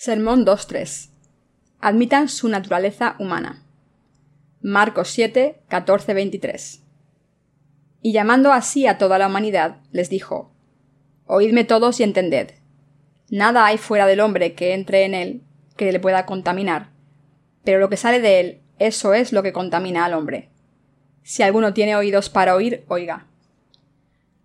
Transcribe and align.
Sermón 0.00 0.46
2.3. 0.46 1.10
Admitan 1.80 2.28
su 2.28 2.48
naturaleza 2.48 3.16
humana. 3.18 3.64
Marcos 4.62 5.08
7, 5.08 5.62
14, 5.66 6.14
23. 6.14 6.84
Y 8.02 8.12
llamando 8.12 8.52
así 8.52 8.86
a 8.86 8.96
toda 8.96 9.18
la 9.18 9.26
humanidad, 9.26 9.78
les 9.90 10.08
dijo, 10.08 10.52
Oídme 11.26 11.64
todos 11.64 11.98
y 11.98 12.04
entended. 12.04 12.52
Nada 13.28 13.66
hay 13.66 13.76
fuera 13.76 14.06
del 14.06 14.20
hombre 14.20 14.54
que 14.54 14.72
entre 14.72 15.04
en 15.04 15.14
él 15.14 15.42
que 15.76 15.90
le 15.90 15.98
pueda 15.98 16.26
contaminar, 16.26 16.90
pero 17.64 17.80
lo 17.80 17.88
que 17.88 17.96
sale 17.96 18.20
de 18.20 18.38
él, 18.38 18.60
eso 18.78 19.14
es 19.14 19.32
lo 19.32 19.42
que 19.42 19.52
contamina 19.52 20.04
al 20.04 20.14
hombre. 20.14 20.48
Si 21.24 21.42
alguno 21.42 21.74
tiene 21.74 21.96
oídos 21.96 22.30
para 22.30 22.54
oír, 22.54 22.84
oiga. 22.86 23.26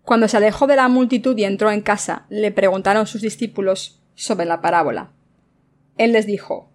Cuando 0.02 0.26
se 0.26 0.36
alejó 0.36 0.66
de 0.66 0.74
la 0.74 0.88
multitud 0.88 1.38
y 1.38 1.44
entró 1.44 1.70
en 1.70 1.80
casa, 1.80 2.26
le 2.28 2.50
preguntaron 2.50 3.06
sus 3.06 3.22
discípulos 3.22 4.02
sobre 4.16 4.46
la 4.46 4.60
parábola. 4.60 5.12
Él 5.96 6.12
les 6.12 6.26
dijo 6.26 6.70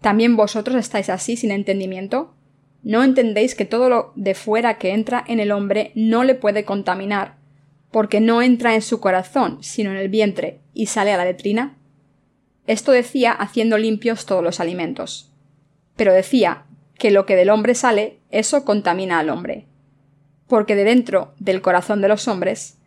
¿También 0.00 0.36
vosotros 0.36 0.76
estáis 0.76 1.08
así 1.08 1.36
sin 1.36 1.52
entendimiento? 1.52 2.34
¿No 2.82 3.04
entendéis 3.04 3.54
que 3.54 3.64
todo 3.64 3.88
lo 3.88 4.12
de 4.16 4.34
fuera 4.34 4.76
que 4.76 4.92
entra 4.92 5.24
en 5.26 5.38
el 5.38 5.52
hombre 5.52 5.92
no 5.94 6.24
le 6.24 6.34
puede 6.34 6.64
contaminar, 6.64 7.36
porque 7.92 8.20
no 8.20 8.42
entra 8.42 8.74
en 8.74 8.82
su 8.82 9.00
corazón, 9.00 9.58
sino 9.62 9.92
en 9.92 9.96
el 9.96 10.08
vientre, 10.08 10.58
y 10.74 10.86
sale 10.86 11.12
a 11.12 11.16
la 11.16 11.24
letrina? 11.24 11.78
Esto 12.66 12.90
decía 12.90 13.32
haciendo 13.32 13.78
limpios 13.78 14.26
todos 14.26 14.42
los 14.42 14.58
alimentos. 14.58 15.30
Pero 15.94 16.12
decía 16.12 16.64
que 16.98 17.12
lo 17.12 17.24
que 17.24 17.36
del 17.36 17.50
hombre 17.50 17.76
sale, 17.76 18.18
eso 18.30 18.64
contamina 18.64 19.20
al 19.20 19.30
hombre. 19.30 19.66
Porque 20.48 20.74
de 20.74 20.84
dentro 20.84 21.34
del 21.38 21.62
corazón 21.62 22.00
de 22.00 22.08
los 22.08 22.26
hombres 22.26 22.78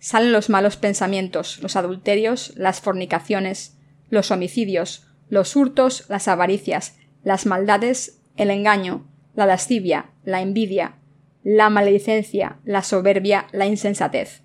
salen 0.00 0.32
los 0.32 0.50
malos 0.50 0.76
pensamientos, 0.76 1.60
los 1.62 1.76
adulterios, 1.76 2.52
las 2.56 2.80
fornicaciones, 2.80 3.76
los 4.10 4.30
homicidios, 4.30 5.06
los 5.34 5.56
hurtos, 5.56 6.04
las 6.08 6.28
avaricias, 6.28 6.96
las 7.24 7.44
maldades, 7.44 8.22
el 8.36 8.50
engaño, 8.50 9.04
la 9.34 9.46
lascivia, 9.46 10.12
la 10.24 10.40
envidia, 10.40 10.94
la 11.42 11.70
maledicencia, 11.70 12.60
la 12.64 12.82
soberbia, 12.82 13.48
la 13.50 13.66
insensatez. 13.66 14.42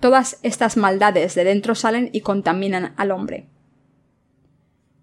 Todas 0.00 0.40
estas 0.42 0.76
maldades 0.76 1.36
de 1.36 1.44
dentro 1.44 1.76
salen 1.76 2.10
y 2.12 2.20
contaminan 2.22 2.94
al 2.96 3.12
hombre. 3.12 3.48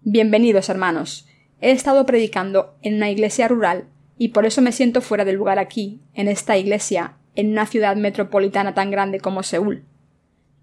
Bienvenidos, 0.02 0.68
hermanos. 0.68 1.26
He 1.62 1.70
estado 1.70 2.04
predicando 2.04 2.76
en 2.82 2.96
una 2.96 3.10
iglesia 3.10 3.48
rural 3.48 3.88
y 4.18 4.28
por 4.28 4.44
eso 4.44 4.60
me 4.60 4.72
siento 4.72 5.00
fuera 5.00 5.24
de 5.24 5.32
lugar 5.32 5.58
aquí, 5.58 6.02
en 6.12 6.28
esta 6.28 6.58
iglesia, 6.58 7.16
en 7.34 7.52
una 7.52 7.66
ciudad 7.66 7.96
metropolitana 7.96 8.74
tan 8.74 8.90
grande 8.90 9.18
como 9.18 9.42
Seúl. 9.42 9.86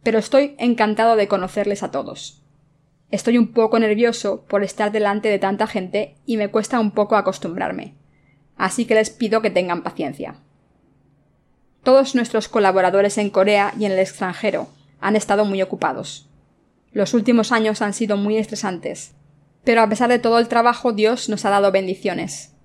Pero 0.03 0.19
estoy 0.19 0.55
encantado 0.59 1.15
de 1.15 1.27
conocerles 1.27 1.81
a 1.81 1.89
todos. 1.89 2.42
Estoy 3.13 3.37
un 3.37 3.53
poco 3.53 3.77
nervioso 3.77 4.43
por 4.47 4.63
estar 4.63 4.91
delante 4.91 5.29
de 5.29 5.37
tanta 5.37 5.67
gente 5.67 6.15
y 6.25 6.37
me 6.37 6.49
cuesta 6.49 6.79
un 6.79 6.89
poco 6.89 7.15
acostumbrarme. 7.15 7.93
Así 8.57 8.85
que 8.85 8.95
les 8.95 9.11
pido 9.11 9.43
que 9.43 9.51
tengan 9.51 9.83
paciencia. 9.83 10.37
Todos 11.83 12.15
nuestros 12.15 12.47
colaboradores 12.47 13.19
en 13.19 13.29
Corea 13.29 13.71
y 13.77 13.85
en 13.85 13.91
el 13.91 13.99
extranjero 13.99 14.67
han 14.99 15.15
estado 15.15 15.45
muy 15.45 15.61
ocupados. 15.61 16.27
Los 16.91 17.13
últimos 17.13 17.51
años 17.51 17.83
han 17.83 17.93
sido 17.93 18.17
muy 18.17 18.37
estresantes, 18.37 19.13
pero 19.63 19.83
a 19.83 19.89
pesar 19.89 20.09
de 20.09 20.17
todo 20.17 20.39
el 20.39 20.47
trabajo 20.47 20.91
Dios 20.91 21.29
nos 21.29 21.45
ha 21.45 21.51
dado 21.51 21.71
bendiciones. 21.71 22.55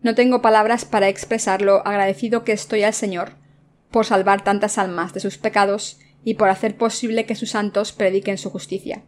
No 0.00 0.14
tengo 0.14 0.40
palabras 0.40 0.86
para 0.86 1.10
expresar 1.10 1.60
lo 1.60 1.86
agradecido 1.86 2.44
que 2.44 2.52
estoy 2.52 2.82
al 2.82 2.94
Señor 2.94 3.32
por 3.90 4.06
salvar 4.06 4.42
tantas 4.42 4.78
almas 4.78 5.12
de 5.12 5.20
sus 5.20 5.36
pecados 5.36 5.98
y 6.24 6.32
por 6.32 6.48
hacer 6.48 6.78
posible 6.78 7.26
que 7.26 7.34
sus 7.34 7.50
santos 7.50 7.92
prediquen 7.92 8.38
su 8.38 8.48
justicia. 8.48 9.02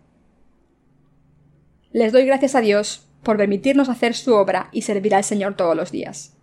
Les 1.99 2.13
doy 2.13 2.25
gracias 2.27 2.55
a 2.55 2.61
Dios 2.61 3.09
por 3.25 3.39
permitirnos 3.39 3.89
hacer 3.89 4.15
su 4.15 4.33
obra 4.33 4.69
y 4.71 4.83
servir 4.83 5.17
al 5.17 5.25
Señor 5.25 5.57
todos 5.57 5.75
los 5.75 5.91
días. 5.91 6.37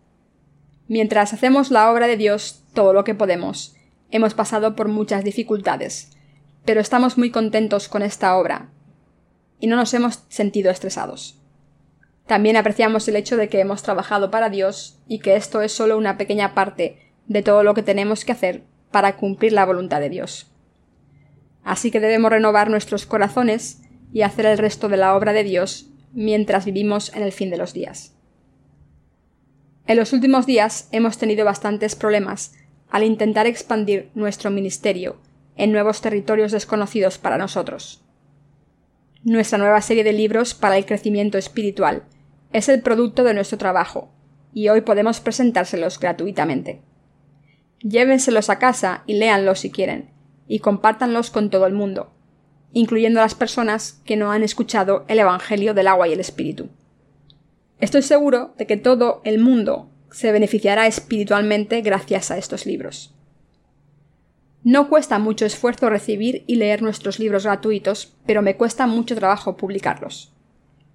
Mientras 0.89 1.31
hacemos 1.31 1.71
la 1.71 1.89
obra 1.89 2.07
de 2.07 2.17
Dios 2.17 2.65
todo 2.73 2.91
lo 2.91 3.05
que 3.05 3.15
podemos, 3.15 3.73
hemos 4.11 4.33
pasado 4.33 4.75
por 4.75 4.89
muchas 4.89 5.23
dificultades, 5.23 6.11
pero 6.65 6.81
estamos 6.81 7.17
muy 7.17 7.31
contentos 7.31 7.87
con 7.87 8.01
esta 8.01 8.35
obra 8.35 8.69
y 9.57 9.67
no 9.67 9.77
nos 9.77 9.93
hemos 9.93 10.25
sentido 10.27 10.71
estresados. 10.71 11.41
También 12.27 12.57
apreciamos 12.57 13.07
el 13.07 13.15
hecho 13.15 13.37
de 13.37 13.47
que 13.47 13.61
hemos 13.61 13.81
trabajado 13.81 14.31
para 14.31 14.49
Dios 14.49 14.99
y 15.07 15.19
que 15.19 15.37
esto 15.37 15.61
es 15.61 15.71
solo 15.71 15.97
una 15.97 16.17
pequeña 16.17 16.53
parte 16.53 17.13
de 17.27 17.43
todo 17.43 17.63
lo 17.63 17.73
que 17.73 17.81
tenemos 17.81 18.25
que 18.25 18.33
hacer 18.33 18.63
para 18.91 19.15
cumplir 19.15 19.53
la 19.53 19.65
voluntad 19.65 20.01
de 20.01 20.09
Dios. 20.09 20.51
Así 21.63 21.91
que 21.91 22.01
debemos 22.01 22.29
renovar 22.29 22.69
nuestros 22.69 23.05
corazones 23.05 23.84
y 24.15 24.21
hacer 24.21 24.45
el 24.45 24.57
resto 24.57 24.87
de 24.87 24.95
la 24.95 25.13
obra 25.13 25.33
de 25.33 25.43
Dios 25.43 25.87
mientras 26.13 26.63
vivimos 26.63 27.13
en 27.13 27.21
el 27.21 27.33
fin 27.33 27.49
de 27.49 27.57
los 27.57 27.73
días. 27.73 28.15
En 29.87 29.97
los 29.97 30.13
últimos 30.13 30.45
días 30.45 30.87
hemos 30.93 31.17
tenido 31.17 31.43
bastantes 31.43 31.97
problemas 31.97 32.53
al 32.89 33.03
intentar 33.03 33.45
expandir 33.45 34.11
nuestro 34.15 34.51
ministerio 34.51 35.17
en 35.57 35.73
nuevos 35.73 35.99
territorios 35.99 36.53
desconocidos 36.53 37.17
para 37.17 37.37
nosotros. 37.37 38.05
Nuestra 39.25 39.57
nueva 39.57 39.81
serie 39.81 40.05
de 40.05 40.13
libros 40.13 40.53
para 40.53 40.77
el 40.77 40.85
crecimiento 40.85 41.37
espiritual 41.37 42.03
es 42.53 42.69
el 42.69 42.81
producto 42.81 43.25
de 43.25 43.33
nuestro 43.33 43.57
trabajo, 43.57 44.13
y 44.53 44.69
hoy 44.69 44.79
podemos 44.79 45.19
presentárselos 45.19 45.99
gratuitamente. 45.99 46.79
Llévenselos 47.81 48.49
a 48.49 48.59
casa 48.59 49.03
y 49.07 49.15
léanlos 49.15 49.59
si 49.59 49.71
quieren, 49.71 50.09
y 50.47 50.59
compártanlos 50.59 51.31
con 51.31 51.49
todo 51.49 51.67
el 51.67 51.73
mundo, 51.73 52.14
incluyendo 52.75 53.21
a 53.21 53.23
las 53.23 53.35
personas 53.35 54.01
que 54.03 54.17
no 54.17 54.33
han 54.33 54.43
escuchado 54.43 55.05
el 55.07 55.17
Evangelio 55.19 55.73
del 55.73 55.87
agua 55.87 56.09
y 56.09 56.13
el 56.13 56.19
Espíritu. 56.19 56.67
Estoy 57.79 58.01
seguro 58.01 58.53
de 58.57 58.67
que 58.67 58.75
todo 58.75 59.21
el 59.23 59.39
mundo 59.39 59.89
se 60.11 60.33
beneficiará 60.33 60.85
espiritualmente 60.85 61.79
gracias 61.79 62.31
a 62.31 62.37
estos 62.37 62.65
libros. 62.65 63.15
No 64.61 64.89
cuesta 64.89 65.19
mucho 65.19 65.45
esfuerzo 65.45 65.89
recibir 65.89 66.43
y 66.47 66.55
leer 66.55 66.81
nuestros 66.81 67.17
libros 67.17 67.45
gratuitos, 67.45 68.13
pero 68.25 68.41
me 68.41 68.57
cuesta 68.57 68.87
mucho 68.87 69.15
trabajo 69.15 69.55
publicarlos. 69.55 70.33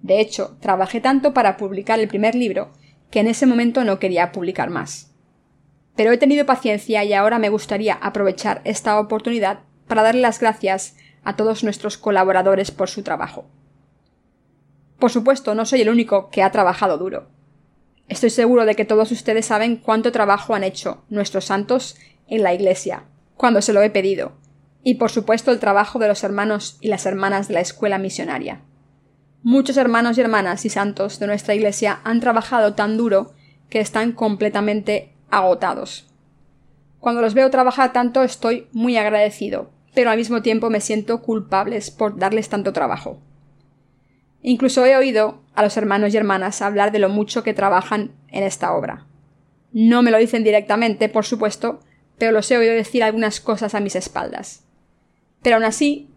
De 0.01 0.19
hecho, 0.19 0.57
trabajé 0.59 1.01
tanto 1.01 1.33
para 1.33 1.57
publicar 1.57 1.99
el 1.99 2.07
primer 2.07 2.35
libro 2.35 2.73
que 3.09 3.21
en 3.21 3.27
ese 3.27 3.47
momento 3.47 3.83
no 3.83 3.97
quería 3.97 4.31
publicar 4.31 4.69
más. 4.69 5.09
Pero 5.95 6.11
he 6.11 6.17
tenido 6.19 6.45
paciencia 6.45 7.03
y 7.03 7.13
ahora 7.13 7.39
me 7.39 7.49
gustaría 7.49 7.95
aprovechar 7.95 8.61
esta 8.65 8.99
oportunidad 8.99 9.61
para 9.87 10.03
darle 10.03 10.21
las 10.21 10.39
gracias 10.39 10.95
a 11.23 11.35
todos 11.35 11.63
nuestros 11.63 11.97
colaboradores 11.97 12.71
por 12.71 12.89
su 12.89 13.03
trabajo. 13.03 13.45
Por 14.99 15.11
supuesto, 15.11 15.55
no 15.55 15.65
soy 15.65 15.81
el 15.81 15.89
único 15.89 16.29
que 16.29 16.43
ha 16.43 16.51
trabajado 16.51 16.97
duro. 16.97 17.27
Estoy 18.07 18.29
seguro 18.29 18.65
de 18.65 18.75
que 18.75 18.85
todos 18.85 19.11
ustedes 19.11 19.45
saben 19.45 19.77
cuánto 19.77 20.11
trabajo 20.11 20.53
han 20.53 20.63
hecho 20.63 21.03
nuestros 21.09 21.45
santos 21.45 21.95
en 22.27 22.43
la 22.43 22.53
Iglesia, 22.53 23.05
cuando 23.35 23.61
se 23.61 23.73
lo 23.73 23.81
he 23.81 23.89
pedido, 23.89 24.33
y 24.83 24.95
por 24.95 25.09
supuesto 25.09 25.51
el 25.51 25.59
trabajo 25.59 25.97
de 25.97 26.07
los 26.07 26.23
hermanos 26.23 26.77
y 26.81 26.87
las 26.87 27.05
hermanas 27.05 27.47
de 27.47 27.55
la 27.55 27.61
escuela 27.61 27.97
misionaria. 27.97 28.61
Muchos 29.43 29.77
hermanos 29.77 30.17
y 30.17 30.21
hermanas 30.21 30.65
y 30.65 30.69
santos 30.69 31.19
de 31.19 31.27
nuestra 31.27 31.55
Iglesia 31.55 31.99
han 32.03 32.19
trabajado 32.19 32.75
tan 32.75 32.97
duro 32.97 33.33
que 33.69 33.79
están 33.79 34.11
completamente 34.11 35.13
agotados. 35.31 36.07
Cuando 36.99 37.21
los 37.21 37.33
veo 37.33 37.49
trabajar 37.49 37.93
tanto 37.93 38.21
estoy 38.21 38.67
muy 38.71 38.97
agradecido, 38.97 39.71
pero 39.93 40.09
al 40.09 40.17
mismo 40.17 40.41
tiempo 40.41 40.69
me 40.69 40.81
siento 40.81 41.21
culpables 41.21 41.91
por 41.91 42.17
darles 42.17 42.49
tanto 42.49 42.73
trabajo. 42.73 43.19
Incluso 44.41 44.85
he 44.85 44.95
oído 44.95 45.41
a 45.53 45.63
los 45.63 45.77
hermanos 45.77 46.13
y 46.13 46.17
hermanas 46.17 46.61
hablar 46.61 46.91
de 46.91 46.99
lo 46.99 47.09
mucho 47.09 47.43
que 47.43 47.53
trabajan 47.53 48.11
en 48.29 48.43
esta 48.43 48.73
obra. 48.73 49.05
No 49.71 50.01
me 50.01 50.11
lo 50.11 50.17
dicen 50.17 50.43
directamente, 50.43 51.09
por 51.09 51.25
supuesto, 51.25 51.79
pero 52.17 52.31
los 52.31 52.49
he 52.51 52.57
oído 52.57 52.73
decir 52.73 53.03
algunas 53.03 53.39
cosas 53.39 53.75
a 53.75 53.79
mis 53.79 53.95
espaldas. 53.95 54.63
Pero 55.41 55.55
aún 55.55 55.65
así, 55.65 56.09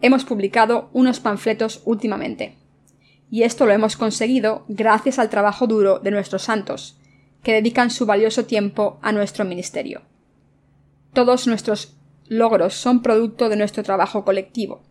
hemos 0.00 0.24
publicado 0.24 0.90
unos 0.92 1.20
panfletos 1.20 1.82
últimamente. 1.84 2.56
Y 3.30 3.44
esto 3.44 3.66
lo 3.66 3.72
hemos 3.72 3.96
conseguido 3.96 4.64
gracias 4.68 5.18
al 5.18 5.30
trabajo 5.30 5.66
duro 5.66 6.00
de 6.00 6.10
nuestros 6.10 6.42
santos, 6.42 6.98
que 7.42 7.52
dedican 7.52 7.90
su 7.90 8.06
valioso 8.06 8.44
tiempo 8.44 8.98
a 9.02 9.12
nuestro 9.12 9.44
ministerio. 9.44 10.02
Todos 11.12 11.46
nuestros 11.46 11.96
logros 12.32 12.74
son 12.74 13.02
producto 13.02 13.48
de 13.48 13.56
nuestro 13.56 13.82
trabajo 13.82 14.24
colectivo. 14.24 14.82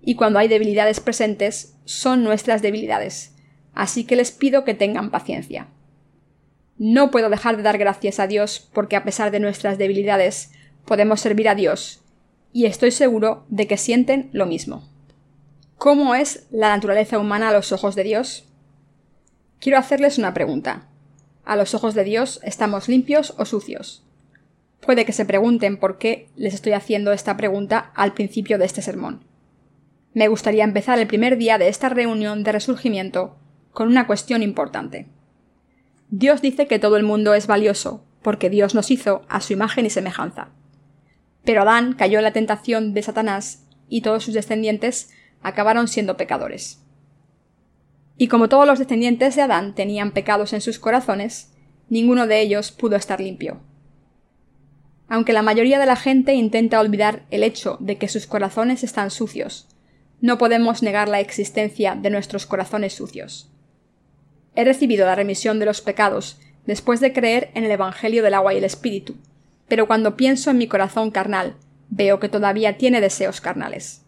Y 0.00 0.16
cuando 0.16 0.38
hay 0.38 0.48
debilidades 0.48 1.00
presentes, 1.00 1.76
son 1.84 2.24
nuestras 2.24 2.62
debilidades. 2.62 3.34
Así 3.74 4.04
que 4.04 4.16
les 4.16 4.30
pido 4.30 4.64
que 4.64 4.74
tengan 4.74 5.10
paciencia. 5.10 5.68
No 6.76 7.10
puedo 7.10 7.30
dejar 7.30 7.56
de 7.56 7.62
dar 7.62 7.78
gracias 7.78 8.18
a 8.18 8.26
Dios 8.26 8.68
porque 8.72 8.96
a 8.96 9.04
pesar 9.04 9.30
de 9.30 9.40
nuestras 9.40 9.78
debilidades 9.78 10.52
podemos 10.84 11.20
servir 11.20 11.48
a 11.48 11.54
Dios, 11.54 12.04
y 12.52 12.66
estoy 12.66 12.92
seguro 12.92 13.44
de 13.48 13.66
que 13.66 13.76
sienten 13.76 14.30
lo 14.32 14.46
mismo. 14.46 14.88
¿Cómo 15.76 16.14
es 16.14 16.46
la 16.50 16.68
naturaleza 16.68 17.18
humana 17.18 17.48
a 17.48 17.52
los 17.52 17.72
ojos 17.72 17.96
de 17.96 18.04
Dios? 18.04 18.44
Quiero 19.58 19.76
hacerles 19.76 20.18
una 20.18 20.34
pregunta. 20.34 20.88
¿A 21.44 21.56
los 21.56 21.74
ojos 21.74 21.94
de 21.94 22.04
Dios 22.04 22.40
estamos 22.44 22.88
limpios 22.88 23.34
o 23.38 23.44
sucios? 23.44 24.04
Puede 24.84 25.06
que 25.06 25.12
se 25.12 25.24
pregunten 25.24 25.78
por 25.78 25.96
qué 25.96 26.28
les 26.36 26.52
estoy 26.52 26.72
haciendo 26.72 27.12
esta 27.12 27.38
pregunta 27.38 27.92
al 27.94 28.12
principio 28.12 28.58
de 28.58 28.66
este 28.66 28.82
sermón. 28.82 29.24
Me 30.12 30.28
gustaría 30.28 30.62
empezar 30.62 30.98
el 30.98 31.06
primer 31.06 31.38
día 31.38 31.56
de 31.56 31.68
esta 31.68 31.88
reunión 31.88 32.44
de 32.44 32.52
resurgimiento 32.52 33.36
con 33.72 33.88
una 33.88 34.06
cuestión 34.06 34.42
importante. 34.42 35.08
Dios 36.10 36.42
dice 36.42 36.66
que 36.66 36.78
todo 36.78 36.98
el 36.98 37.02
mundo 37.02 37.32
es 37.32 37.46
valioso, 37.46 38.04
porque 38.22 38.50
Dios 38.50 38.74
nos 38.74 38.90
hizo 38.90 39.22
a 39.28 39.40
su 39.40 39.54
imagen 39.54 39.86
y 39.86 39.90
semejanza. 39.90 40.50
Pero 41.44 41.62
Adán 41.62 41.94
cayó 41.94 42.18
en 42.18 42.24
la 42.24 42.32
tentación 42.32 42.92
de 42.92 43.02
Satanás 43.02 43.66
y 43.88 44.02
todos 44.02 44.22
sus 44.22 44.34
descendientes 44.34 45.10
acabaron 45.42 45.88
siendo 45.88 46.16
pecadores. 46.16 46.84
Y 48.18 48.28
como 48.28 48.48
todos 48.48 48.66
los 48.66 48.78
descendientes 48.78 49.34
de 49.34 49.42
Adán 49.42 49.74
tenían 49.74 50.12
pecados 50.12 50.52
en 50.52 50.60
sus 50.60 50.78
corazones, 50.78 51.54
ninguno 51.88 52.26
de 52.26 52.40
ellos 52.42 52.70
pudo 52.70 52.96
estar 52.96 53.20
limpio. 53.20 53.60
Aunque 55.08 55.32
la 55.32 55.42
mayoría 55.42 55.78
de 55.78 55.86
la 55.86 55.96
gente 55.96 56.34
intenta 56.34 56.80
olvidar 56.80 57.22
el 57.30 57.42
hecho 57.42 57.76
de 57.80 57.98
que 57.98 58.08
sus 58.08 58.26
corazones 58.26 58.82
están 58.82 59.10
sucios, 59.10 59.68
no 60.20 60.38
podemos 60.38 60.82
negar 60.82 61.08
la 61.08 61.20
existencia 61.20 61.94
de 61.94 62.10
nuestros 62.10 62.46
corazones 62.46 62.94
sucios. 62.94 63.50
He 64.54 64.64
recibido 64.64 65.04
la 65.06 65.14
remisión 65.14 65.58
de 65.58 65.66
los 65.66 65.80
pecados 65.80 66.38
después 66.66 67.00
de 67.00 67.12
creer 67.12 67.50
en 67.54 67.64
el 67.64 67.70
Evangelio 67.70 68.22
del 68.22 68.34
agua 68.34 68.54
y 68.54 68.58
el 68.58 68.64
Espíritu, 68.64 69.16
pero 69.68 69.86
cuando 69.86 70.16
pienso 70.16 70.50
en 70.50 70.58
mi 70.58 70.66
corazón 70.66 71.10
carnal, 71.10 71.56
veo 71.90 72.20
que 72.20 72.28
todavía 72.28 72.78
tiene 72.78 73.00
deseos 73.00 73.40
carnales. 73.40 74.02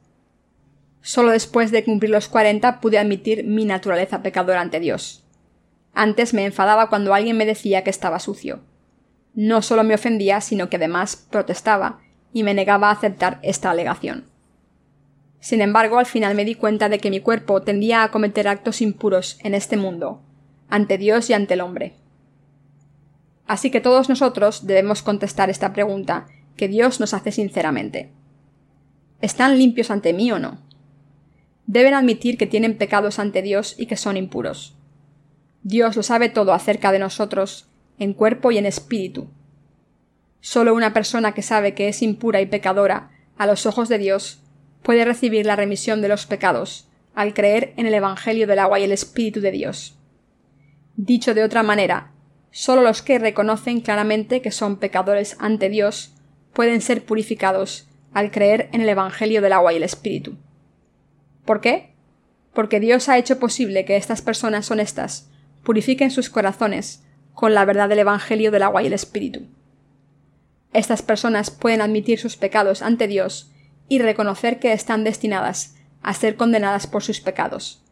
Solo 1.02 1.30
después 1.30 1.70
de 1.70 1.84
cumplir 1.84 2.10
los 2.10 2.28
cuarenta 2.28 2.80
pude 2.80 2.98
admitir 2.98 3.44
mi 3.44 3.64
naturaleza 3.64 4.22
pecadora 4.22 4.60
ante 4.60 4.80
Dios. 4.80 5.24
Antes 5.92 6.34
me 6.34 6.44
enfadaba 6.44 6.88
cuando 6.88 7.14
alguien 7.14 7.36
me 7.36 7.46
decía 7.46 7.84
que 7.84 7.90
estaba 7.90 8.18
sucio. 8.18 8.60
No 9.36 9.60
solo 9.60 9.84
me 9.84 9.94
ofendía, 9.94 10.40
sino 10.40 10.68
que 10.70 10.76
además 10.76 11.14
protestaba 11.30 12.00
y 12.32 12.42
me 12.42 12.54
negaba 12.54 12.88
a 12.88 12.92
aceptar 12.92 13.38
esta 13.42 13.70
alegación. 13.70 14.24
Sin 15.40 15.60
embargo, 15.60 15.98
al 15.98 16.06
final 16.06 16.34
me 16.34 16.46
di 16.46 16.54
cuenta 16.54 16.88
de 16.88 16.98
que 16.98 17.10
mi 17.10 17.20
cuerpo 17.20 17.60
tendía 17.60 18.02
a 18.02 18.10
cometer 18.10 18.48
actos 18.48 18.80
impuros 18.80 19.38
en 19.44 19.54
este 19.54 19.76
mundo, 19.76 20.22
ante 20.68 20.96
Dios 20.96 21.28
y 21.28 21.34
ante 21.34 21.54
el 21.54 21.60
hombre. 21.60 21.92
Así 23.46 23.70
que 23.70 23.82
todos 23.82 24.08
nosotros 24.08 24.66
debemos 24.66 25.02
contestar 25.02 25.50
esta 25.50 25.74
pregunta 25.74 26.26
que 26.56 26.66
Dios 26.66 26.98
nos 26.98 27.12
hace 27.12 27.30
sinceramente. 27.30 28.10
¿Están 29.20 29.58
limpios 29.58 29.90
ante 29.90 30.14
mí 30.14 30.32
o 30.32 30.38
no? 30.38 30.58
Deben 31.66 31.92
admitir 31.92 32.38
que 32.38 32.46
tienen 32.46 32.78
pecados 32.78 33.18
ante 33.18 33.42
Dios 33.42 33.74
y 33.78 33.84
que 33.86 33.96
son 33.96 34.16
impuros. 34.16 34.74
Dios 35.62 35.94
lo 35.94 36.02
sabe 36.02 36.30
todo 36.30 36.54
acerca 36.54 36.90
de 36.90 36.98
nosotros, 36.98 37.68
en 37.98 38.12
cuerpo 38.12 38.50
y 38.50 38.58
en 38.58 38.66
espíritu. 38.66 39.28
Solo 40.40 40.74
una 40.74 40.92
persona 40.92 41.32
que 41.32 41.42
sabe 41.42 41.74
que 41.74 41.88
es 41.88 42.02
impura 42.02 42.40
y 42.40 42.46
pecadora 42.46 43.10
a 43.36 43.46
los 43.46 43.66
ojos 43.66 43.88
de 43.88 43.98
Dios 43.98 44.40
puede 44.82 45.04
recibir 45.04 45.46
la 45.46 45.56
remisión 45.56 46.00
de 46.00 46.08
los 46.08 46.26
pecados 46.26 46.88
al 47.14 47.34
creer 47.34 47.72
en 47.76 47.86
el 47.86 47.94
Evangelio 47.94 48.46
del 48.46 48.58
agua 48.58 48.78
y 48.78 48.84
el 48.84 48.92
Espíritu 48.92 49.40
de 49.40 49.50
Dios. 49.50 49.98
Dicho 50.96 51.34
de 51.34 51.42
otra 51.42 51.62
manera, 51.62 52.12
solo 52.50 52.82
los 52.82 53.02
que 53.02 53.18
reconocen 53.18 53.80
claramente 53.80 54.42
que 54.42 54.50
son 54.50 54.76
pecadores 54.76 55.36
ante 55.40 55.68
Dios 55.68 56.14
pueden 56.52 56.80
ser 56.80 57.04
purificados 57.04 57.88
al 58.12 58.30
creer 58.30 58.68
en 58.72 58.82
el 58.82 58.88
Evangelio 58.88 59.42
del 59.42 59.52
agua 59.52 59.72
y 59.72 59.76
el 59.76 59.82
Espíritu. 59.82 60.36
¿Por 61.44 61.60
qué? 61.60 61.94
Porque 62.54 62.80
Dios 62.80 63.08
ha 63.08 63.18
hecho 63.18 63.38
posible 63.38 63.84
que 63.84 63.96
estas 63.96 64.22
personas 64.22 64.70
honestas 64.70 65.30
purifiquen 65.64 66.10
sus 66.10 66.30
corazones 66.30 67.02
con 67.36 67.52
la 67.52 67.66
verdad 67.66 67.90
del 67.90 67.98
Evangelio 67.98 68.50
del 68.50 68.62
agua 68.62 68.82
y 68.82 68.86
el 68.86 68.94
Espíritu. 68.94 69.42
Estas 70.72 71.02
personas 71.02 71.50
pueden 71.50 71.82
admitir 71.82 72.18
sus 72.18 72.38
pecados 72.38 72.80
ante 72.80 73.06
Dios 73.06 73.52
y 73.88 73.98
reconocer 73.98 74.58
que 74.58 74.72
están 74.72 75.04
destinadas 75.04 75.76
a 76.02 76.14
ser 76.14 76.36
condenadas 76.36 76.86
por 76.86 77.02
sus 77.02 77.20
pecados, 77.20 77.84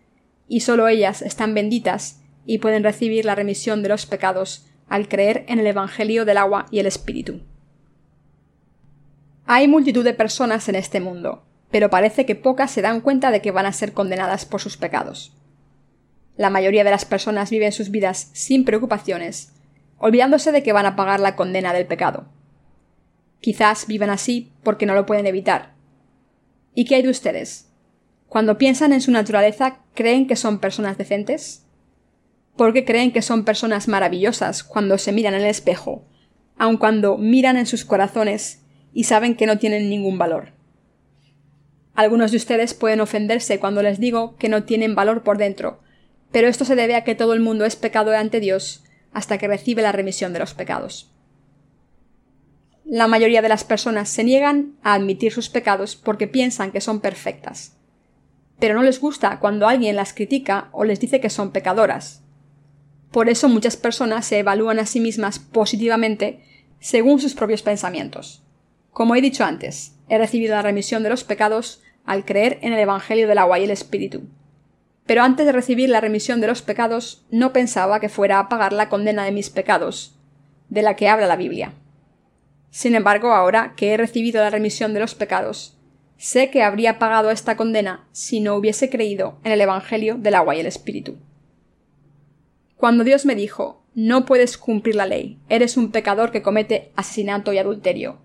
y 0.49 0.61
solo 0.61 0.88
ellas 0.88 1.20
están 1.20 1.52
benditas 1.52 2.23
y 2.46 2.56
pueden 2.56 2.82
recibir 2.82 3.26
la 3.26 3.35
remisión 3.35 3.82
de 3.82 3.91
los 3.91 4.06
pecados 4.06 4.67
al 4.88 5.08
creer 5.08 5.44
en 5.46 5.58
el 5.58 5.67
Evangelio 5.67 6.25
del 6.25 6.38
agua 6.38 6.64
y 6.70 6.79
el 6.79 6.87
Espíritu. 6.87 7.43
Hay 9.44 9.69
multitud 9.69 10.05
de 10.05 10.14
personas 10.14 10.70
en 10.70 10.75
este 10.75 11.00
mundo, 11.00 11.44
pero 11.70 11.91
parece 11.91 12.25
que 12.25 12.35
pocas 12.35 12.70
se 12.70 12.81
dan 12.81 13.02
cuenta 13.02 13.31
de 13.31 13.43
que 13.43 13.50
van 13.50 13.67
a 13.67 13.75
ser 13.75 13.93
condenadas 13.93 14.46
por 14.46 14.62
sus 14.62 14.79
pecados. 14.79 15.35
La 16.36 16.50
mayoría 16.50 16.84
de 16.84 16.90
las 16.90 17.04
personas 17.04 17.50
viven 17.50 17.72
sus 17.72 17.90
vidas 17.90 18.31
sin 18.32 18.64
preocupaciones, 18.64 19.52
olvidándose 19.98 20.50
de 20.50 20.62
que 20.62 20.72
van 20.72 20.86
a 20.86 20.96
pagar 20.96 21.20
la 21.20 21.36
condena 21.36 21.72
del 21.72 21.86
pecado. 21.86 22.26
Quizás 23.40 23.86
vivan 23.86 24.10
así 24.10 24.52
porque 24.62 24.86
no 24.86 24.94
lo 24.94 25.06
pueden 25.06 25.26
evitar. 25.26 25.75
¿Y 26.75 26.86
qué 26.86 26.96
hay 26.96 27.02
de 27.02 27.10
ustedes? 27.10 27.70
Cuando 28.26 28.58
piensan 28.58 28.92
en 28.92 29.00
su 29.00 29.12
naturaleza, 29.12 29.78
¿creen 29.94 30.26
que 30.26 30.34
son 30.34 30.58
personas 30.58 30.98
decentes? 30.98 31.64
¿Por 32.56 32.72
qué 32.72 32.84
creen 32.84 33.12
que 33.12 33.22
son 33.22 33.44
personas 33.44 33.86
maravillosas 33.86 34.64
cuando 34.64 34.98
se 34.98 35.12
miran 35.12 35.34
en 35.34 35.42
el 35.42 35.46
espejo, 35.46 36.04
aun 36.56 36.76
cuando 36.76 37.16
miran 37.16 37.56
en 37.56 37.66
sus 37.66 37.84
corazones 37.84 38.64
y 38.92 39.04
saben 39.04 39.36
que 39.36 39.46
no 39.46 39.58
tienen 39.58 39.88
ningún 39.88 40.19
valor? 40.19 40.52
Algunos 41.94 42.32
de 42.32 42.38
ustedes 42.38 42.75
pueden 42.75 43.00
ofenderse 43.00 43.60
cuando 43.60 43.82
les 43.82 44.00
digo 44.00 44.34
que 44.36 44.48
no 44.48 44.64
tienen 44.64 44.96
valor 44.96 45.22
por 45.22 45.38
dentro, 45.38 45.83
pero 46.34 46.48
esto 46.48 46.64
se 46.64 46.75
debe 46.75 46.96
a 46.96 47.04
que 47.04 47.14
todo 47.14 47.32
el 47.32 47.38
mundo 47.38 47.64
es 47.64 47.76
pecador 47.76 48.16
ante 48.16 48.40
Dios 48.40 48.82
hasta 49.12 49.38
que 49.38 49.46
recibe 49.46 49.82
la 49.82 49.92
remisión 49.92 50.32
de 50.32 50.40
los 50.40 50.52
pecados. 50.52 51.08
La 52.84 53.06
mayoría 53.06 53.40
de 53.40 53.48
las 53.48 53.62
personas 53.62 54.08
se 54.08 54.25
niegan 54.25 54.72
a 54.82 54.94
admitir 54.94 55.31
sus 55.31 55.48
pecados 55.48 55.94
porque 55.94 56.26
piensan 56.26 56.72
que 56.72 56.81
son 56.81 56.98
perfectas. 56.98 57.76
Pero 58.58 58.75
no 58.75 58.82
les 58.82 58.98
gusta 58.98 59.38
cuando 59.38 59.69
alguien 59.69 59.94
las 59.94 60.12
critica 60.12 60.70
o 60.72 60.82
les 60.82 60.98
dice 60.98 61.20
que 61.20 61.31
son 61.31 61.52
pecadoras. 61.52 62.25
Por 63.12 63.28
eso 63.28 63.48
muchas 63.48 63.76
personas 63.76 64.26
se 64.26 64.40
evalúan 64.40 64.81
a 64.81 64.86
sí 64.86 64.98
mismas 64.98 65.38
positivamente 65.38 66.42
según 66.81 67.20
sus 67.20 67.34
propios 67.34 67.62
pensamientos. 67.62 68.42
Como 68.90 69.14
he 69.14 69.20
dicho 69.20 69.44
antes, 69.44 69.92
he 70.08 70.19
recibido 70.19 70.56
la 70.56 70.62
remisión 70.62 71.04
de 71.04 71.10
los 71.10 71.22
pecados 71.22 71.81
al 72.04 72.25
creer 72.25 72.58
en 72.62 72.72
el 72.72 72.81
Evangelio 72.81 73.28
del 73.28 73.38
agua 73.38 73.60
y 73.60 73.64
el 73.64 73.70
Espíritu. 73.70 74.22
Pero 75.06 75.23
antes 75.23 75.47
de 75.47 75.53
recibir 75.53 75.91
la 75.91 76.01
remisión 76.01 76.41
de 76.41 76.47
los 76.47 76.62
pecados, 76.62 77.25
no 77.31 77.53
pensaba 77.53 78.01
que 78.01 78.09
fuera 78.09 78.39
a 78.39 78.49
pagar 78.49 78.73
la 78.73 78.89
condena 78.89 79.25
de 79.25 79.33
mis 79.33 79.51
pecados, 79.51 80.17
de 80.69 80.83
la 80.83 80.97
que 80.97 81.09
habla 81.09 81.27
la 81.27 81.37
Biblia. 81.37 81.73
Sin 82.70 82.94
embargo, 82.94 83.32
ahora 83.32 83.75
que 83.77 83.93
he 83.93 83.96
recibido 83.96 84.43
la 84.43 84.51
remisión 84.51 84.94
de 84.94 85.01
los 85.01 85.15
pecados, 85.15 85.77
sé 86.17 86.51
que 86.51 86.63
habría 86.63 86.99
pagado 86.99 87.31
esta 87.31 87.56
condena 87.56 88.06
si 88.13 88.41
no 88.41 88.55
hubiese 88.56 88.91
creído 88.91 89.39
en 89.44 89.53
el 89.53 89.61
Evangelio 89.61 90.17
del 90.17 90.34
agua 90.34 90.56
y 90.56 90.61
el 90.61 90.67
Espíritu. 90.67 91.17
Cuando 92.77 93.05
Dios 93.05 93.27
me 93.27 93.34
dijo 93.34 93.84
no 93.94 94.25
puedes 94.25 94.58
cumplir 94.58 94.96
la 94.96 95.06
ley, 95.06 95.39
eres 95.49 95.77
un 95.77 95.93
pecador 95.93 96.32
que 96.32 96.43
comete 96.43 96.91
asesinato 96.96 97.53
y 97.53 97.58
adulterio, 97.58 98.19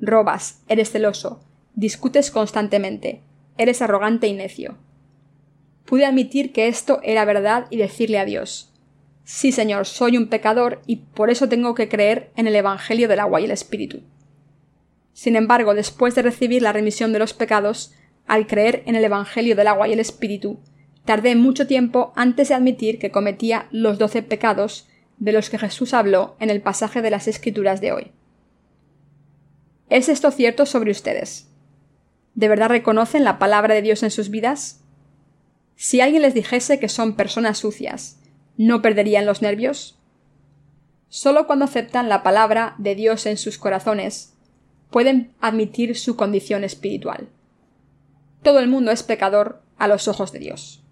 robas, 0.00 0.62
eres 0.66 0.90
celoso, 0.90 1.40
discutes 1.74 2.32
constantemente, 2.32 3.22
eres 3.56 3.82
arrogante 3.82 4.26
y 4.26 4.32
necio. 4.32 4.76
Pude 5.92 6.06
admitir 6.06 6.54
que 6.54 6.68
esto 6.68 7.00
era 7.02 7.26
verdad 7.26 7.66
y 7.68 7.76
decirle 7.76 8.18
a 8.18 8.24
Dios 8.24 8.72
Sí, 9.24 9.52
Señor, 9.52 9.84
soy 9.84 10.16
un 10.16 10.28
pecador 10.28 10.80
y 10.86 10.96
por 10.96 11.28
eso 11.28 11.50
tengo 11.50 11.74
que 11.74 11.90
creer 11.90 12.30
en 12.34 12.46
el 12.46 12.56
Evangelio 12.56 13.08
del 13.08 13.20
agua 13.20 13.42
y 13.42 13.44
el 13.44 13.50
Espíritu. 13.50 14.00
Sin 15.12 15.36
embargo, 15.36 15.74
después 15.74 16.14
de 16.14 16.22
recibir 16.22 16.62
la 16.62 16.72
remisión 16.72 17.12
de 17.12 17.18
los 17.18 17.34
pecados, 17.34 17.92
al 18.26 18.46
creer 18.46 18.82
en 18.86 18.96
el 18.96 19.04
Evangelio 19.04 19.54
del 19.54 19.66
agua 19.66 19.86
y 19.86 19.92
el 19.92 20.00
Espíritu, 20.00 20.60
tardé 21.04 21.36
mucho 21.36 21.66
tiempo 21.66 22.14
antes 22.16 22.48
de 22.48 22.54
admitir 22.54 22.98
que 22.98 23.10
cometía 23.10 23.66
los 23.70 23.98
doce 23.98 24.22
pecados 24.22 24.88
de 25.18 25.32
los 25.32 25.50
que 25.50 25.58
Jesús 25.58 25.92
habló 25.92 26.36
en 26.40 26.48
el 26.48 26.62
pasaje 26.62 27.02
de 27.02 27.10
las 27.10 27.28
Escrituras 27.28 27.82
de 27.82 27.92
hoy. 27.92 28.12
¿Es 29.90 30.08
esto 30.08 30.30
cierto 30.30 30.64
sobre 30.64 30.90
ustedes? 30.90 31.50
¿De 32.34 32.48
verdad 32.48 32.70
reconocen 32.70 33.24
la 33.24 33.38
palabra 33.38 33.74
de 33.74 33.82
Dios 33.82 34.02
en 34.02 34.10
sus 34.10 34.30
vidas? 34.30 34.81
Si 35.82 36.00
alguien 36.00 36.22
les 36.22 36.32
dijese 36.32 36.78
que 36.78 36.88
son 36.88 37.16
personas 37.16 37.58
sucias, 37.58 38.20
¿no 38.56 38.82
perderían 38.82 39.26
los 39.26 39.42
nervios? 39.42 39.98
Solo 41.08 41.48
cuando 41.48 41.64
aceptan 41.64 42.08
la 42.08 42.22
palabra 42.22 42.76
de 42.78 42.94
Dios 42.94 43.26
en 43.26 43.36
sus 43.36 43.58
corazones 43.58 44.32
pueden 44.92 45.32
admitir 45.40 45.98
su 45.98 46.14
condición 46.14 46.62
espiritual. 46.62 47.26
Todo 48.44 48.60
el 48.60 48.68
mundo 48.68 48.92
es 48.92 49.02
pecador 49.02 49.60
a 49.76 49.88
los 49.88 50.06
ojos 50.06 50.30
de 50.30 50.38
Dios. 50.38 50.84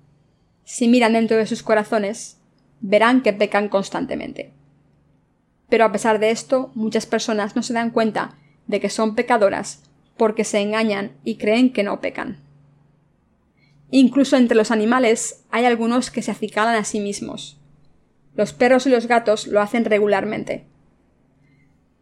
Si 0.64 0.88
miran 0.88 1.12
dentro 1.12 1.36
de 1.36 1.46
sus 1.46 1.62
corazones, 1.62 2.38
verán 2.80 3.22
que 3.22 3.32
pecan 3.32 3.68
constantemente. 3.68 4.50
Pero 5.68 5.84
a 5.84 5.92
pesar 5.92 6.18
de 6.18 6.32
esto, 6.32 6.72
muchas 6.74 7.06
personas 7.06 7.54
no 7.54 7.62
se 7.62 7.74
dan 7.74 7.90
cuenta 7.90 8.38
de 8.66 8.80
que 8.80 8.90
son 8.90 9.14
pecadoras 9.14 9.84
porque 10.16 10.42
se 10.42 10.58
engañan 10.58 11.12
y 11.22 11.36
creen 11.36 11.72
que 11.72 11.84
no 11.84 12.00
pecan. 12.00 12.49
Incluso 13.90 14.36
entre 14.36 14.56
los 14.56 14.70
animales 14.70 15.44
hay 15.50 15.64
algunos 15.64 16.10
que 16.10 16.22
se 16.22 16.30
acicalan 16.30 16.76
a 16.76 16.84
sí 16.84 17.00
mismos. 17.00 17.60
Los 18.34 18.52
perros 18.52 18.86
y 18.86 18.90
los 18.90 19.06
gatos 19.06 19.46
lo 19.46 19.60
hacen 19.60 19.84
regularmente. 19.84 20.66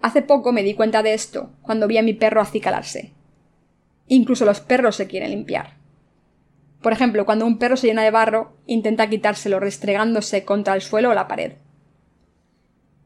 Hace 0.00 0.23
poco 0.23 0.52
me 0.52 0.62
di 0.62 0.75
cuenta 0.75 1.02
de 1.02 1.14
esto 1.14 1.50
cuando 1.62 1.88
vi 1.88 1.99
a 1.99 2.02
mi 2.02 2.12
perro 2.12 2.40
acicalarse. 2.40 3.12
Incluso 4.07 4.45
los 4.45 4.61
perros 4.61 4.97
se 4.97 5.07
quieren 5.07 5.30
limpiar. 5.30 5.78
Por 6.83 6.92
ejemplo, 6.92 7.25
cuando 7.25 7.47
un 7.47 7.59
perro 7.59 7.76
se 7.76 7.88
llena 7.88 8.02
de 8.02 8.11
barro, 8.11 8.57
intenta 8.66 9.09
quitárselo 9.09 9.59
restregándose 9.59 10.45
contra 10.45 10.75
el 10.75 10.83
suelo 10.83 11.11
o 11.11 11.14
la 11.14 11.26
pared. 11.26 11.54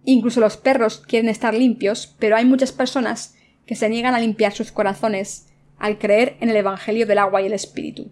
Incluso 0.05 0.41
los 0.41 0.57
perros 0.57 0.99
quieren 0.99 1.31
estar 1.31 1.55
limpios, 1.55 2.15
pero 2.19 2.37
hay 2.37 2.45
muchas 2.45 2.73
personas 2.73 3.37
que 3.65 3.77
se 3.77 3.89
niegan 3.89 4.15
a 4.15 4.21
limpiar 4.21 4.53
sus 4.53 4.73
corazones 4.73 5.49
al 5.79 5.99
creer 5.99 6.37
en 6.41 6.51
el 6.51 6.57
Evangelio 6.57 7.07
del 7.07 7.19
agua 7.19 7.41
y 7.41 7.47
el 7.47 7.53
Espíritu. 7.53 8.11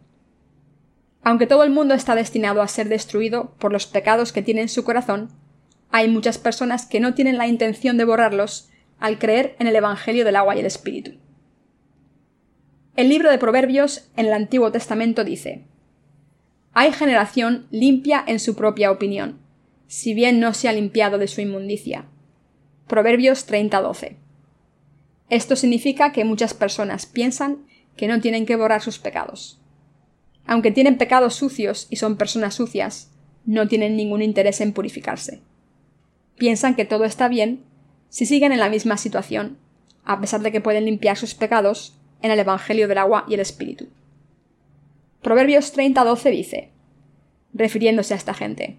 Aunque 1.23 1.47
todo 1.47 1.65
el 1.65 1.71
mundo 1.71 1.95
está 1.95 2.15
destinado 2.15 2.63
a 2.63 2.69
ser 2.69 2.89
destruido 2.89 3.55
por 3.59 3.73
los 3.73 3.87
pecados 3.87 4.33
que 4.33 4.43
tiene 4.43 4.63
en 4.63 4.69
su 4.69 4.85
corazón, 4.85 5.29
hay 5.91 6.09
muchas 6.09 6.39
personas 6.39 6.87
que 6.87 7.01
no 7.01 7.15
tienen 7.15 7.37
la 7.37 7.47
intención 7.47 7.97
de 7.97 8.05
borrarlos 8.05 8.71
al 8.99 9.19
creer 9.19 9.57
en 9.59 9.67
el 9.67 9.77
Evangelio 9.77 10.25
del 10.25 10.37
agua 10.37 10.57
y 10.57 10.61
el 10.61 10.67
Espíritu. 10.67 11.13
El 12.97 13.09
libro 13.09 13.31
de 13.31 13.39
Proverbios 13.39 14.09
en 14.17 14.27
el 14.27 14.33
Antiguo 14.33 14.73
Testamento 14.73 15.25
dice 15.25 15.65
Hay 16.73 16.93
generación 16.93 17.67
limpia 17.71 18.23
en 18.27 18.41
su 18.41 18.55
propia 18.55 18.91
opinión, 18.91 19.41
si 19.87 20.15
bien 20.15 20.39
no 20.39 20.55
se 20.55 20.69
ha 20.69 20.73
limpiado 20.73 21.19
de 21.19 21.29
su 21.29 21.41
inmundicia. 21.41 22.05
Proverbios 22.87 23.47
30:12. 23.47 24.17
Esto 25.29 25.57
significa 25.57 26.13
que 26.13 26.25
muchas 26.25 26.55
personas 26.55 27.07
piensan 27.07 27.67
que 27.97 28.09
no 28.09 28.21
tienen 28.21 28.47
que 28.47 28.57
borrar 28.57 28.83
sus 28.83 28.99
pecados. 28.99 29.60
Aunque 30.51 30.73
tienen 30.73 30.99
pecados 30.99 31.37
sucios 31.37 31.87
y 31.91 31.97
son 31.97 32.17
personas 32.17 32.57
sucias, 32.57 33.13
no 33.47 33.69
tienen 33.69 33.95
ningún 33.97 34.21
interés 34.21 34.61
en 34.61 34.73
purificarse. 34.73 35.43
Piensan 36.39 36.75
que 36.75 36.85
todo 36.85 37.05
está 37.05 37.29
bien 37.29 37.63
si 38.09 38.27
siguen 38.27 38.51
en 38.51 38.59
la 38.59 38.69
misma 38.69 38.97
situación, 38.97 39.59
a 40.05 40.21
pesar 40.21 40.41
de 40.41 40.51
que 40.51 40.61
pueden 40.61 40.87
limpiar 40.87 41.17
sus 41.17 41.37
pecados 41.37 41.95
en 42.21 42.33
el 42.33 42.41
Evangelio 42.41 42.89
del 42.89 42.99
agua 42.99 43.27
y 43.29 43.35
el 43.35 43.41
Espíritu. 43.41 43.87
Proverbios 45.23 45.73
30:12 45.73 46.31
dice, 46.33 46.71
refiriéndose 47.55 48.15
a 48.15 48.17
esta 48.17 48.35
gente, 48.35 48.77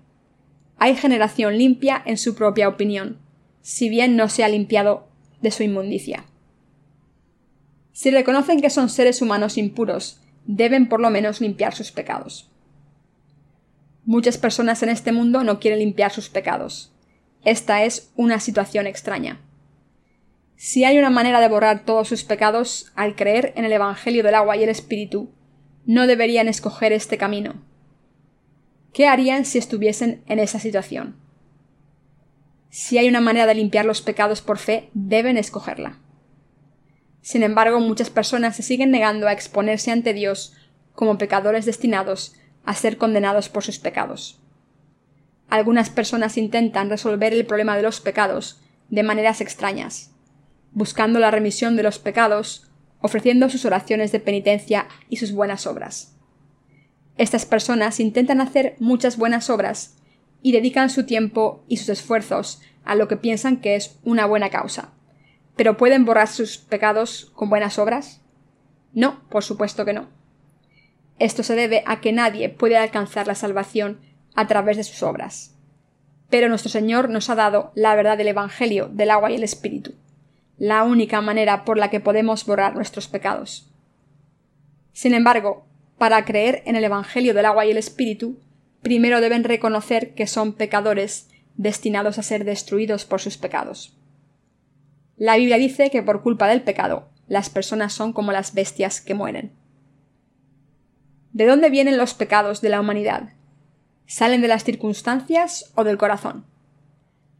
hay 0.77 0.97
generación 0.97 1.57
limpia 1.57 2.03
en 2.05 2.17
su 2.17 2.35
propia 2.35 2.67
opinión, 2.67 3.17
si 3.61 3.87
bien 3.87 4.17
no 4.17 4.27
se 4.27 4.43
ha 4.43 4.49
limpiado 4.49 5.07
de 5.41 5.51
su 5.51 5.63
inmundicia. 5.63 6.25
Si 7.93 8.11
reconocen 8.11 8.59
que 8.59 8.69
son 8.69 8.89
seres 8.89 9.21
humanos 9.21 9.57
impuros, 9.57 10.21
deben 10.45 10.87
por 10.87 10.99
lo 10.99 11.09
menos 11.09 11.41
limpiar 11.41 11.73
sus 11.73 11.91
pecados. 11.91 12.49
Muchas 14.05 14.37
personas 14.37 14.81
en 14.83 14.89
este 14.89 15.11
mundo 15.11 15.43
no 15.43 15.59
quieren 15.59 15.79
limpiar 15.79 16.11
sus 16.11 16.29
pecados. 16.29 16.91
Esta 17.43 17.83
es 17.83 18.11
una 18.15 18.39
situación 18.39 18.87
extraña. 18.87 19.39
Si 20.55 20.83
hay 20.83 20.97
una 20.99 21.09
manera 21.09 21.39
de 21.39 21.47
borrar 21.47 21.85
todos 21.85 22.07
sus 22.07 22.23
pecados 22.23 22.91
al 22.95 23.15
creer 23.15 23.53
en 23.55 23.65
el 23.65 23.71
Evangelio 23.71 24.23
del 24.23 24.35
agua 24.35 24.57
y 24.57 24.63
el 24.63 24.69
Espíritu, 24.69 25.31
no 25.85 26.07
deberían 26.07 26.47
escoger 26.47 26.93
este 26.93 27.17
camino. 27.17 27.55
¿Qué 28.93 29.07
harían 29.07 29.45
si 29.45 29.57
estuviesen 29.57 30.23
en 30.27 30.39
esa 30.39 30.59
situación? 30.59 31.15
Si 32.69 32.97
hay 32.97 33.07
una 33.07 33.21
manera 33.21 33.47
de 33.47 33.55
limpiar 33.55 33.85
los 33.85 34.01
pecados 34.01 34.41
por 34.41 34.57
fe, 34.57 34.89
deben 34.93 35.37
escogerla. 35.37 35.97
Sin 37.21 37.43
embargo, 37.43 37.79
muchas 37.79 38.09
personas 38.09 38.55
se 38.55 38.63
siguen 38.63 38.91
negando 38.91 39.27
a 39.27 39.33
exponerse 39.33 39.91
ante 39.91 40.13
Dios 40.13 40.55
como 40.93 41.17
pecadores 41.17 41.65
destinados 41.65 42.35
a 42.65 42.73
ser 42.73 42.97
condenados 42.97 43.49
por 43.49 43.63
sus 43.63 43.79
pecados. 43.79 44.39
Algunas 45.49 45.89
personas 45.89 46.37
intentan 46.37 46.89
resolver 46.89 47.33
el 47.33 47.45
problema 47.45 47.75
de 47.75 47.83
los 47.83 47.99
pecados 47.99 48.61
de 48.89 49.03
maneras 49.03 49.41
extrañas, 49.41 50.11
buscando 50.71 51.19
la 51.19 51.31
remisión 51.31 51.75
de 51.75 51.83
los 51.83 51.99
pecados, 51.99 52.69
ofreciendo 53.01 53.49
sus 53.49 53.65
oraciones 53.65 54.11
de 54.11 54.19
penitencia 54.19 54.87
y 55.09 55.17
sus 55.17 55.31
buenas 55.31 55.67
obras. 55.67 56.15
Estas 57.17 57.45
personas 57.45 57.99
intentan 57.99 58.41
hacer 58.41 58.75
muchas 58.79 59.17
buenas 59.17 59.49
obras 59.49 59.97
y 60.41 60.53
dedican 60.53 60.89
su 60.89 61.05
tiempo 61.05 61.63
y 61.67 61.77
sus 61.77 61.89
esfuerzos 61.89 62.61
a 62.83 62.95
lo 62.95 63.07
que 63.07 63.17
piensan 63.17 63.57
que 63.57 63.75
es 63.75 63.99
una 64.03 64.25
buena 64.25 64.49
causa. 64.49 64.93
¿Pero 65.61 65.77
pueden 65.77 66.05
borrar 66.05 66.27
sus 66.27 66.57
pecados 66.57 67.31
con 67.35 67.51
buenas 67.51 67.77
obras? 67.77 68.19
No, 68.93 69.21
por 69.29 69.43
supuesto 69.43 69.85
que 69.85 69.93
no. 69.93 70.09
Esto 71.19 71.43
se 71.43 71.53
debe 71.53 71.83
a 71.85 72.01
que 72.01 72.11
nadie 72.11 72.49
puede 72.49 72.77
alcanzar 72.77 73.27
la 73.27 73.35
salvación 73.35 73.99
a 74.33 74.47
través 74.47 74.77
de 74.77 74.83
sus 74.83 75.03
obras. 75.03 75.55
Pero 76.31 76.49
nuestro 76.49 76.71
Señor 76.71 77.09
nos 77.09 77.29
ha 77.29 77.35
dado 77.35 77.71
la 77.75 77.93
verdad 77.93 78.17
del 78.17 78.29
Evangelio, 78.29 78.89
del 78.91 79.11
agua 79.11 79.29
y 79.29 79.35
el 79.35 79.43
Espíritu, 79.43 79.93
la 80.57 80.81
única 80.81 81.21
manera 81.21 81.63
por 81.63 81.77
la 81.77 81.91
que 81.91 81.99
podemos 81.99 82.43
borrar 82.43 82.73
nuestros 82.73 83.07
pecados. 83.07 83.71
Sin 84.93 85.13
embargo, 85.13 85.67
para 85.99 86.25
creer 86.25 86.63
en 86.65 86.75
el 86.75 86.85
Evangelio 86.85 87.35
del 87.35 87.45
agua 87.45 87.67
y 87.67 87.69
el 87.69 87.77
Espíritu, 87.77 88.39
primero 88.81 89.21
deben 89.21 89.43
reconocer 89.43 90.15
que 90.15 90.25
son 90.25 90.53
pecadores 90.53 91.29
destinados 91.55 92.17
a 92.17 92.23
ser 92.23 92.45
destruidos 92.45 93.05
por 93.05 93.21
sus 93.21 93.37
pecados. 93.37 93.95
La 95.21 95.37
Biblia 95.37 95.59
dice 95.59 95.91
que 95.91 96.01
por 96.01 96.23
culpa 96.23 96.47
del 96.47 96.63
pecado, 96.63 97.07
las 97.27 97.51
personas 97.51 97.93
son 97.93 98.11
como 98.11 98.31
las 98.31 98.55
bestias 98.55 99.01
que 99.01 99.13
mueren. 99.13 99.51
¿De 101.31 101.45
dónde 101.45 101.69
vienen 101.69 101.99
los 101.99 102.15
pecados 102.15 102.59
de 102.61 102.69
la 102.69 102.79
humanidad? 102.79 103.29
¿Salen 104.07 104.41
de 104.41 104.47
las 104.47 104.63
circunstancias 104.63 105.71
o 105.75 105.83
del 105.83 105.99
corazón? 105.99 106.47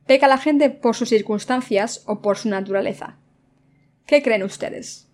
¿Peca 0.06 0.28
la 0.28 0.38
gente 0.38 0.70
por 0.70 0.96
sus 0.96 1.10
circunstancias 1.10 2.04
o 2.06 2.22
por 2.22 2.38
su 2.38 2.50
naturaleza? 2.50 3.18
¿Qué 4.06 4.22
creen 4.22 4.44
ustedes? 4.44 5.10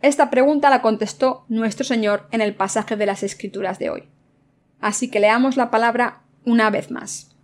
Esta 0.00 0.30
pregunta 0.30 0.70
la 0.70 0.80
contestó 0.80 1.44
nuestro 1.48 1.84
Señor 1.84 2.28
en 2.30 2.40
el 2.40 2.54
pasaje 2.54 2.96
de 2.96 3.04
las 3.04 3.22
Escrituras 3.22 3.78
de 3.78 3.90
hoy. 3.90 4.04
Así 4.80 5.10
que 5.10 5.20
leamos 5.20 5.58
la 5.58 5.70
palabra 5.70 6.22
una 6.46 6.70
vez 6.70 6.90
más. 6.90 7.36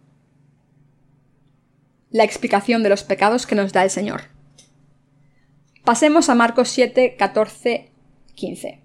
La 2.14 2.22
explicación 2.22 2.84
de 2.84 2.90
los 2.90 3.02
pecados 3.02 3.44
que 3.44 3.56
nos 3.56 3.72
da 3.72 3.82
el 3.82 3.90
Señor. 3.90 4.20
Pasemos 5.82 6.28
a 6.28 6.36
Marcos 6.36 6.68
7, 6.68 7.16
14, 7.16 7.90
15. 8.36 8.80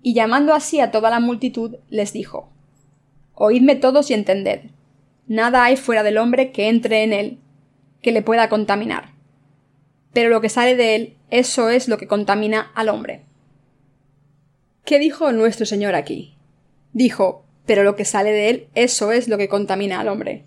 Y 0.00 0.14
llamando 0.14 0.54
así 0.54 0.78
a 0.78 0.92
toda 0.92 1.10
la 1.10 1.18
multitud, 1.18 1.78
les 1.88 2.12
dijo 2.12 2.52
Oídme 3.34 3.74
todos 3.74 4.12
y 4.12 4.14
entended. 4.14 4.60
Nada 5.26 5.64
hay 5.64 5.76
fuera 5.76 6.04
del 6.04 6.18
hombre 6.18 6.52
que 6.52 6.68
entre 6.68 7.02
en 7.02 7.12
él, 7.12 7.38
que 8.00 8.12
le 8.12 8.22
pueda 8.22 8.48
contaminar. 8.48 9.10
Pero 10.12 10.30
lo 10.30 10.40
que 10.40 10.50
sale 10.50 10.76
de 10.76 10.94
él 10.94 11.16
eso 11.30 11.68
es 11.68 11.88
lo 11.88 11.98
que 11.98 12.06
contamina 12.06 12.70
al 12.76 12.90
hombre. 12.90 13.24
¿Qué 14.84 15.00
dijo 15.00 15.32
nuestro 15.32 15.66
Señor 15.66 15.96
aquí? 15.96 16.36
Dijo, 16.92 17.44
pero 17.66 17.82
lo 17.82 17.96
que 17.96 18.04
sale 18.04 18.30
de 18.30 18.50
él, 18.50 18.68
eso 18.76 19.10
es 19.10 19.26
lo 19.26 19.36
que 19.36 19.48
contamina 19.48 19.98
al 19.98 20.06
hombre. 20.06 20.44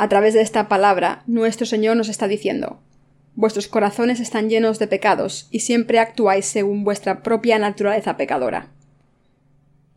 A 0.00 0.08
través 0.08 0.32
de 0.32 0.40
esta 0.40 0.68
palabra, 0.68 1.22
nuestro 1.26 1.66
Señor 1.66 1.96
nos 1.96 2.08
está 2.08 2.26
diciendo, 2.26 2.80
Vuestros 3.34 3.68
corazones 3.68 4.20
están 4.20 4.48
llenos 4.48 4.78
de 4.78 4.86
pecados 4.86 5.46
y 5.50 5.60
siempre 5.60 5.98
actuáis 5.98 6.46
según 6.46 6.84
vuestra 6.84 7.22
propia 7.22 7.58
naturaleza 7.58 8.16
pecadora. 8.16 8.70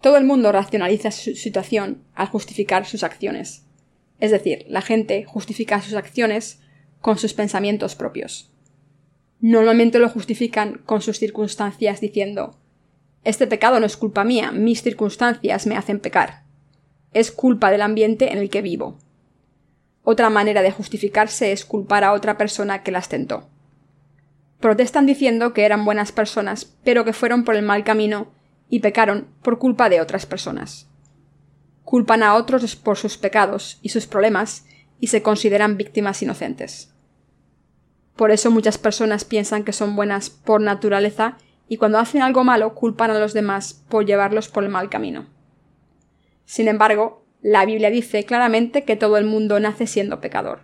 Todo 0.01 0.17
el 0.17 0.25
mundo 0.25 0.51
racionaliza 0.51 1.11
su 1.11 1.35
situación 1.35 2.03
al 2.15 2.27
justificar 2.27 2.85
sus 2.85 3.03
acciones. 3.03 3.63
Es 4.19 4.31
decir, 4.31 4.65
la 4.67 4.81
gente 4.81 5.23
justifica 5.23 5.81
sus 5.81 5.93
acciones 5.93 6.59
con 6.99 7.17
sus 7.17 7.33
pensamientos 7.33 7.95
propios 7.95 8.53
normalmente 9.43 9.99
lo 9.99 10.07
justifican 10.07 10.81
con 10.85 11.01
sus 11.01 11.19
circunstancias 11.19 11.99
diciendo 11.99 12.55
Este 13.25 13.45
pecado 13.45 13.81
no 13.81 13.85
es 13.85 13.97
culpa 13.97 14.23
mía, 14.23 14.53
mis 14.53 14.81
circunstancias 14.81 15.67
me 15.67 15.75
hacen 15.75 15.99
pecar. 15.99 16.43
Es 17.13 17.29
culpa 17.29 17.69
del 17.69 17.81
ambiente 17.81 18.31
en 18.31 18.37
el 18.37 18.49
que 18.49 18.61
vivo. 18.61 18.97
Otra 20.03 20.29
manera 20.29 20.61
de 20.61 20.71
justificarse 20.71 21.51
es 21.51 21.65
culpar 21.65 22.03
a 22.03 22.13
otra 22.13 22.37
persona 22.37 22.83
que 22.83 22.91
las 22.91 23.09
tentó. 23.09 23.49
Protestan 24.59 25.05
diciendo 25.05 25.53
que 25.53 25.65
eran 25.65 25.85
buenas 25.85 26.11
personas, 26.11 26.65
pero 26.83 27.05
que 27.05 27.13
fueron 27.13 27.43
por 27.43 27.55
el 27.55 27.63
mal 27.63 27.83
camino 27.83 28.27
y 28.69 28.79
pecaron 28.79 29.27
por 29.41 29.59
culpa 29.59 29.89
de 29.89 30.01
otras 30.01 30.25
personas. 30.25 30.89
Culpan 31.83 32.23
a 32.23 32.35
otros 32.35 32.75
por 32.75 32.97
sus 32.97 33.17
pecados 33.17 33.79
y 33.81 33.89
sus 33.89 34.07
problemas 34.07 34.65
y 34.99 35.07
se 35.07 35.21
consideran 35.21 35.77
víctimas 35.77 36.21
inocentes. 36.21 36.93
Por 38.15 38.31
eso 38.31 38.51
muchas 38.51 38.77
personas 38.77 39.25
piensan 39.25 39.63
que 39.63 39.73
son 39.73 39.95
buenas 39.95 40.29
por 40.29 40.61
naturaleza 40.61 41.37
y 41.67 41.77
cuando 41.77 41.97
hacen 41.97 42.21
algo 42.21 42.43
malo 42.43 42.75
culpan 42.75 43.11
a 43.11 43.19
los 43.19 43.33
demás 43.33 43.73
por 43.89 44.05
llevarlos 44.05 44.47
por 44.47 44.63
el 44.63 44.69
mal 44.69 44.89
camino. 44.89 45.27
Sin 46.45 46.67
embargo, 46.67 47.22
la 47.43 47.65
Biblia 47.65 47.89
dice 47.89 48.23
claramente 48.23 48.85
que 48.85 48.95
todo 48.95 49.17
el 49.17 49.25
mundo 49.25 49.59
nace 49.59 49.85
siendo 49.85 50.21
pecador. 50.21 50.61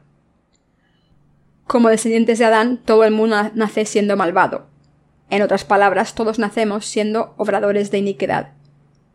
Como 1.68 1.90
descendientes 1.90 2.40
de 2.40 2.46
Adán, 2.46 2.82
todo 2.84 3.04
el 3.04 3.12
mundo 3.12 3.52
nace 3.54 3.86
siendo 3.86 4.16
malvado. 4.16 4.68
En 5.30 5.42
otras 5.42 5.66
palabras, 5.66 6.16
todos 6.16 6.40
nacemos 6.40 6.86
siendo 6.86 7.34
obradores 7.38 7.92
de 7.92 7.98
iniquidad. 7.98 8.54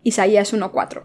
Isaías 0.02 0.52
1.4. 0.52 1.04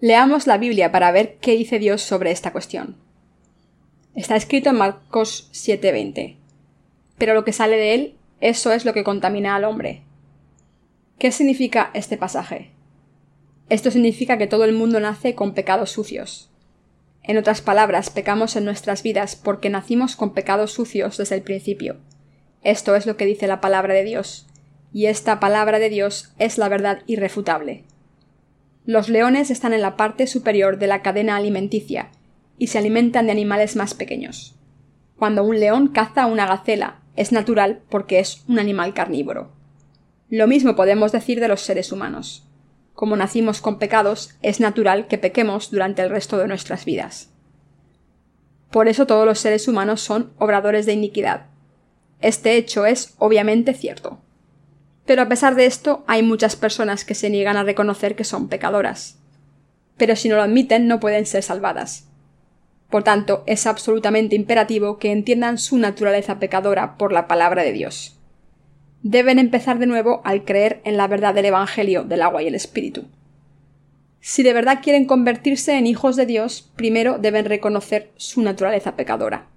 Leamos 0.00 0.46
la 0.46 0.58
Biblia 0.58 0.92
para 0.92 1.10
ver 1.12 1.38
qué 1.40 1.52
dice 1.52 1.78
Dios 1.78 2.02
sobre 2.02 2.30
esta 2.30 2.52
cuestión. 2.52 2.96
Está 4.14 4.36
escrito 4.36 4.68
en 4.68 4.76
Marcos 4.76 5.48
7:20. 5.52 6.36
Pero 7.16 7.32
lo 7.32 7.44
que 7.44 7.54
sale 7.54 7.76
de 7.76 7.94
él, 7.94 8.14
eso 8.40 8.70
es 8.72 8.84
lo 8.84 8.92
que 8.92 9.02
contamina 9.02 9.56
al 9.56 9.64
hombre. 9.64 10.02
¿Qué 11.18 11.32
significa 11.32 11.90
este 11.94 12.18
pasaje? 12.18 12.71
Esto 13.68 13.90
significa 13.90 14.38
que 14.38 14.46
todo 14.46 14.64
el 14.64 14.72
mundo 14.72 15.00
nace 15.00 15.34
con 15.34 15.54
pecados 15.54 15.90
sucios. 15.90 16.50
En 17.22 17.38
otras 17.38 17.60
palabras, 17.60 18.10
pecamos 18.10 18.56
en 18.56 18.64
nuestras 18.64 19.02
vidas 19.02 19.36
porque 19.36 19.70
nacimos 19.70 20.16
con 20.16 20.34
pecados 20.34 20.72
sucios 20.72 21.16
desde 21.16 21.36
el 21.36 21.42
principio. 21.42 21.96
Esto 22.62 22.96
es 22.96 23.06
lo 23.06 23.16
que 23.16 23.26
dice 23.26 23.46
la 23.46 23.60
palabra 23.60 23.94
de 23.94 24.04
Dios, 24.04 24.46
y 24.92 25.06
esta 25.06 25.40
palabra 25.40 25.78
de 25.78 25.88
Dios 25.88 26.32
es 26.38 26.58
la 26.58 26.68
verdad 26.68 27.02
irrefutable. 27.06 27.84
Los 28.84 29.08
leones 29.08 29.50
están 29.50 29.72
en 29.72 29.80
la 29.80 29.96
parte 29.96 30.26
superior 30.26 30.78
de 30.78 30.88
la 30.88 31.02
cadena 31.02 31.36
alimenticia 31.36 32.10
y 32.58 32.66
se 32.66 32.78
alimentan 32.78 33.26
de 33.26 33.32
animales 33.32 33.76
más 33.76 33.94
pequeños. 33.94 34.56
Cuando 35.16 35.44
un 35.44 35.60
león 35.60 35.88
caza 35.88 36.24
a 36.24 36.26
una 36.26 36.46
gacela, 36.46 37.00
es 37.14 37.30
natural 37.30 37.80
porque 37.88 38.18
es 38.18 38.42
un 38.48 38.58
animal 38.58 38.94
carnívoro. 38.94 39.52
Lo 40.28 40.46
mismo 40.46 40.74
podemos 40.74 41.12
decir 41.12 41.40
de 41.40 41.48
los 41.48 41.60
seres 41.60 41.92
humanos. 41.92 42.48
Como 42.94 43.16
nacimos 43.16 43.60
con 43.60 43.78
pecados, 43.78 44.34
es 44.42 44.60
natural 44.60 45.06
que 45.06 45.18
pequemos 45.18 45.70
durante 45.70 46.02
el 46.02 46.10
resto 46.10 46.38
de 46.38 46.48
nuestras 46.48 46.84
vidas. 46.84 47.30
Por 48.70 48.88
eso 48.88 49.06
todos 49.06 49.26
los 49.26 49.38
seres 49.38 49.68
humanos 49.68 50.00
son 50.00 50.32
obradores 50.38 50.86
de 50.86 50.92
iniquidad. 50.92 51.46
Este 52.20 52.56
hecho 52.56 52.86
es 52.86 53.14
obviamente 53.18 53.74
cierto. 53.74 54.18
Pero 55.04 55.22
a 55.22 55.28
pesar 55.28 55.56
de 55.56 55.66
esto, 55.66 56.04
hay 56.06 56.22
muchas 56.22 56.56
personas 56.56 57.04
que 57.04 57.14
se 57.14 57.28
niegan 57.28 57.56
a 57.56 57.64
reconocer 57.64 58.14
que 58.14 58.24
son 58.24 58.48
pecadoras. 58.48 59.18
Pero 59.96 60.16
si 60.16 60.28
no 60.28 60.36
lo 60.36 60.42
admiten, 60.42 60.86
no 60.86 61.00
pueden 61.00 61.26
ser 61.26 61.42
salvadas. 61.42 62.08
Por 62.88 63.02
tanto, 63.02 63.42
es 63.46 63.66
absolutamente 63.66 64.36
imperativo 64.36 64.98
que 64.98 65.12
entiendan 65.12 65.58
su 65.58 65.78
naturaleza 65.78 66.38
pecadora 66.38 66.96
por 66.96 67.12
la 67.12 67.26
palabra 67.26 67.62
de 67.62 67.72
Dios. 67.72 68.18
Deben 69.02 69.40
empezar 69.40 69.80
de 69.80 69.86
nuevo 69.86 70.20
al 70.24 70.44
creer 70.44 70.80
en 70.84 70.96
la 70.96 71.08
verdad 71.08 71.34
del 71.34 71.46
Evangelio 71.46 72.04
del 72.04 72.22
agua 72.22 72.42
y 72.42 72.46
el 72.46 72.54
Espíritu. 72.54 73.06
Si 74.20 74.44
de 74.44 74.52
verdad 74.52 74.78
quieren 74.80 75.06
convertirse 75.06 75.76
en 75.76 75.88
hijos 75.88 76.14
de 76.14 76.26
Dios, 76.26 76.70
primero 76.76 77.18
deben 77.18 77.44
reconocer 77.44 78.12
su 78.16 78.40
naturaleza 78.42 78.94
pecadora. 78.94 79.48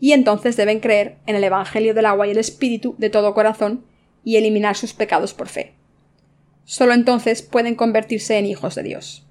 Y 0.00 0.10
entonces 0.10 0.56
deben 0.56 0.80
creer 0.80 1.18
en 1.26 1.36
el 1.36 1.44
Evangelio 1.44 1.94
del 1.94 2.06
agua 2.06 2.26
y 2.26 2.32
el 2.32 2.38
Espíritu 2.38 2.96
de 2.98 3.10
todo 3.10 3.32
corazón 3.32 3.84
y 4.24 4.36
eliminar 4.36 4.76
sus 4.76 4.92
pecados 4.92 5.34
por 5.34 5.46
fe. 5.46 5.74
Solo 6.64 6.94
entonces 6.94 7.42
pueden 7.42 7.76
convertirse 7.76 8.38
en 8.38 8.46
hijos 8.46 8.74
de 8.74 8.82
Dios. 8.82 9.24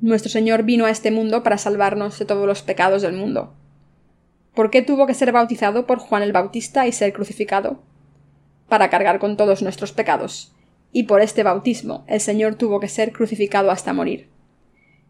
Nuestro 0.00 0.30
Señor 0.30 0.62
vino 0.62 0.84
a 0.84 0.90
este 0.90 1.10
mundo 1.10 1.42
para 1.42 1.58
salvarnos 1.58 2.20
de 2.20 2.24
todos 2.26 2.46
los 2.46 2.62
pecados 2.62 3.02
del 3.02 3.14
mundo. 3.14 3.54
¿Por 4.54 4.70
qué 4.70 4.82
tuvo 4.82 5.08
que 5.08 5.14
ser 5.14 5.32
bautizado 5.32 5.86
por 5.86 5.98
Juan 5.98 6.22
el 6.22 6.32
Bautista 6.32 6.86
y 6.86 6.92
ser 6.92 7.12
crucificado? 7.12 7.82
Para 8.68 8.90
cargar 8.90 9.18
con 9.18 9.36
todos 9.36 9.62
nuestros 9.62 9.92
pecados. 9.92 10.54
Y 10.92 11.04
por 11.04 11.20
este 11.20 11.42
bautismo 11.42 12.04
el 12.08 12.20
Señor 12.20 12.54
tuvo 12.54 12.80
que 12.80 12.88
ser 12.88 13.12
crucificado 13.12 13.70
hasta 13.70 13.92
morir. 13.92 14.28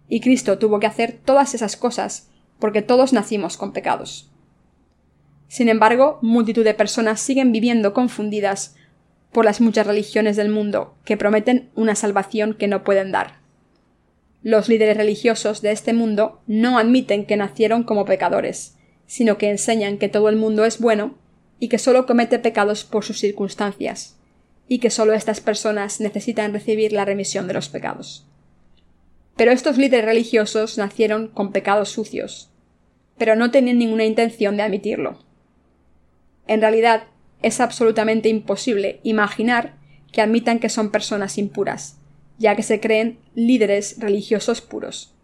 Y 0.08 0.20
Cristo 0.20 0.58
tuvo 0.58 0.80
que 0.80 0.86
hacer 0.86 1.18
todas 1.25 1.54
esas 1.54 1.76
cosas 1.76 2.30
porque 2.58 2.82
todos 2.82 3.12
nacimos 3.12 3.56
con 3.56 3.72
pecados. 3.72 4.30
Sin 5.48 5.68
embargo, 5.68 6.18
multitud 6.22 6.64
de 6.64 6.75
personas 6.75 7.20
siguen 7.20 7.52
viviendo 7.52 7.92
confundidas 7.92 8.75
por 9.32 9.44
las 9.44 9.60
muchas 9.60 9.86
religiones 9.86 10.36
del 10.36 10.48
mundo 10.48 10.94
que 11.04 11.16
prometen 11.16 11.70
una 11.75 11.94
salvación 11.94 12.54
que 12.54 12.68
no 12.68 12.84
pueden 12.84 13.12
dar. 13.12 13.40
Los 14.42 14.68
líderes 14.68 14.96
religiosos 14.96 15.60
de 15.60 15.72
este 15.72 15.92
mundo 15.92 16.40
no 16.46 16.78
admiten 16.78 17.26
que 17.26 17.36
nacieron 17.36 17.82
como 17.82 18.04
pecadores, 18.04 18.76
sino 19.06 19.38
que 19.38 19.50
enseñan 19.50 19.98
que 19.98 20.08
todo 20.08 20.28
el 20.28 20.36
mundo 20.36 20.64
es 20.64 20.80
bueno 20.80 21.14
y 21.58 21.69
que 21.69 21.78
solo 21.78 22.06
comete 22.06 22.38
pecados 22.38 22.84
por 22.84 23.04
sus 23.04 23.19
circunstancias, 23.19 24.16
y 24.69 24.78
que 24.78 24.90
solo 24.90 25.12
estas 25.12 25.40
personas 25.40 26.00
necesitan 26.00 26.52
recibir 26.52 26.92
la 26.92 27.04
remisión 27.04 27.47
de 27.47 27.54
los 27.54 27.69
pecados. 27.69 28.26
Pero 29.36 29.52
estos 29.52 29.76
líderes 29.76 30.06
religiosos 30.06 30.78
nacieron 30.78 31.28
con 31.28 31.52
pecados 31.52 31.90
sucios, 31.90 32.50
pero 33.19 33.36
no 33.36 33.50
tenían 33.50 33.78
ninguna 33.78 34.04
intención 34.04 34.56
de 34.56 34.62
admitirlo. 34.62 35.19
En 36.47 36.60
realidad, 36.60 37.04
es 37.42 37.60
absolutamente 37.60 38.28
imposible 38.28 39.00
imaginar 39.02 39.75
que 40.12 40.23
admitan 40.23 40.58
que 40.58 40.69
son 40.69 40.90
personas 40.90 41.38
impuras, 41.38 41.99
ya 42.38 42.56
que 42.56 42.62
se 42.62 42.80
creen 42.80 43.19
líderes 43.34 43.99
religiosos 43.99 44.60
puros. 44.60 45.14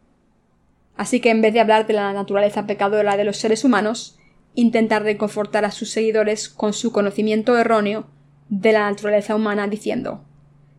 Así 0.97 1.21
que 1.21 1.31
en 1.31 1.41
vez 1.41 1.55
de 1.55 1.61
hablar 1.61 1.87
de 1.87 1.95
la 1.95 2.13
naturaleza 2.13 2.67
pecadora 2.67 3.17
de 3.17 3.25
los 3.25 3.39
seres 3.39 3.65
humanos, 3.65 4.19
intentar 4.55 5.03
reconfortar 5.03 5.65
a 5.65 5.71
sus 5.71 5.91
seguidores 5.91 6.49
con 6.49 6.73
su 6.73 6.93
conocimiento 6.93 7.59
erróneo 7.59 8.07
de 8.49 8.73
la 8.73 8.91
naturaleza 8.91 9.35
humana 9.35 9.67
diciendo 9.69 10.25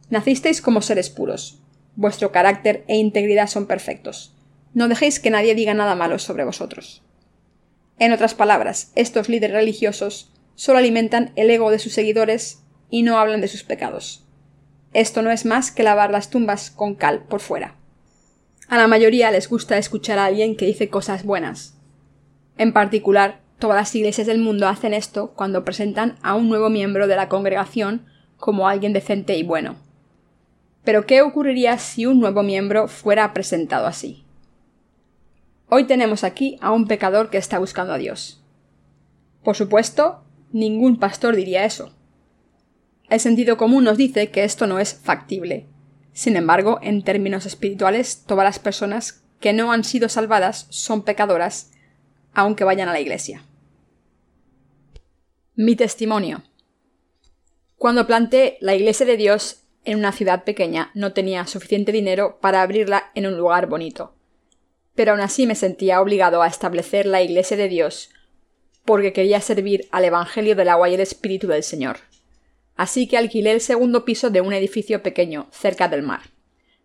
Nacisteis 0.10 0.62
como 0.62 0.82
seres 0.82 1.10
puros. 1.10 1.60
Vuestro 1.96 2.32
carácter 2.32 2.84
e 2.88 2.98
integridad 2.98 3.48
son 3.48 3.66
perfectos. 3.66 4.36
No 4.74 4.88
dejéis 4.88 5.20
que 5.20 5.30
nadie 5.30 5.56
diga 5.56 5.74
nada 5.74 5.96
malo 5.96 6.20
sobre 6.20 6.44
vosotros. 6.44 7.04
En 8.00 8.12
otras 8.12 8.34
palabras, 8.34 8.92
estos 8.96 9.30
líderes 9.30 9.56
religiosos 9.56 10.32
solo 10.56 10.80
alimentan 10.80 11.32
el 11.36 11.50
ego 11.50 11.72
de 11.72 11.80
sus 11.80 11.94
seguidores 11.94 12.64
y 12.90 13.04
no 13.04 13.18
hablan 13.18 13.42
de 13.42 13.48
sus 13.48 13.64
pecados. 13.64 14.24
Esto 14.94 15.22
no 15.22 15.32
es 15.32 15.46
más 15.46 15.72
que 15.72 15.84
lavar 15.84 16.12
las 16.12 16.30
tumbas 16.30 16.70
con 16.70 16.96
cal 16.96 17.24
por 17.24 17.40
fuera. 17.40 17.76
A 18.68 18.78
la 18.78 18.88
mayoría 18.88 19.32
les 19.32 19.50
gusta 19.50 19.78
escuchar 19.78 20.20
a 20.20 20.26
alguien 20.26 20.56
que 20.56 20.66
dice 20.66 20.90
cosas 20.90 21.24
buenas. 21.24 21.76
En 22.58 22.74
particular, 22.74 23.42
todas 23.60 23.78
las 23.78 23.96
iglesias 23.96 24.28
del 24.28 24.40
mundo 24.40 24.68
hacen 24.68 24.94
esto 24.94 25.34
cuando 25.36 25.64
presentan 25.64 26.18
a 26.22 26.36
un 26.36 26.50
nuevo 26.50 26.70
miembro 26.70 27.08
de 27.08 27.16
la 27.16 27.30
congregación 27.30 28.06
como 28.38 28.68
alguien 28.68 28.94
decente 28.94 29.38
y 29.38 29.44
bueno. 29.44 29.76
Pero 30.84 31.06
¿qué 31.06 31.22
ocurriría 31.22 31.78
si 31.78 32.06
un 32.06 32.20
nuevo 32.20 32.44
miembro 32.44 32.88
fuera 32.88 33.34
presentado 33.34 33.88
así? 33.88 34.24
Hoy 35.70 35.86
tenemos 35.86 36.24
aquí 36.24 36.58
a 36.62 36.72
un 36.72 36.88
pecador 36.88 37.30
que 37.30 37.38
está 37.38 37.58
buscando 37.58 37.94
a 37.94 37.98
Dios. 37.98 38.44
Por 39.44 39.56
supuesto, 39.56 40.24
Ningún 40.54 41.00
pastor 41.00 41.36
diría 41.36 41.66
eso. 41.66 41.92
El 43.10 43.20
sentido 43.20 43.58
común 43.58 43.84
nos 43.84 43.98
dice 43.98 44.30
que 44.30 44.44
esto 44.44 44.68
no 44.68 44.78
es 44.78 44.94
factible. 44.94 45.66
Sin 46.14 46.36
embargo, 46.36 46.78
en 46.84 47.02
términos 47.02 47.48
espirituales, 47.48 48.24
todas 48.28 48.46
las 48.46 48.60
personas 48.60 49.24
que 49.40 49.52
no 49.52 49.72
han 49.72 49.84
sido 49.84 50.10
salvadas 50.10 50.68
son 50.70 51.02
pecadoras, 51.02 51.72
aunque 52.34 52.64
vayan 52.64 52.90
a 52.90 52.94
la 52.94 53.00
iglesia. 53.00 53.44
Mi 55.56 55.76
testimonio. 55.76 56.44
Cuando 57.78 58.08
planté 58.08 58.58
la 58.62 58.76
iglesia 58.76 59.06
de 59.06 59.18
Dios 59.18 59.64
en 59.86 60.00
una 60.00 60.12
ciudad 60.12 60.44
pequeña, 60.44 60.92
no 60.94 61.14
tenía 61.14 61.46
suficiente 61.46 61.92
dinero 61.92 62.40
para 62.42 62.62
abrirla 62.62 63.12
en 63.16 63.28
un 63.28 63.38
lugar 63.38 63.68
bonito. 63.68 64.16
Pero 64.96 65.12
aún 65.12 65.22
así 65.22 65.46
me 65.46 65.56
sentía 65.56 66.02
obligado 66.02 66.42
a 66.42 66.48
establecer 66.48 67.06
la 67.06 67.22
iglesia 67.22 67.58
de 67.58 67.68
Dios 67.68 68.10
porque 68.86 69.14
quería 69.14 69.40
servir 69.42 69.88
al 69.92 70.06
Evangelio 70.06 70.56
del 70.56 70.70
agua 70.70 70.90
y 70.90 70.96
el 70.96 71.00
Espíritu 71.00 71.48
del 71.48 71.64
Señor. 71.64 71.98
Así 72.76 73.08
que 73.08 73.18
alquilé 73.18 73.52
el 73.52 73.62
segundo 73.62 74.04
piso 74.04 74.30
de 74.30 74.42
un 74.42 74.54
edificio 74.54 75.04
pequeño, 75.04 75.48
cerca 75.52 75.88
del 75.88 76.02
mar, 76.02 76.22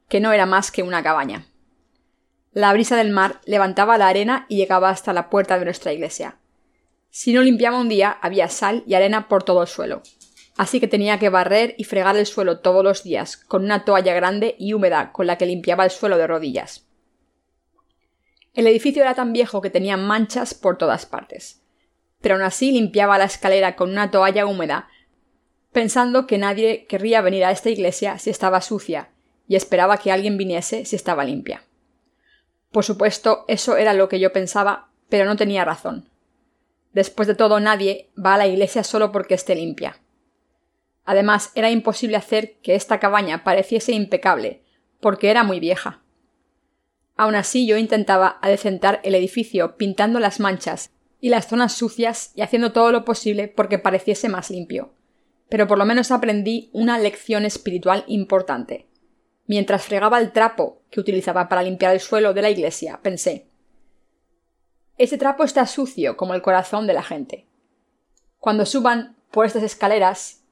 que 0.08 0.20
no 0.20 0.32
era 0.32 0.46
más 0.46 0.70
que 0.70 0.82
una 0.82 1.02
cabaña. 1.02 1.46
La 2.58 2.72
brisa 2.72 2.96
del 2.96 3.10
mar 3.10 3.40
levantaba 3.44 3.98
la 3.98 4.08
arena 4.08 4.44
y 4.48 4.56
llegaba 4.56 4.90
hasta 4.90 5.12
la 5.12 5.30
puerta 5.30 5.58
de 5.58 5.64
nuestra 5.64 5.92
iglesia. 5.92 6.38
Si 7.08 7.32
no 7.32 7.42
limpiaba 7.42 7.80
un 7.80 7.88
día, 7.88 8.18
había 8.20 8.48
sal 8.48 8.82
y 8.84 8.94
arena 8.94 9.28
por 9.28 9.44
todo 9.44 9.62
el 9.62 9.68
suelo. 9.68 10.02
Así 10.56 10.80
que 10.80 10.88
tenía 10.88 11.20
que 11.20 11.28
barrer 11.28 11.76
y 11.78 11.84
fregar 11.84 12.16
el 12.16 12.26
suelo 12.26 12.58
todos 12.58 12.82
los 12.82 13.04
días, 13.04 13.36
con 13.36 13.62
una 13.62 13.84
toalla 13.84 14.12
grande 14.12 14.56
y 14.58 14.72
húmeda 14.72 15.12
con 15.12 15.28
la 15.28 15.38
que 15.38 15.46
limpiaba 15.46 15.84
el 15.84 15.92
suelo 15.92 16.18
de 16.18 16.26
rodillas. 16.26 16.88
El 18.54 18.66
edificio 18.66 19.02
era 19.02 19.14
tan 19.14 19.32
viejo 19.32 19.60
que 19.60 19.70
tenía 19.70 19.96
manchas 19.96 20.54
por 20.54 20.78
todas 20.78 21.06
partes 21.06 21.62
pero 22.20 22.34
aún 22.34 22.42
así 22.42 22.72
limpiaba 22.72 23.18
la 23.18 23.26
escalera 23.26 23.76
con 23.76 23.90
una 23.90 24.10
toalla 24.10 24.46
húmeda, 24.46 24.88
pensando 25.72 26.26
que 26.26 26.38
nadie 26.38 26.86
querría 26.86 27.20
venir 27.20 27.44
a 27.44 27.52
esta 27.52 27.70
iglesia 27.70 28.18
si 28.18 28.30
estaba 28.30 28.60
sucia, 28.60 29.10
y 29.46 29.56
esperaba 29.56 29.98
que 29.98 30.10
alguien 30.10 30.36
viniese 30.36 30.84
si 30.84 30.96
estaba 30.96 31.24
limpia. 31.24 31.62
Por 32.70 32.84
supuesto, 32.84 33.44
eso 33.48 33.76
era 33.76 33.94
lo 33.94 34.08
que 34.08 34.20
yo 34.20 34.32
pensaba, 34.32 34.90
pero 35.08 35.24
no 35.24 35.36
tenía 35.36 35.64
razón. 35.64 36.08
Después 36.92 37.28
de 37.28 37.34
todo, 37.34 37.60
nadie 37.60 38.10
va 38.18 38.34
a 38.34 38.38
la 38.38 38.46
iglesia 38.46 38.82
solo 38.82 39.12
porque 39.12 39.34
esté 39.34 39.54
limpia. 39.54 40.00
Además, 41.04 41.52
era 41.54 41.70
imposible 41.70 42.16
hacer 42.16 42.56
que 42.62 42.74
esta 42.74 43.00
cabaña 43.00 43.44
pareciese 43.44 43.92
impecable, 43.92 44.62
porque 45.00 45.30
era 45.30 45.44
muy 45.44 45.60
vieja. 45.60 46.02
Aun 47.16 47.34
así, 47.34 47.66
yo 47.66 47.78
intentaba 47.78 48.38
adecentar 48.42 49.00
el 49.04 49.14
edificio 49.14 49.76
pintando 49.76 50.20
las 50.20 50.38
manchas 50.38 50.90
y 51.20 51.30
las 51.30 51.48
zonas 51.48 51.72
sucias 51.72 52.32
y 52.34 52.42
haciendo 52.42 52.72
todo 52.72 52.92
lo 52.92 53.04
posible 53.04 53.48
porque 53.48 53.78
pareciese 53.78 54.28
más 54.28 54.50
limpio. 54.50 54.92
Pero 55.48 55.66
por 55.66 55.78
lo 55.78 55.86
menos 55.86 56.10
aprendí 56.10 56.68
una 56.72 56.98
lección 56.98 57.44
espiritual 57.44 58.04
importante. 58.06 58.87
Mientras 59.48 59.82
fregaba 59.82 60.20
el 60.20 60.30
trapo 60.30 60.82
que 60.90 61.00
utilizaba 61.00 61.48
para 61.48 61.62
limpiar 61.62 61.94
el 61.94 62.00
suelo 62.00 62.34
de 62.34 62.42
la 62.42 62.50
iglesia, 62.50 63.00
pensé 63.02 63.48
Ese 64.98 65.16
trapo 65.16 65.42
está 65.42 65.66
sucio 65.66 66.16
como 66.16 66.34
el 66.34 66.42
corazón 66.42 66.86
de 66.86 66.92
la 66.92 67.02
gente. 67.02 67.46
Cuando 68.38 68.66
suban 68.66 69.16
por 69.30 69.46
estas 69.46 69.62
escaleras, 69.62 70.44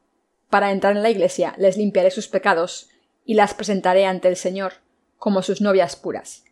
para 0.49 0.73
entrar 0.73 0.97
en 0.97 1.03
la 1.03 1.11
iglesia, 1.11 1.55
les 1.59 1.77
limpiaré 1.77 2.11
sus 2.11 2.27
pecados 2.27 2.89
y 3.25 3.35
las 3.35 3.53
presentaré 3.53 4.07
ante 4.07 4.29
el 4.29 4.37
Señor 4.37 4.73
como 5.19 5.43
sus 5.43 5.61
novias 5.61 5.95
puras. 5.95 6.45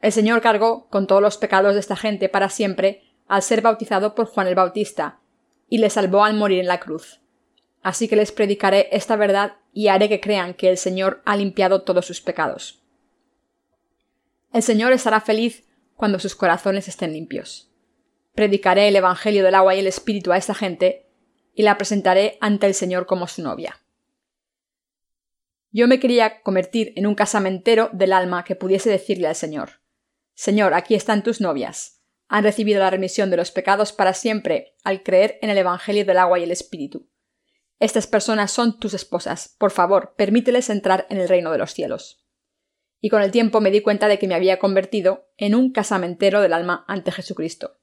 El 0.00 0.10
Señor 0.10 0.40
cargó 0.40 0.88
con 0.88 1.06
todos 1.06 1.22
los 1.22 1.38
pecados 1.38 1.74
de 1.74 1.80
esta 1.80 1.96
gente 1.96 2.28
para 2.28 2.48
siempre 2.48 3.02
al 3.28 3.42
ser 3.42 3.62
bautizado 3.62 4.14
por 4.16 4.26
Juan 4.26 4.48
el 4.48 4.54
Bautista, 4.54 5.20
y 5.68 5.78
le 5.78 5.88
salvó 5.88 6.24
al 6.24 6.34
morir 6.34 6.60
en 6.60 6.66
la 6.66 6.80
cruz. 6.80 7.20
Así 7.84 8.08
que 8.08 8.16
les 8.16 8.32
predicaré 8.32 8.88
esta 8.90 9.14
verdad 9.14 9.58
y 9.72 9.88
haré 9.88 10.08
que 10.08 10.18
crean 10.18 10.54
que 10.54 10.70
el 10.70 10.78
Señor 10.78 11.22
ha 11.26 11.36
limpiado 11.36 11.82
todos 11.82 12.06
sus 12.06 12.20
pecados. 12.22 12.82
El 14.52 14.62
Señor 14.62 14.92
estará 14.92 15.20
feliz 15.20 15.64
cuando 15.94 16.18
sus 16.18 16.34
corazones 16.34 16.88
estén 16.88 17.12
limpios. 17.12 17.70
Predicaré 18.34 18.88
el 18.88 18.96
Evangelio 18.96 19.44
del 19.44 19.54
agua 19.54 19.74
y 19.76 19.80
el 19.80 19.86
Espíritu 19.86 20.32
a 20.32 20.38
esta 20.38 20.54
gente 20.54 21.06
y 21.54 21.62
la 21.62 21.76
presentaré 21.76 22.38
ante 22.40 22.66
el 22.66 22.74
Señor 22.74 23.04
como 23.04 23.28
su 23.28 23.42
novia. 23.42 23.80
Yo 25.70 25.86
me 25.86 26.00
quería 26.00 26.40
convertir 26.40 26.94
en 26.96 27.06
un 27.06 27.14
casamentero 27.14 27.90
del 27.92 28.12
alma 28.12 28.44
que 28.44 28.56
pudiese 28.56 28.88
decirle 28.90 29.28
al 29.28 29.36
Señor 29.36 29.84
Señor, 30.34 30.74
aquí 30.74 30.94
están 30.94 31.22
tus 31.22 31.40
novias. 31.40 32.00
Han 32.28 32.44
recibido 32.44 32.80
la 32.80 32.90
remisión 32.90 33.30
de 33.30 33.36
los 33.36 33.50
pecados 33.52 33.92
para 33.92 34.14
siempre 34.14 34.74
al 34.82 35.02
creer 35.02 35.38
en 35.42 35.50
el 35.50 35.58
Evangelio 35.58 36.04
del 36.04 36.18
agua 36.18 36.38
y 36.38 36.42
el 36.42 36.50
Espíritu. 36.50 37.08
Estas 37.80 38.06
personas 38.06 38.50
son 38.50 38.78
tus 38.78 38.94
esposas. 38.94 39.56
Por 39.58 39.70
favor, 39.70 40.14
permíteles 40.16 40.70
entrar 40.70 41.06
en 41.10 41.18
el 41.18 41.28
reino 41.28 41.50
de 41.50 41.58
los 41.58 41.72
cielos. 41.72 42.24
Y 43.00 43.10
con 43.10 43.20
el 43.20 43.30
tiempo 43.30 43.60
me 43.60 43.70
di 43.70 43.82
cuenta 43.82 44.08
de 44.08 44.18
que 44.18 44.28
me 44.28 44.34
había 44.34 44.58
convertido 44.58 45.28
en 45.36 45.54
un 45.54 45.72
casamentero 45.72 46.40
del 46.40 46.52
alma 46.52 46.84
ante 46.88 47.12
Jesucristo. 47.12 47.78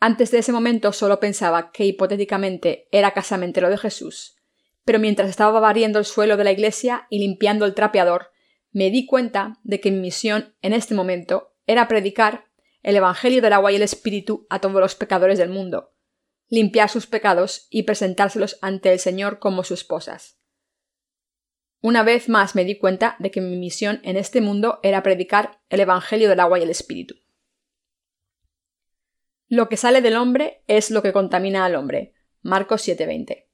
Antes 0.00 0.30
de 0.30 0.38
ese 0.38 0.52
momento 0.52 0.92
solo 0.92 1.18
pensaba 1.20 1.72
que 1.72 1.86
hipotéticamente 1.86 2.88
era 2.92 3.12
casamentero 3.12 3.70
de 3.70 3.78
Jesús, 3.78 4.36
pero 4.84 4.98
mientras 4.98 5.30
estaba 5.30 5.58
barriendo 5.60 5.98
el 5.98 6.04
suelo 6.04 6.36
de 6.36 6.44
la 6.44 6.52
iglesia 6.52 7.06
y 7.08 7.20
limpiando 7.20 7.64
el 7.64 7.74
trapeador, 7.74 8.32
me 8.70 8.90
di 8.90 9.06
cuenta 9.06 9.58
de 9.62 9.80
que 9.80 9.90
mi 9.90 10.00
misión 10.00 10.54
en 10.60 10.74
este 10.74 10.94
momento 10.94 11.54
era 11.66 11.88
predicar 11.88 12.44
el 12.82 12.96
Evangelio 12.96 13.40
del 13.40 13.54
agua 13.54 13.72
y 13.72 13.76
el 13.76 13.82
Espíritu 13.82 14.46
a 14.50 14.60
todos 14.60 14.78
los 14.78 14.94
pecadores 14.94 15.38
del 15.38 15.48
mundo, 15.48 15.93
limpiar 16.54 16.88
sus 16.88 17.06
pecados 17.06 17.66
y 17.70 17.82
presentárselos 17.82 18.58
ante 18.62 18.92
el 18.92 18.98
Señor 18.98 19.38
como 19.38 19.64
sus 19.64 19.80
esposas. 19.80 20.38
Una 21.80 22.02
vez 22.02 22.28
más 22.28 22.54
me 22.54 22.64
di 22.64 22.78
cuenta 22.78 23.16
de 23.18 23.30
que 23.30 23.40
mi 23.40 23.56
misión 23.56 24.00
en 24.04 24.16
este 24.16 24.40
mundo 24.40 24.80
era 24.82 25.02
predicar 25.02 25.60
el 25.68 25.80
Evangelio 25.80 26.28
del 26.30 26.40
agua 26.40 26.58
y 26.58 26.62
el 26.62 26.70
Espíritu. 26.70 27.16
Lo 29.48 29.68
que 29.68 29.76
sale 29.76 30.00
del 30.00 30.16
hombre 30.16 30.64
es 30.66 30.90
lo 30.90 31.02
que 31.02 31.12
contamina 31.12 31.64
al 31.64 31.74
hombre. 31.74 32.14
Marcos 32.40 32.82
7:20. 32.88 33.50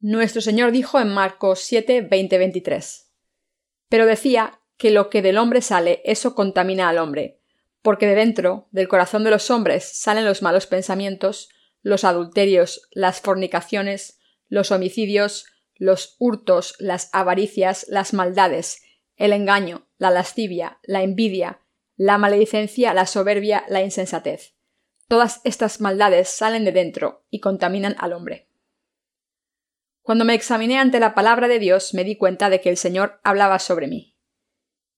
Nuestro 0.00 0.42
Señor 0.42 0.70
dijo 0.70 1.00
en 1.00 1.08
Marcos 1.08 1.60
7, 1.60 2.02
23. 2.02 3.10
Pero 3.88 4.04
decía 4.04 4.60
que 4.76 4.90
lo 4.90 5.08
que 5.08 5.22
del 5.22 5.38
hombre 5.38 5.62
sale, 5.62 6.02
eso 6.04 6.34
contamina 6.34 6.90
al 6.90 6.98
hombre, 6.98 7.40
porque 7.84 8.06
de 8.06 8.14
dentro, 8.14 8.66
del 8.70 8.88
corazón 8.88 9.24
de 9.24 9.30
los 9.30 9.50
hombres, 9.50 9.84
salen 9.84 10.24
los 10.24 10.40
malos 10.40 10.66
pensamientos, 10.66 11.50
los 11.82 12.04
adulterios, 12.04 12.88
las 12.92 13.20
fornicaciones, 13.20 14.18
los 14.48 14.70
homicidios, 14.70 15.44
los 15.74 16.16
hurtos, 16.18 16.76
las 16.78 17.10
avaricias, 17.12 17.84
las 17.90 18.14
maldades, 18.14 18.80
el 19.16 19.34
engaño, 19.34 19.86
la 19.98 20.10
lascivia, 20.10 20.78
la 20.82 21.02
envidia, 21.02 21.60
la 21.94 22.16
maledicencia, 22.16 22.94
la 22.94 23.04
soberbia, 23.04 23.66
la 23.68 23.82
insensatez. 23.82 24.54
Todas 25.06 25.42
estas 25.44 25.82
maldades 25.82 26.30
salen 26.30 26.64
de 26.64 26.72
dentro 26.72 27.26
y 27.28 27.40
contaminan 27.40 27.96
al 27.98 28.14
hombre. 28.14 28.48
Cuando 30.00 30.24
me 30.24 30.32
examiné 30.32 30.78
ante 30.78 31.00
la 31.00 31.14
palabra 31.14 31.48
de 31.48 31.58
Dios 31.58 31.92
me 31.92 32.04
di 32.04 32.16
cuenta 32.16 32.48
de 32.48 32.62
que 32.62 32.70
el 32.70 32.78
Señor 32.78 33.20
hablaba 33.24 33.58
sobre 33.58 33.88
mí. 33.88 34.13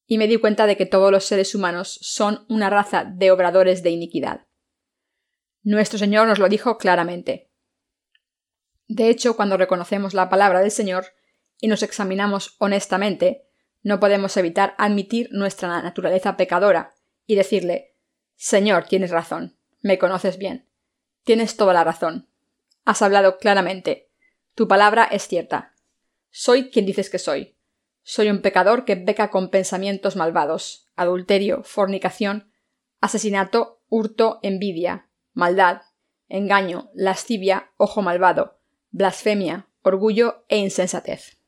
Y 0.06 0.18
me 0.18 0.28
di 0.28 0.36
cuenta 0.36 0.66
de 0.66 0.76
que 0.76 0.86
todos 0.86 1.10
los 1.10 1.24
seres 1.24 1.54
humanos 1.54 1.98
son 2.00 2.44
una 2.48 2.70
raza 2.70 3.04
de 3.04 3.30
obradores 3.30 3.82
de 3.82 3.90
iniquidad. 3.90 4.46
Nuestro 5.62 5.98
Señor 5.98 6.28
nos 6.28 6.38
lo 6.38 6.48
dijo 6.48 6.78
claramente. 6.78 7.50
De 8.88 9.08
hecho, 9.08 9.34
cuando 9.34 9.56
reconocemos 9.56 10.14
la 10.14 10.28
palabra 10.28 10.60
del 10.60 10.70
Señor 10.70 11.06
y 11.60 11.66
nos 11.66 11.82
examinamos 11.82 12.54
honestamente, 12.58 13.48
no 13.82 13.98
podemos 13.98 14.36
evitar 14.36 14.74
admitir 14.78 15.28
nuestra 15.32 15.82
naturaleza 15.82 16.36
pecadora 16.36 16.94
y 17.26 17.34
decirle 17.34 17.94
Señor, 18.36 18.84
tienes 18.84 19.10
razón, 19.10 19.56
me 19.80 19.98
conoces 19.98 20.38
bien, 20.38 20.68
tienes 21.24 21.56
toda 21.56 21.72
la 21.72 21.84
razón, 21.84 22.28
has 22.84 23.02
hablado 23.02 23.38
claramente, 23.38 24.10
tu 24.54 24.68
palabra 24.68 25.04
es 25.04 25.26
cierta. 25.26 25.74
Soy 26.30 26.70
quien 26.70 26.86
dices 26.86 27.10
que 27.10 27.18
soy. 27.18 27.55
Soy 28.08 28.30
un 28.30 28.40
pecador 28.40 28.84
que 28.84 28.96
peca 28.96 29.30
con 29.30 29.50
pensamientos 29.50 30.14
malvados, 30.14 30.86
adulterio, 30.94 31.64
fornicación, 31.64 32.52
asesinato, 33.00 33.82
hurto, 33.88 34.38
envidia, 34.44 35.08
maldad, 35.32 35.82
engaño, 36.28 36.88
lascivia, 36.94 37.72
ojo 37.76 38.02
malvado, 38.02 38.60
blasfemia, 38.92 39.66
orgullo 39.82 40.44
e 40.48 40.58
insensatez. 40.58 41.38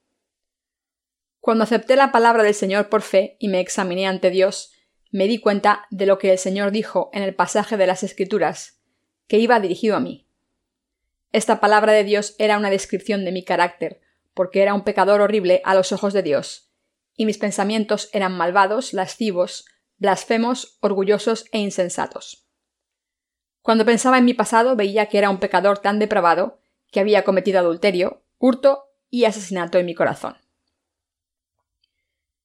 Cuando 1.39 1.63
acepté 1.63 1.95
la 1.95 2.11
palabra 2.11 2.43
del 2.43 2.55
Señor 2.55 2.89
por 2.89 3.03
fe 3.03 3.37
y 3.39 3.47
me 3.47 3.61
examiné 3.61 4.09
ante 4.09 4.31
Dios, 4.31 4.73
me 5.13 5.29
di 5.29 5.39
cuenta 5.39 5.87
de 5.91 6.07
lo 6.07 6.19
que 6.19 6.33
el 6.33 6.39
Señor 6.39 6.73
dijo 6.73 7.09
en 7.13 7.23
el 7.23 7.37
pasaje 7.37 7.77
de 7.77 7.87
las 7.87 8.03
Escrituras, 8.03 8.81
que 9.29 9.39
iba 9.39 9.61
dirigido 9.61 9.95
a 9.95 10.01
mí. 10.01 10.27
Esta 11.31 11.61
palabra 11.61 11.93
de 11.93 12.03
Dios 12.03 12.35
era 12.37 12.59
una 12.59 12.69
descripción 12.69 13.25
de 13.25 13.31
mi 13.31 13.45
carácter, 13.45 14.01
porque 14.39 14.63
era 14.63 14.73
un 14.73 14.85
pecador 14.85 15.21
horrible 15.21 15.61
a 15.65 15.75
los 15.75 15.91
ojos 15.91 16.13
de 16.13 16.23
Dios, 16.23 16.71
y 17.17 17.27
mis 17.27 17.39
pensamientos 17.39 18.09
eran 18.13 18.37
malvados, 18.37 18.93
lascivos, 18.93 19.65
blasfemos, 19.97 20.79
orgullosos 20.79 21.47
e 21.51 21.59
insensatos. 21.59 22.47
Cuando 23.63 23.85
pensaba 23.85 24.17
en 24.17 24.25
mi 24.25 24.35
pasado 24.35 24.77
veía 24.77 25.07
que 25.07 25.19
era 25.19 25.29
un 25.29 25.41
pecador 25.41 25.81
tan 25.81 25.99
depravado 25.99 26.61
que 26.93 27.01
había 27.01 27.25
cometido 27.25 27.59
adulterio, 27.59 28.23
hurto 28.39 28.85
y 29.11 29.25
asesinato 29.25 29.77
en 29.79 29.87
mi 29.87 29.97
corazón. 29.97 30.37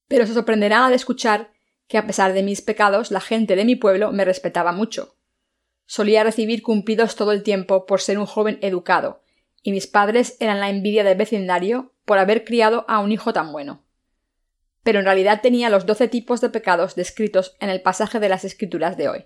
Pero 0.07 0.25
se 0.25 0.33
sorprenderá 0.33 0.87
al 0.87 0.93
escuchar 0.93 1.51
que 1.87 1.99
a 1.99 2.07
pesar 2.07 2.33
de 2.33 2.41
mis 2.41 2.63
pecados 2.63 3.11
la 3.11 3.21
gente 3.21 3.55
de 3.55 3.65
mi 3.65 3.75
pueblo 3.75 4.11
me 4.11 4.25
respetaba 4.25 4.71
mucho, 4.71 5.13
Solía 5.85 6.23
recibir 6.23 6.63
cumplidos 6.63 7.15
todo 7.15 7.31
el 7.33 7.43
tiempo 7.43 7.85
por 7.85 8.01
ser 8.01 8.17
un 8.17 8.25
joven 8.25 8.57
educado, 8.61 9.22
y 9.63 9.71
mis 9.71 9.87
padres 9.87 10.37
eran 10.39 10.59
la 10.59 10.69
envidia 10.69 11.03
del 11.03 11.17
vecindario 11.17 11.93
por 12.05 12.19
haber 12.19 12.43
criado 12.43 12.85
a 12.87 12.99
un 12.99 13.11
hijo 13.11 13.33
tan 13.33 13.51
bueno. 13.51 13.83
Pero 14.83 14.99
en 14.99 15.05
realidad 15.05 15.41
tenía 15.41 15.69
los 15.69 15.85
doce 15.85 16.09
tipos 16.09 16.41
de 16.41 16.49
pecados 16.49 16.95
descritos 16.95 17.55
en 17.61 17.69
el 17.69 17.81
pasaje 17.81 18.19
de 18.19 18.29
las 18.29 18.43
Escrituras 18.43 18.97
de 18.97 19.07
hoy. 19.07 19.25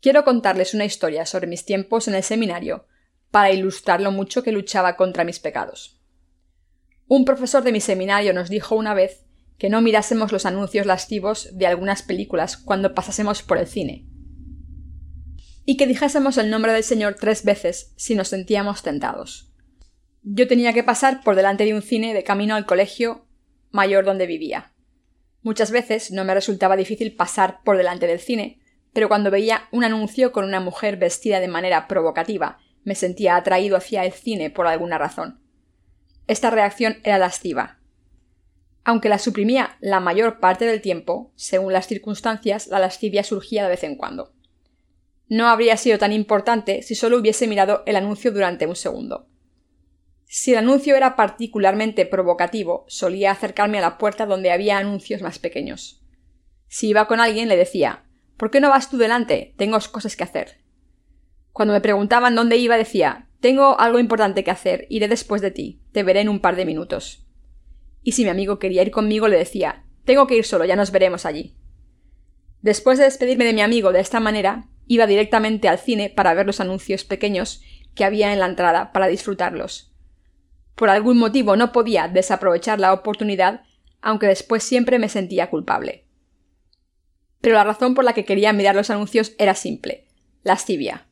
Quiero 0.00 0.24
contarles 0.24 0.74
una 0.74 0.84
historia 0.84 1.24
sobre 1.24 1.46
mis 1.46 1.64
tiempos 1.64 2.06
en 2.06 2.14
el 2.14 2.22
seminario, 2.22 2.86
para 3.30 3.50
ilustrar 3.50 4.00
lo 4.00 4.12
mucho 4.12 4.44
que 4.44 4.52
luchaba 4.52 4.96
contra 4.96 5.24
mis 5.24 5.40
pecados. 5.40 6.00
Un 7.08 7.24
profesor 7.24 7.64
de 7.64 7.72
mi 7.72 7.80
seminario 7.80 8.32
nos 8.32 8.48
dijo 8.48 8.76
una 8.76 8.94
vez 8.94 9.24
que 9.58 9.68
no 9.68 9.80
mirásemos 9.80 10.30
los 10.30 10.46
anuncios 10.46 10.86
lascivos 10.86 11.48
de 11.52 11.66
algunas 11.66 12.02
películas 12.02 12.56
cuando 12.56 12.94
pasásemos 12.94 13.42
por 13.42 13.58
el 13.58 13.66
cine, 13.66 14.06
y 15.64 15.76
que 15.76 15.86
dijésemos 15.86 16.36
el 16.38 16.50
nombre 16.50 16.72
del 16.72 16.84
Señor 16.84 17.16
tres 17.18 17.44
veces 17.44 17.92
si 17.96 18.14
nos 18.14 18.28
sentíamos 18.28 18.82
tentados. 18.82 19.50
Yo 20.22 20.46
tenía 20.46 20.72
que 20.72 20.84
pasar 20.84 21.22
por 21.22 21.36
delante 21.36 21.64
de 21.64 21.74
un 21.74 21.82
cine 21.82 22.14
de 22.14 22.24
camino 22.24 22.54
al 22.54 22.66
colegio 22.66 23.26
mayor 23.70 24.04
donde 24.04 24.26
vivía. 24.26 24.72
Muchas 25.42 25.70
veces 25.70 26.10
no 26.10 26.24
me 26.24 26.34
resultaba 26.34 26.76
difícil 26.76 27.14
pasar 27.14 27.60
por 27.64 27.76
delante 27.76 28.06
del 28.06 28.20
cine, 28.20 28.60
pero 28.92 29.08
cuando 29.08 29.30
veía 29.30 29.68
un 29.72 29.84
anuncio 29.84 30.32
con 30.32 30.44
una 30.44 30.60
mujer 30.60 30.96
vestida 30.96 31.40
de 31.40 31.48
manera 31.48 31.88
provocativa, 31.88 32.58
me 32.84 32.94
sentía 32.94 33.36
atraído 33.36 33.76
hacia 33.76 34.04
el 34.04 34.12
cine 34.12 34.50
por 34.50 34.66
alguna 34.66 34.98
razón. 34.98 35.40
Esta 36.26 36.50
reacción 36.50 36.98
era 37.02 37.18
lasciva. 37.18 37.78
Aunque 38.84 39.08
la 39.08 39.18
suprimía 39.18 39.76
la 39.80 40.00
mayor 40.00 40.40
parte 40.40 40.66
del 40.66 40.82
tiempo, 40.82 41.32
según 41.36 41.72
las 41.72 41.86
circunstancias, 41.86 42.66
la 42.68 42.78
lascivia 42.78 43.24
surgía 43.24 43.64
de 43.64 43.70
vez 43.70 43.82
en 43.82 43.96
cuando 43.96 44.33
no 45.28 45.48
habría 45.48 45.76
sido 45.76 45.98
tan 45.98 46.12
importante 46.12 46.82
si 46.82 46.94
solo 46.94 47.18
hubiese 47.18 47.46
mirado 47.46 47.82
el 47.86 47.96
anuncio 47.96 48.32
durante 48.32 48.66
un 48.66 48.76
segundo. 48.76 49.28
Si 50.26 50.52
el 50.52 50.58
anuncio 50.58 50.96
era 50.96 51.16
particularmente 51.16 52.06
provocativo, 52.06 52.84
solía 52.88 53.30
acercarme 53.30 53.78
a 53.78 53.82
la 53.82 53.98
puerta 53.98 54.26
donde 54.26 54.50
había 54.50 54.78
anuncios 54.78 55.22
más 55.22 55.38
pequeños. 55.38 56.02
Si 56.66 56.88
iba 56.88 57.06
con 57.06 57.20
alguien, 57.20 57.48
le 57.48 57.56
decía 57.56 58.04
¿Por 58.36 58.50
qué 58.50 58.60
no 58.60 58.68
vas 58.68 58.90
tú 58.90 58.96
delante? 58.96 59.54
Tengo 59.56 59.78
cosas 59.92 60.16
que 60.16 60.24
hacer. 60.24 60.60
Cuando 61.52 61.72
me 61.72 61.80
preguntaban 61.80 62.34
dónde 62.34 62.56
iba, 62.56 62.76
decía 62.76 63.28
Tengo 63.40 63.78
algo 63.78 64.00
importante 64.00 64.42
que 64.42 64.50
hacer, 64.50 64.86
iré 64.90 65.08
después 65.08 65.40
de 65.40 65.52
ti, 65.52 65.82
te 65.92 66.02
veré 66.02 66.20
en 66.20 66.28
un 66.28 66.40
par 66.40 66.56
de 66.56 66.66
minutos. 66.66 67.26
Y 68.02 68.12
si 68.12 68.24
mi 68.24 68.30
amigo 68.30 68.58
quería 68.58 68.82
ir 68.82 68.90
conmigo, 68.90 69.28
le 69.28 69.38
decía 69.38 69.84
Tengo 70.04 70.26
que 70.26 70.36
ir 70.36 70.44
solo, 70.44 70.64
ya 70.64 70.76
nos 70.76 70.90
veremos 70.90 71.26
allí. 71.26 71.56
Después 72.60 72.98
de 72.98 73.04
despedirme 73.04 73.44
de 73.44 73.52
mi 73.52 73.60
amigo 73.60 73.92
de 73.92 74.00
esta 74.00 74.20
manera, 74.20 74.68
iba 74.86 75.06
directamente 75.06 75.68
al 75.68 75.78
cine 75.78 76.10
para 76.10 76.34
ver 76.34 76.46
los 76.46 76.60
anuncios 76.60 77.04
pequeños 77.04 77.62
que 77.94 78.04
había 78.04 78.32
en 78.32 78.40
la 78.40 78.46
entrada 78.46 78.92
para 78.92 79.06
disfrutarlos. 79.06 79.94
Por 80.74 80.90
algún 80.90 81.18
motivo 81.18 81.56
no 81.56 81.72
podía 81.72 82.08
desaprovechar 82.08 82.80
la 82.80 82.92
oportunidad, 82.92 83.62
aunque 84.00 84.26
después 84.26 84.62
siempre 84.62 84.98
me 84.98 85.08
sentía 85.08 85.50
culpable. 85.50 86.06
Pero 87.40 87.56
la 87.56 87.64
razón 87.64 87.94
por 87.94 88.04
la 88.04 88.14
que 88.14 88.24
quería 88.24 88.52
mirar 88.52 88.74
los 88.74 88.90
anuncios 88.90 89.34
era 89.38 89.54
simple 89.54 90.04
lascivia. 90.44 91.08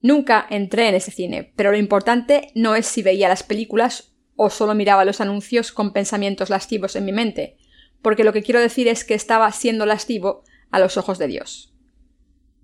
Nunca 0.00 0.46
entré 0.48 0.88
en 0.88 0.94
ese 0.94 1.10
cine, 1.10 1.52
pero 1.56 1.72
lo 1.72 1.76
importante 1.76 2.52
no 2.54 2.74
es 2.74 2.86
si 2.86 3.02
veía 3.02 3.28
las 3.28 3.42
películas 3.42 4.14
o 4.36 4.48
solo 4.48 4.74
miraba 4.74 5.04
los 5.04 5.20
anuncios 5.20 5.72
con 5.72 5.92
pensamientos 5.92 6.48
lascivos 6.48 6.96
en 6.96 7.04
mi 7.04 7.12
mente, 7.12 7.58
porque 8.00 8.24
lo 8.24 8.32
que 8.32 8.42
quiero 8.42 8.60
decir 8.60 8.88
es 8.88 9.04
que 9.04 9.12
estaba 9.12 9.50
siendo 9.52 9.84
lascivo 9.84 10.44
a 10.70 10.78
los 10.78 10.96
ojos 10.96 11.18
de 11.18 11.26
Dios. 11.26 11.69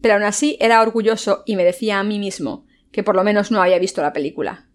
Pero 0.00 0.14
aún 0.14 0.24
así 0.24 0.56
era 0.60 0.82
orgulloso 0.82 1.42
y 1.46 1.56
me 1.56 1.64
decía 1.64 1.98
a 1.98 2.04
mí 2.04 2.18
mismo 2.18 2.66
que 2.92 3.02
por 3.02 3.16
lo 3.16 3.24
menos 3.24 3.50
no 3.50 3.62
había 3.62 3.78
visto 3.78 4.02
la 4.02 4.12
película. 4.12 4.68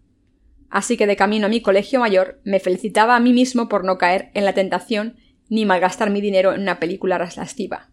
Así 0.70 0.96
que 0.96 1.06
de 1.06 1.16
camino 1.16 1.46
a 1.46 1.50
mi 1.50 1.60
colegio 1.60 2.00
mayor 2.00 2.40
me 2.44 2.60
felicitaba 2.60 3.14
a 3.14 3.20
mí 3.20 3.32
mismo 3.32 3.68
por 3.68 3.84
no 3.84 3.98
caer 3.98 4.30
en 4.34 4.44
la 4.44 4.54
tentación 4.54 5.16
ni 5.48 5.66
malgastar 5.66 6.08
mi 6.08 6.20
dinero 6.20 6.54
en 6.54 6.62
una 6.62 6.80
película 6.80 7.18
lasciva. 7.18 7.90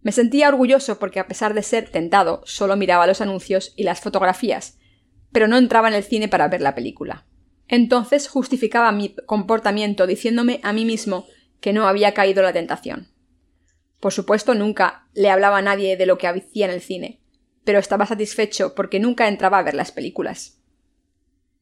Me 0.00 0.12
sentía 0.12 0.48
orgulloso 0.48 0.98
porque 0.98 1.20
a 1.20 1.26
pesar 1.26 1.54
de 1.54 1.62
ser 1.62 1.88
tentado, 1.90 2.42
solo 2.44 2.76
miraba 2.76 3.06
los 3.06 3.20
anuncios 3.20 3.72
y 3.76 3.84
las 3.84 4.00
fotografías, 4.00 4.78
pero 5.32 5.48
no 5.48 5.56
entraba 5.56 5.88
en 5.88 5.94
el 5.94 6.04
cine 6.04 6.28
para 6.28 6.48
ver 6.48 6.60
la 6.60 6.74
película. 6.74 7.26
Entonces 7.68 8.28
justificaba 8.28 8.92
mi 8.92 9.14
comportamiento 9.26 10.06
diciéndome 10.06 10.60
a 10.62 10.72
mí 10.72 10.84
mismo 10.84 11.26
que 11.60 11.72
no 11.72 11.88
había 11.88 12.14
caído 12.14 12.42
la 12.42 12.52
tentación. 12.52 13.08
Por 14.04 14.12
supuesto, 14.12 14.54
nunca 14.54 15.08
le 15.14 15.30
hablaba 15.30 15.56
a 15.56 15.62
nadie 15.62 15.96
de 15.96 16.04
lo 16.04 16.18
que 16.18 16.28
hacía 16.28 16.66
en 16.66 16.72
el 16.72 16.82
cine, 16.82 17.22
pero 17.64 17.78
estaba 17.78 18.04
satisfecho 18.04 18.74
porque 18.74 19.00
nunca 19.00 19.28
entraba 19.28 19.56
a 19.56 19.62
ver 19.62 19.72
las 19.72 19.92
películas. 19.92 20.60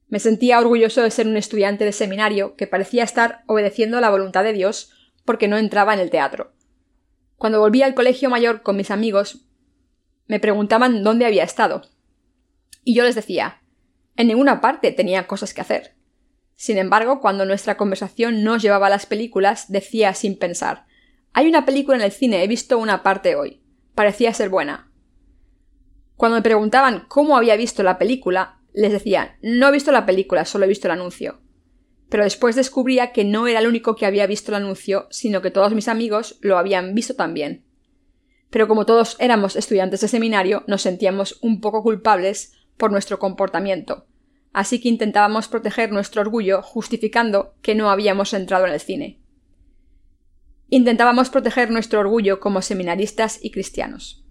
Me 0.09 0.19
sentía 0.19 0.59
orgulloso 0.59 1.03
de 1.03 1.13
ser 1.13 1.29
un 1.29 1.37
estudiante 1.37 1.85
de 1.85 1.93
seminario 1.93 2.57
que 2.57 2.67
parecía 2.67 3.05
estar 3.05 3.45
obedeciendo 3.47 4.01
la 4.01 4.11
voluntad 4.11 4.43
de 4.43 4.55
Dios 4.55 4.91
porque 5.25 5.47
no 5.47 5.57
entraba 5.57 5.95
en 5.95 6.01
el 6.01 6.11
teatro, 6.11 6.53
cuando 7.37 7.61
volví 7.61 7.81
al 7.83 7.95
colegio 7.95 8.29
mayor 8.29 8.63
con 8.63 8.77
mis 8.77 8.91
amigos, 8.91 9.47
me 10.27 10.41
preguntaban 10.41 11.05
dónde 11.05 11.27
había 11.27 11.45
estado. 11.45 11.83
Y 12.83 12.97
yo 12.97 13.05
les 13.05 13.15
decía, 13.15 13.63
en 14.17 14.27
ninguna 14.27 14.61
parte 14.61 14.91
tenía 14.91 15.29
cosas 15.29 15.55
que 15.55 15.61
hacer. 15.61 15.95
Sin 16.57 16.77
embargo, 16.77 17.21
cuando 17.21 17.45
nuestra 17.45 17.77
conversación 17.77 18.43
no 18.43 18.57
llevaba 18.57 18.89
a 18.89 18.91
las 18.91 19.07
películas, 19.07 19.71
decía 19.71 20.13
sin 20.15 20.37
pensar, 20.37 20.87
hay 21.33 21.49
una 21.49 21.65
película 21.65 21.97
en 21.97 22.05
el 22.05 22.13
cine, 22.13 22.43
he 22.43 22.49
visto 22.49 22.79
una 22.79 23.03
parte 23.03 23.37
hoy. 23.37 23.63
Parecía 23.95 24.33
ser 24.35 24.49
buena. 24.49 24.91
Cuando 26.17 26.37
me 26.37 26.43
preguntaban 26.43 27.05
cómo 27.09 27.37
había 27.37 27.57
visto 27.57 27.83
la 27.83 27.99
película, 27.99 28.61
les 28.73 28.93
decía, 28.93 29.37
no 29.43 29.69
he 29.69 29.73
visto 29.73 29.93
la 29.93 30.07
película, 30.07 30.45
solo 30.45 30.65
he 30.65 30.69
visto 30.69 30.89
el 30.89 30.93
anuncio 30.93 31.43
pero 32.13 32.25
después 32.25 32.57
descubría 32.57 33.11
que 33.11 33.25
no 33.25 33.47
era 33.47 33.61
el 33.61 33.67
único 33.67 33.97
que 33.97 34.05
había 34.05 34.27
visto 34.27 34.51
el 34.51 34.57
anuncio, 34.57 35.07
sino 35.09 35.41
que 35.41 35.51
todos 35.51 35.73
mis 35.73 35.89
amigos 35.89 36.37
lo 36.43 36.59
habían 36.59 36.95
visto 36.95 37.17
también. 37.17 37.65
Pero 38.51 38.69
como 38.69 38.85
todos 38.85 39.17
éramos 39.19 39.57
estudiantes 39.57 40.03
de 40.03 40.09
seminario, 40.09 40.63
nos 40.67 40.83
sentíamos 40.83 41.39
un 41.41 41.63
poco 41.63 41.83
culpables 41.83 42.53
por 42.77 42.93
nuestro 42.93 43.19
comportamiento, 43.19 44.05
así 44.53 44.79
que 44.79 44.91
intentábamos 44.91 45.49
proteger 45.49 45.91
nuestro 45.91 46.21
orgullo 46.21 46.61
justificando 46.61 47.55
que 47.63 47.75
no 47.75 47.89
habíamos 47.89 48.35
entrado 48.35 48.67
en 48.67 48.75
el 48.75 48.81
cine. 48.81 49.22
Intentábamos 50.75 51.29
proteger 51.29 51.71
nuestro 51.71 52.01
orgullo 52.01 52.41
como 52.41 52.63
seminaristas 52.63 53.39
y 53.43 53.51
cristianos. 53.51 54.25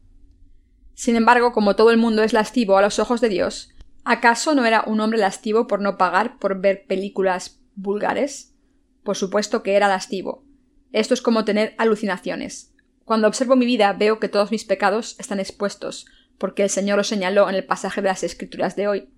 Sin 0.95 1.15
embargo, 1.15 1.51
como 1.51 1.75
todo 1.75 1.91
el 1.91 1.97
mundo 1.97 2.23
es 2.23 2.34
lascivo 2.34 2.77
a 2.77 2.82
los 2.82 2.97
ojos 2.97 3.21
de 3.21 3.30
Dios, 3.30 3.69
¿acaso 4.06 4.56
no 4.56 4.65
era 4.65 4.84
un 4.88 5.01
hombre 5.01 5.19
lascivo 5.19 5.67
por 5.67 5.82
no 5.82 5.99
pagar 5.99 6.39
por 6.39 6.60
ver 6.60 6.88
películas 6.88 7.62
vulgares? 7.75 8.56
Por 9.04 9.15
supuesto 9.15 9.62
que 9.62 9.75
era 9.75 9.88
lascivo. 9.88 10.43
Esto 10.91 11.13
es 11.13 11.21
como 11.21 11.45
tener 11.45 11.75
alucinaciones. 11.77 12.73
Cuando 13.06 13.27
observo 13.27 13.56
mi 13.56 13.67
vida 13.67 13.93
veo 13.93 14.19
que 14.19 14.27
todos 14.27 14.49
mis 14.49 14.65
pecados 14.65 15.17
están 15.19 15.39
expuestos, 15.39 16.08
porque 16.39 16.63
el 16.63 16.71
Señor 16.71 16.97
lo 16.97 17.04
señaló 17.04 17.49
en 17.49 17.56
el 17.56 17.65
pasaje 17.65 18.01
de 18.01 18.08
las 18.08 18.23
Escrituras 18.23 18.75
de 18.75 18.88
hoy, 18.88 19.10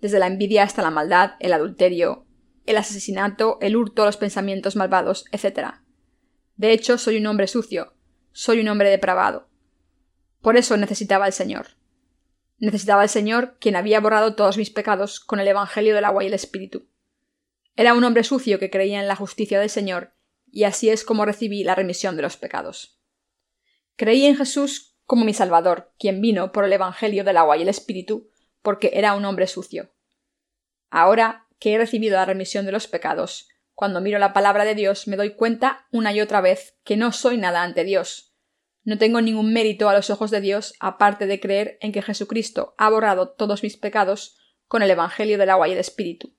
desde 0.00 0.18
la 0.18 0.28
envidia 0.28 0.62
hasta 0.62 0.80
la 0.80 0.90
maldad, 0.90 1.32
el 1.40 1.52
adulterio, 1.52 2.24
el 2.64 2.78
asesinato, 2.78 3.58
el 3.60 3.76
hurto, 3.76 4.06
los 4.06 4.16
pensamientos 4.16 4.76
malvados, 4.76 5.26
etc. 5.30 5.79
De 6.60 6.72
hecho, 6.72 6.98
soy 6.98 7.16
un 7.16 7.26
hombre 7.26 7.46
sucio, 7.46 7.94
soy 8.32 8.60
un 8.60 8.68
hombre 8.68 8.90
depravado. 8.90 9.48
Por 10.42 10.58
eso 10.58 10.76
necesitaba 10.76 11.24
al 11.24 11.32
Señor. 11.32 11.68
Necesitaba 12.58 13.00
al 13.00 13.08
Señor, 13.08 13.56
quien 13.58 13.76
había 13.76 13.98
borrado 13.98 14.34
todos 14.34 14.58
mis 14.58 14.68
pecados 14.68 15.20
con 15.20 15.40
el 15.40 15.48
Evangelio 15.48 15.94
del 15.94 16.04
agua 16.04 16.22
y 16.22 16.26
el 16.26 16.34
Espíritu. 16.34 16.86
Era 17.76 17.94
un 17.94 18.04
hombre 18.04 18.24
sucio 18.24 18.58
que 18.58 18.68
creía 18.68 19.00
en 19.00 19.08
la 19.08 19.16
justicia 19.16 19.58
del 19.58 19.70
Señor, 19.70 20.12
y 20.52 20.64
así 20.64 20.90
es 20.90 21.02
como 21.02 21.24
recibí 21.24 21.64
la 21.64 21.74
remisión 21.74 22.14
de 22.16 22.20
los 22.20 22.36
pecados. 22.36 23.00
Creí 23.96 24.26
en 24.26 24.36
Jesús 24.36 24.98
como 25.06 25.24
mi 25.24 25.32
Salvador, 25.32 25.94
quien 25.98 26.20
vino 26.20 26.52
por 26.52 26.66
el 26.66 26.74
Evangelio 26.74 27.24
del 27.24 27.38
agua 27.38 27.56
y 27.56 27.62
el 27.62 27.70
Espíritu, 27.70 28.28
porque 28.60 28.90
era 28.92 29.14
un 29.14 29.24
hombre 29.24 29.46
sucio. 29.46 29.94
Ahora 30.90 31.46
que 31.58 31.72
he 31.72 31.78
recibido 31.78 32.16
la 32.16 32.26
remisión 32.26 32.66
de 32.66 32.72
los 32.72 32.86
pecados, 32.86 33.48
cuando 33.80 34.02
miro 34.02 34.18
la 34.18 34.34
palabra 34.34 34.66
de 34.66 34.74
Dios 34.74 35.08
me 35.08 35.16
doy 35.16 35.36
cuenta 35.36 35.86
una 35.90 36.12
y 36.12 36.20
otra 36.20 36.42
vez 36.42 36.76
que 36.84 36.98
no 36.98 37.12
soy 37.12 37.38
nada 37.38 37.62
ante 37.62 37.82
Dios. 37.82 38.36
No 38.84 38.98
tengo 38.98 39.22
ningún 39.22 39.54
mérito 39.54 39.88
a 39.88 39.94
los 39.94 40.10
ojos 40.10 40.30
de 40.30 40.42
Dios 40.42 40.74
aparte 40.80 41.26
de 41.26 41.40
creer 41.40 41.78
en 41.80 41.90
que 41.90 42.02
Jesucristo 42.02 42.74
ha 42.76 42.90
borrado 42.90 43.30
todos 43.30 43.62
mis 43.62 43.78
pecados 43.78 44.36
con 44.66 44.82
el 44.82 44.90
Evangelio 44.90 45.38
del 45.38 45.48
agua 45.48 45.66
y 45.66 45.72
el 45.72 45.78
Espíritu. 45.78 46.36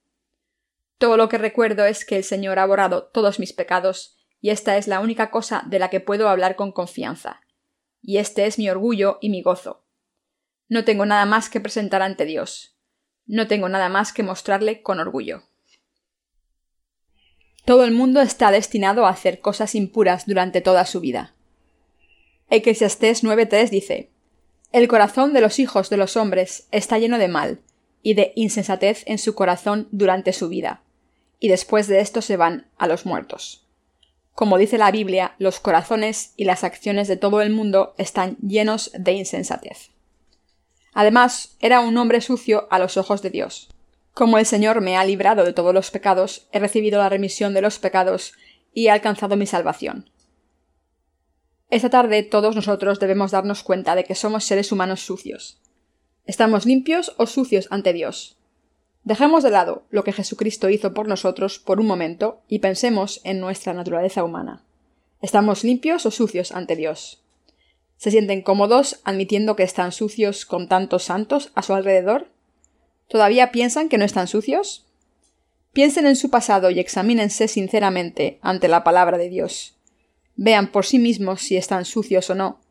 Todo 1.00 1.18
lo 1.18 1.30
que 1.30 1.40
recuerdo 1.40 1.84
es 1.86 2.06
que 2.06 2.16
el 2.16 2.24
Señor 2.24 2.60
ha 2.60 2.66
borrado 2.68 3.06
todos 3.08 3.40
mis 3.40 3.54
pecados, 3.54 4.20
y 4.40 4.52
esta 4.52 4.78
es 4.78 4.88
la 4.88 5.00
única 5.00 5.32
cosa 5.32 5.64
de 5.66 5.80
la 5.80 5.90
que 5.90 6.00
puedo 6.00 6.30
hablar 6.30 6.56
con 6.56 6.72
confianza. 6.72 7.42
Y 8.04 8.18
este 8.18 8.46
es 8.46 8.60
mi 8.60 8.70
orgullo 8.70 9.18
y 9.20 9.32
mi 9.32 9.42
gozo. 9.42 9.88
No 10.68 10.86
tengo 10.86 11.08
nada 11.08 11.26
más 11.26 11.50
que 11.50 11.60
presentar 11.60 12.04
ante 12.04 12.26
Dios. 12.26 12.78
No 13.26 13.48
tengo 13.48 13.68
nada 13.68 13.90
más 13.90 14.14
que 14.14 14.22
mostrarle 14.22 14.84
con 14.84 15.00
orgullo. 15.00 15.42
Todo 17.66 17.84
el 17.84 17.92
mundo 17.92 18.22
está 18.22 18.52
destinado 18.52 19.06
a 19.06 19.10
hacer 19.10 19.40
cosas 19.40 19.76
impuras 19.76 20.26
durante 20.26 20.62
toda 20.62 20.86
su 20.86 21.00
vida. 21.00 21.34
Eclesiastés 22.50 23.24
9.3 23.24 23.70
dice 23.70 24.10
El 24.72 24.88
corazón 24.88 25.34
de 25.34 25.42
los 25.42 25.60
hijos 25.60 25.90
de 25.90 25.98
los 25.98 26.18
hombres 26.18 26.68
está 26.72 26.98
lleno 26.98 27.18
de 27.18 27.28
mal, 27.28 27.60
y 28.04 28.16
de 28.16 28.34
insensatez 28.36 29.04
en 29.06 29.18
su 29.18 29.36
corazón 29.36 29.88
durante 29.92 30.34
su 30.34 30.50
vida 30.50 30.82
y 31.42 31.50
después 31.50 31.88
de 31.88 32.00
esto 32.00 32.22
se 32.22 32.38
van 32.38 32.68
a 32.78 32.88
los 32.88 33.06
muertos. 33.06 33.66
Como 34.34 34.58
dice 34.58 34.78
la 34.78 34.92
Biblia, 34.92 35.36
los 35.40 35.60
corazones 35.60 36.34
y 36.38 36.46
las 36.46 36.64
acciones 36.64 37.10
de 37.10 37.18
todo 37.18 37.42
el 37.42 37.50
mundo 37.50 37.96
están 37.98 38.38
llenos 38.38 38.92
de 38.98 39.14
insensatez. 39.14 39.90
Además, 40.94 41.58
era 41.60 41.82
un 41.82 41.98
hombre 41.98 42.22
sucio 42.22 42.68
a 42.70 42.80
los 42.80 42.96
ojos 42.96 43.22
de 43.22 43.32
Dios. 43.32 43.70
Como 44.14 44.38
el 44.38 44.46
Señor 44.46 44.82
me 44.82 44.98
ha 44.98 45.06
librado 45.06 45.46
de 45.46 45.54
todos 45.54 45.74
los 45.74 45.92
pecados, 45.92 46.48
he 46.52 46.60
recibido 46.60 47.00
la 47.00 47.10
remisión 47.10 47.54
de 47.54 47.62
los 47.62 47.80
pecados 47.80 48.34
y 48.74 48.88
he 48.88 48.92
alcanzado 48.92 49.36
mi 49.38 49.46
salvación. 49.46 50.10
Esta 51.70 51.90
tarde 51.90 52.24
todos 52.24 52.56
nosotros 52.56 53.00
debemos 53.00 53.32
darnos 53.32 53.64
cuenta 53.64 53.96
de 53.96 54.04
que 54.04 54.16
somos 54.16 54.44
seres 54.44 54.74
humanos 54.74 55.02
sucios. 55.02 55.62
¿Estamos 56.26 56.66
limpios 56.66 57.14
o 57.18 57.26
sucios 57.26 57.68
ante 57.72 57.94
Dios? 57.94 58.38
Dejemos 59.04 59.44
de 59.44 59.50
lado 59.50 59.84
lo 59.90 60.04
que 60.04 60.12
Jesucristo 60.12 60.70
hizo 60.70 60.94
por 60.94 61.08
nosotros 61.08 61.60
por 61.60 61.80
un 61.80 61.88
momento 61.88 62.42
y 62.48 62.60
pensemos 62.60 63.22
en 63.24 63.40
nuestra 63.40 63.74
naturaleza 63.74 64.24
humana. 64.24 64.66
¿Estamos 65.22 65.64
limpios 65.64 66.06
o 66.06 66.12
sucios 66.12 66.52
ante 66.52 66.76
Dios? 66.76 67.24
¿Se 67.96 68.12
sienten 68.12 68.42
cómodos 68.42 69.00
admitiendo 69.04 69.56
que 69.56 69.64
están 69.64 69.92
sucios 69.92 70.46
con 70.46 70.68
tantos 70.68 71.04
santos 71.04 71.52
a 71.56 71.62
su 71.62 71.74
alrededor? 71.74 72.31
¿Todavía 73.12 73.52
piensan 73.52 73.90
que 73.90 73.98
no 73.98 74.06
están 74.06 74.30
sucios? 74.30 74.86
Piensen 75.74 76.08
en 76.08 76.16
su 76.16 76.30
pasado 76.30 76.72
y 76.72 76.80
examínense 76.80 77.50
sinceramente 77.50 78.40
ante 78.42 78.70
la 78.70 78.86
palabra 78.86 79.18
de 79.18 79.28
Dios. 79.28 79.76
Vean 80.38 80.72
por 80.72 80.86
sí 80.86 80.98
mismos 80.98 81.42
si 81.42 81.58
están 81.58 81.84
sucios 81.84 82.30
o 82.30 82.36
no, 82.36 82.62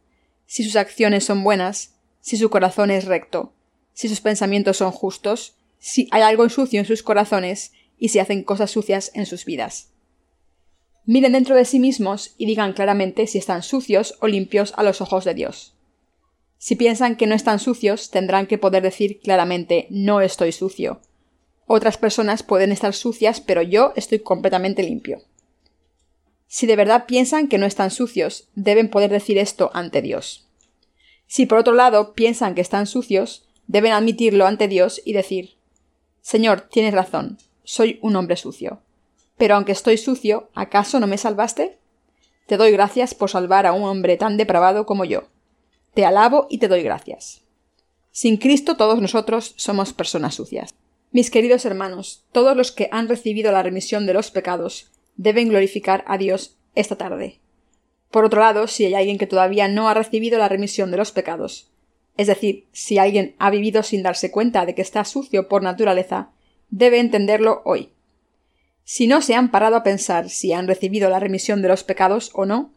si 0.46 0.64
sus 0.64 0.76
acciones 0.76 1.24
son 1.24 1.44
buenas, 1.44 1.98
si 2.22 2.38
su 2.38 2.48
corazón 2.48 2.90
es 2.90 3.05
recto, 3.05 3.53
si 3.92 4.09
sus 4.09 4.22
pensamientos 4.22 4.79
son 4.79 4.92
justos, 4.92 5.57
si 5.79 6.09
hay 6.11 6.22
algo 6.22 6.48
sucio 6.48 6.81
en 6.81 6.87
sus 6.87 7.03
corazones 7.03 7.72
y 7.98 8.09
si 8.09 8.18
hacen 8.18 8.42
cosas 8.42 8.70
sucias 8.70 9.11
en 9.12 9.26
sus 9.26 9.44
vidas. 9.44 9.90
Miren 11.05 11.33
dentro 11.33 11.55
de 11.55 11.66
sí 11.66 11.79
mismos 11.79 12.35
y 12.38 12.46
digan 12.46 12.72
claramente 12.72 13.26
si 13.26 13.37
están 13.37 13.62
sucios 13.62 14.16
o 14.20 14.26
limpios 14.26 14.72
a 14.79 14.85
los 14.85 15.03
ojos 15.03 15.26
de 15.26 15.35
Dios. 15.35 15.76
Si 16.62 16.77
piensan 16.77 17.16
que 17.16 17.27
no 17.27 17.35
están 17.35 17.59
sucios, 17.59 18.11
tendrán 18.11 18.46
que 18.46 18.59
poder 18.59 18.83
decir 18.83 19.20
claramente 19.20 19.87
no 19.88 20.20
estoy 20.20 20.53
sucio. 20.53 21.01
Otras 21.64 21.96
personas 21.96 22.42
pueden 22.42 22.70
estar 22.70 22.92
sucias, 22.92 23.40
pero 23.40 23.62
yo 23.62 23.94
estoy 23.96 24.18
completamente 24.18 24.83
limpio. 24.83 25.23
Si 26.49 26.66
de 26.66 26.77
verdad 26.77 27.07
piensan 27.07 27.49
que 27.49 27.57
no 27.57 27.64
están 27.64 27.90
sucios, 27.90 28.49
deben 28.55 28.90
poder 28.90 29.11
decir 29.11 29.38
esto 29.38 29.70
ante 29.73 30.03
Dios. 30.03 30.51
Si 31.27 31.46
por 31.46 31.57
otro 31.57 31.73
lado 31.73 32.12
piensan 32.12 32.55
que 32.55 32.61
están 32.61 32.87
sucios, 32.87 33.49
deben 33.66 33.92
admitirlo 33.92 34.46
ante 34.46 34.68
Dios 34.68 35.01
y 35.03 35.14
decir 35.14 35.57
Señor, 36.20 36.68
tienes 36.70 36.92
razón, 36.92 37.38
soy 37.64 37.99
un 38.03 38.16
hombre 38.16 38.37
sucio. 38.37 38.83
Pero 39.38 39.55
aunque 39.55 39.73
estoy 39.73 39.96
sucio, 39.96 40.51
¿acaso 40.55 41.01
no 41.01 41.07
me 41.07 41.16
salvaste? 41.16 41.79
Te 42.46 42.59
doy 42.59 42.70
gracias 42.70 43.14
por 43.14 43.31
salvar 43.31 43.66
a 43.66 43.73
un 43.73 43.85
hombre 43.85 44.18
tan 44.18 44.37
depravado 44.37 44.85
como 44.85 45.07
yo. 45.07 45.23
Te 45.94 46.05
alabo 46.05 46.46
y 46.48 46.59
te 46.59 46.68
doy 46.68 46.83
gracias. 46.83 47.42
Sin 48.12 48.37
Cristo 48.37 48.76
todos 48.76 49.00
nosotros 49.00 49.55
somos 49.57 49.92
personas 49.92 50.35
sucias. 50.35 50.74
Mis 51.12 51.31
queridos 51.31 51.64
hermanos, 51.64 52.24
todos 52.33 52.57
los 52.57 52.70
que 52.70 52.88
han 52.92 53.09
recibido 53.09 53.50
la 53.50 53.62
remisión 53.62 54.07
de 54.07 54.14
los 54.14 54.31
pecados 54.31 54.92
deben 55.16 55.48
glorificar 55.48 56.05
a 56.07 56.18
Dios 56.18 56.57
esta 56.74 56.96
tarde. 56.96 57.40
Por 58.11 58.24
otro 58.24 58.40
lado, 58.40 58.66
si 58.66 58.85
hay 58.85 58.94
alguien 58.94 59.18
que 59.18 59.26
todavía 59.26 59.68
no 59.68 59.88
ha 59.88 59.94
recibido 59.94 60.38
la 60.38 60.48
remisión 60.48 60.90
de 60.90 60.96
los 60.96 61.12
pecados, 61.12 61.70
es 62.16 62.26
decir, 62.26 62.66
si 62.72 62.98
alguien 62.98 63.35
ha 63.38 63.50
vivido 63.50 63.83
sin 63.83 64.03
darse 64.03 64.31
cuenta 64.31 64.66
de 64.66 64.74
que 64.74 64.83
está 64.83 65.05
sucio 65.05 65.48
por 65.48 65.62
naturaleza, 65.62 66.31
debe 66.68 66.98
entenderlo 66.98 67.62
hoy. 67.64 67.90
Si 68.85 69.07
no 69.07 69.22
se 69.22 69.35
han 69.35 69.50
parado 69.50 69.76
a 69.76 69.83
pensar 69.83 70.29
si 70.29 70.53
han 70.53 70.66
recibido 70.66 71.09
la 71.09 71.20
remisión 71.20 71.62
de 71.62 71.68
los 71.68 71.85
pecados 71.85 72.31
o 72.35 72.46
no, 72.46 72.72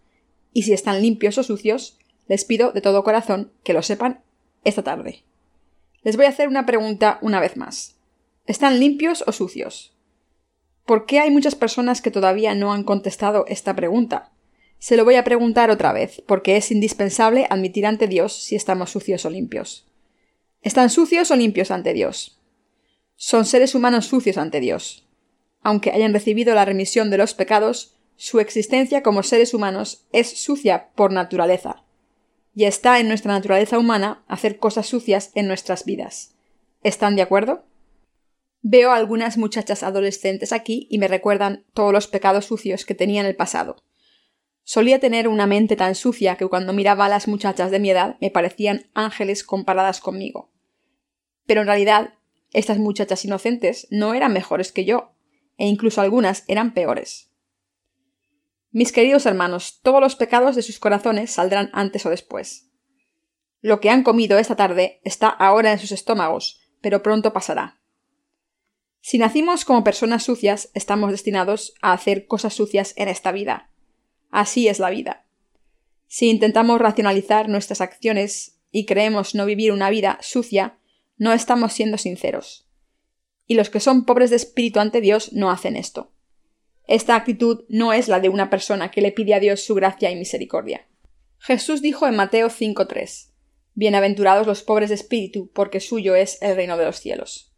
y 0.54 0.64
si 0.64 0.74
están 0.74 1.02
limpios 1.02 1.38
o 1.38 1.44
sucios, 1.44 1.98
les 2.28 2.46
pido 2.46 2.72
de 2.72 2.82
todo 2.82 3.04
corazón 3.04 3.52
que 3.64 3.74
lo 3.74 3.82
sepan 3.82 4.22
esta 4.64 4.84
tarde. 4.84 5.24
Les 6.04 6.18
voy 6.18 6.26
a 6.26 6.30
hacer 6.30 6.48
una 6.48 6.66
pregunta 6.66 7.20
una 7.22 7.40
vez 7.40 7.58
más. 7.58 7.96
¿Están 8.46 8.80
limpios 8.80 9.24
o 9.28 9.32
sucios? 9.32 9.96
¿Por 10.86 11.06
qué 11.06 11.20
hay 11.20 11.32
muchas 11.32 11.56
personas 11.56 12.02
que 12.02 12.12
todavía 12.12 12.56
no 12.56 12.74
han 12.74 12.84
contestado 12.84 13.46
esta 13.48 13.76
pregunta? 13.76 14.32
Se 14.80 14.98
lo 14.98 15.06
voy 15.06 15.16
a 15.16 15.24
preguntar 15.24 15.72
otra 15.72 15.94
vez, 15.94 16.22
porque 16.28 16.58
es 16.58 16.70
indispensable 16.72 17.48
admitir 17.50 17.86
ante 17.86 18.08
Dios 18.08 18.34
si 18.34 18.58
estamos 18.58 18.92
sucios 18.92 19.24
o 19.24 19.30
limpios. 19.30 19.88
¿Están 20.62 20.90
sucios 20.90 21.32
o 21.32 21.38
limpios 21.38 21.72
ante 21.72 21.94
Dios? 21.94 22.42
Son 23.16 23.46
seres 23.46 23.76
humanos 23.76 24.08
sucios 24.08 24.38
ante 24.38 24.60
Dios. 24.60 25.08
Aunque 25.62 25.92
hayan 25.92 26.12
recibido 26.12 26.54
la 26.54 26.66
remisión 26.66 27.10
de 27.10 27.18
los 27.18 27.34
pecados, 27.34 27.96
su 28.18 28.42
existencia 28.42 29.04
como 29.04 29.24
seres 29.24 29.54
humanos 29.54 30.06
es 30.12 30.38
sucia 30.38 30.90
por 30.96 31.14
naturaleza. 31.14 31.84
Y 32.54 32.66
está 32.66 33.00
en 33.00 33.08
nuestra 33.08 33.34
naturaleza 33.34 33.80
humana 33.80 34.24
hacer 34.28 34.60
cosas 34.60 34.86
sucias 34.86 35.32
en 35.34 35.48
nuestras 35.48 35.86
vidas. 35.86 36.36
¿Están 36.84 37.16
de 37.16 37.22
acuerdo? 37.22 37.66
Veo 38.62 38.92
a 38.92 38.96
algunas 38.96 39.38
muchachas 39.38 39.84
adolescentes 39.84 40.54
aquí 40.54 40.88
y 40.90 40.98
me 40.98 41.08
recuerdan 41.08 41.66
todos 41.74 41.92
los 41.92 42.08
pecados 42.08 42.46
sucios 42.46 42.86
que 42.86 42.96
tenía 42.96 43.22
en 43.22 43.28
el 43.28 43.36
pasado. 43.36 43.84
Solía 44.64 45.00
tener 45.00 45.28
una 45.28 45.48
mente 45.48 45.76
tan 45.76 45.96
sucia 45.96 46.38
que 46.38 46.48
cuando 46.48 46.72
miraba 46.72 47.06
a 47.06 47.10
las 47.10 47.28
muchachas 47.28 47.72
de 47.72 47.80
mi 47.80 47.90
edad 47.90 48.18
me 48.22 48.32
parecían 48.32 48.90
ángeles 48.94 49.44
comparadas 49.44 50.00
conmigo. 50.00 50.50
Pero 51.46 51.62
en 51.62 51.68
realidad, 51.68 52.14
estas 52.54 52.78
muchachas 52.78 53.26
inocentes 53.26 53.88
no 53.90 54.14
eran 54.14 54.32
mejores 54.32 54.72
que 54.72 54.86
yo, 54.86 55.12
e 55.58 55.68
incluso 55.68 56.00
algunas 56.00 56.46
eran 56.48 56.74
peores. 56.74 57.33
Mis 58.74 58.92
queridos 58.92 59.28
hermanos, 59.28 59.82
todos 59.84 60.02
los 60.02 60.16
pecados 60.16 60.56
de 60.56 60.64
sus 60.64 60.80
corazones 60.80 61.30
saldrán 61.30 61.70
antes 61.74 62.08
o 62.08 62.10
después. 62.10 62.72
Lo 63.62 63.80
que 63.80 63.92
han 63.92 64.02
comido 64.02 64.40
esta 64.40 64.56
tarde 64.56 65.00
está 65.04 65.30
ahora 65.30 65.72
en 65.72 65.78
sus 65.78 65.92
estómagos, 65.92 66.60
pero 66.82 67.04
pronto 67.04 67.34
pasará. 67.34 67.80
Si 69.00 69.20
nacimos 69.20 69.64
como 69.64 69.84
personas 69.84 70.24
sucias, 70.24 70.72
estamos 70.74 71.12
destinados 71.12 71.76
a 71.84 71.94
hacer 71.94 72.26
cosas 72.26 72.56
sucias 72.56 72.96
en 72.98 73.10
esta 73.10 73.32
vida. 73.32 73.70
Así 74.32 74.68
es 74.68 74.80
la 74.80 74.90
vida. 74.90 75.28
Si 76.08 76.32
intentamos 76.32 76.82
racionalizar 76.82 77.50
nuestras 77.50 77.80
acciones 77.80 78.60
y 78.72 78.88
creemos 78.88 79.36
no 79.36 79.46
vivir 79.46 79.72
una 79.72 79.92
vida 79.92 80.18
sucia, 80.22 80.80
no 81.18 81.32
estamos 81.32 81.74
siendo 81.74 82.00
sinceros. 82.00 82.68
Y 83.46 83.54
los 83.54 83.70
que 83.70 83.80
son 83.80 84.06
pobres 84.06 84.32
de 84.32 84.38
espíritu 84.38 84.80
ante 84.80 85.00
Dios 85.00 85.32
no 85.32 85.52
hacen 85.52 85.76
esto. 85.76 86.13
Esta 86.88 87.16
actitud 87.16 87.64
no 87.70 87.94
es 87.94 88.08
la 88.08 88.20
de 88.20 88.30
una 88.30 88.50
persona 88.50 88.92
que 88.92 89.02
le 89.02 89.12
pide 89.12 89.34
a 89.34 89.40
Dios 89.40 89.64
su 89.64 89.74
gracia 89.74 90.12
y 90.12 90.16
misericordia. 90.16 90.88
Jesús 91.38 91.82
dijo 91.82 92.08
en 92.08 92.16
Mateo 92.16 92.50
5.3 92.50 93.32
Bienaventurados 93.76 94.46
los 94.46 94.64
pobres 94.64 94.90
de 94.90 94.96
espíritu, 94.96 95.50
porque 95.54 95.80
suyo 95.80 96.16
es 96.16 96.42
el 96.42 96.56
reino 96.56 96.78
de 96.78 96.86
los 96.86 97.00
cielos. 97.00 97.54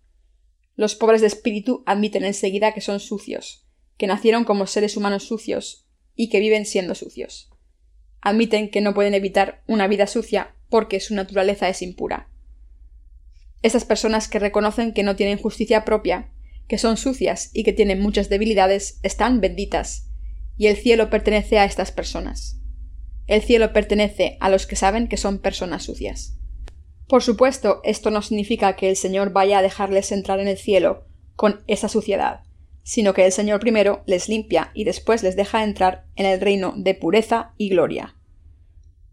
Los 0.76 0.96
pobres 0.96 1.22
de 1.22 1.28
espíritu 1.28 1.84
admiten 1.86 2.24
enseguida 2.24 2.74
que 2.74 2.82
son 2.82 3.00
sucios, 3.00 3.66
que 3.98 4.08
nacieron 4.08 4.46
como 4.46 4.68
seres 4.68 4.96
humanos 4.96 5.24
sucios 5.24 5.88
y 6.16 6.30
que 6.30 6.40
viven 6.40 6.66
siendo 6.66 6.96
sucios. 6.96 7.52
Admiten 8.22 8.70
que 8.70 8.82
no 8.82 8.94
pueden 8.94 9.14
evitar 9.14 9.64
una 9.68 9.88
vida 9.88 10.08
sucia 10.08 10.56
porque 10.70 11.00
su 11.00 11.16
naturaleza 11.16 11.68
es 11.68 11.82
impura. 11.82 12.30
Esas 13.62 13.86
personas 13.86 14.28
que 14.28 14.40
reconocen 14.40 14.94
que 14.94 15.04
no 15.04 15.16
tienen 15.16 15.38
justicia 15.38 15.86
propia, 15.86 16.32
que 16.67 16.78
son 16.78 16.97
sucias 16.97 17.51
y 17.54 17.63
que 17.63 17.73
tienen 17.73 18.01
muchas 18.01 18.30
debilidades, 18.30 18.99
están 19.04 19.41
benditas, 19.41 20.10
y 20.58 20.67
el 20.67 20.78
cielo 20.78 21.10
pertenece 21.10 21.60
a 21.60 21.65
estas 21.65 21.91
personas. 21.91 22.60
El 23.28 23.41
cielo 23.41 23.73
pertenece 23.73 24.38
a 24.39 24.49
los 24.49 24.67
que 24.67 24.75
saben 24.75 25.08
que 25.08 25.17
son 25.17 25.39
personas 25.39 25.84
sucias. 25.84 26.38
Por 27.08 27.21
supuesto, 27.21 27.82
esto 27.84 28.10
no 28.10 28.21
significa 28.21 28.75
que 28.75 28.89
el 28.89 28.95
Señor 28.95 29.32
vaya 29.32 29.60
a 29.60 29.62
dejarles 29.62 30.12
entrar 30.12 30.39
en 30.39 30.47
el 30.47 30.58
cielo 30.58 31.06
con 31.36 31.63
esa 31.67 31.89
suciedad, 31.89 32.41
sino 32.84 33.13
que 33.13 33.25
el 33.25 33.32
Señor 33.32 33.60
primero 33.60 34.04
les 34.06 34.30
limpia 34.30 34.71
y 34.73 34.84
después 34.84 35.23
les 35.23 35.36
deja 35.36 35.63
entrar 35.63 36.06
en 36.15 36.25
el 36.25 36.39
reino 36.39 36.73
de 36.78 36.95
pureza 36.95 37.54
y 37.58 37.69
gloria. 37.69 38.15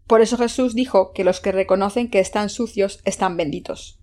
Por 0.07 0.21
eso 0.21 0.37
Jesús 0.37 0.75
dijo 0.75 1.11
que 1.13 1.23
los 1.23 1.39
que 1.39 1.51
reconocen 1.51 2.09
que 2.09 2.19
están 2.19 2.49
sucios 2.49 2.99
están 3.05 3.37
benditos. 3.37 3.99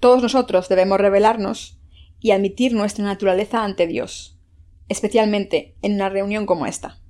Todos 0.00 0.22
nosotros 0.22 0.68
debemos 0.68 0.98
revelarnos 0.98 1.81
y 2.22 2.30
admitir 2.30 2.72
nuestra 2.72 3.04
naturaleza 3.04 3.64
ante 3.64 3.88
Dios, 3.88 4.38
especialmente 4.88 5.76
en 5.82 5.94
una 5.94 6.08
reunión 6.08 6.46
como 6.46 6.66
esta. 6.66 7.00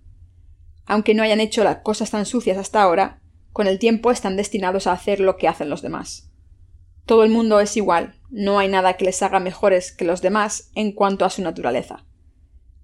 Aunque 0.86 1.14
no 1.14 1.22
hayan 1.22 1.38
hecho 1.38 1.62
las 1.62 1.78
cosas 1.78 2.10
tan 2.10 2.24
sucias 2.24 2.56
hasta 2.56 2.82
ahora, 2.82 3.20
con 3.52 3.66
el 3.66 3.78
tiempo 3.78 4.10
están 4.10 4.36
destinados 4.36 4.86
a 4.86 4.92
hacer 4.92 5.20
lo 5.20 5.36
que 5.36 5.48
hacen 5.48 5.68
los 5.68 5.82
demás. 5.82 6.32
Todo 7.04 7.24
el 7.24 7.30
mundo 7.30 7.60
es 7.60 7.76
igual, 7.76 8.14
no 8.30 8.58
hay 8.58 8.68
nada 8.68 8.96
que 8.96 9.04
les 9.04 9.22
haga 9.22 9.38
mejores 9.38 9.92
que 9.92 10.06
los 10.06 10.22
demás 10.22 10.70
en 10.74 10.92
cuanto 10.92 11.26
a 11.26 11.30
su 11.30 11.42
naturaleza. 11.42 12.06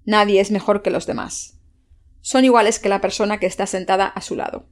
Nadie 0.05 0.39
es 0.39 0.51
mejor 0.51 0.83
que 0.83 0.91
los 0.91 1.07
demás. 1.07 1.59
Son 2.21 2.45
iguales 2.45 2.77
que 2.77 2.89
la 2.89 3.01
persona 3.01 3.39
que 3.39 3.47
está 3.47 3.65
sentada 3.65 4.05
a 4.05 4.21
su 4.21 4.35
lado. 4.35 4.69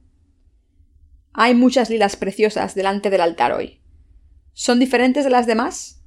Hay 1.32 1.54
muchas 1.54 1.90
lilas 1.90 2.14
preciosas 2.14 2.76
delante 2.76 3.10
del 3.10 3.20
altar 3.20 3.52
hoy. 3.52 3.82
¿Son 4.52 4.78
diferentes 4.78 5.24
de 5.24 5.30
las 5.30 5.46
demás? 5.46 5.97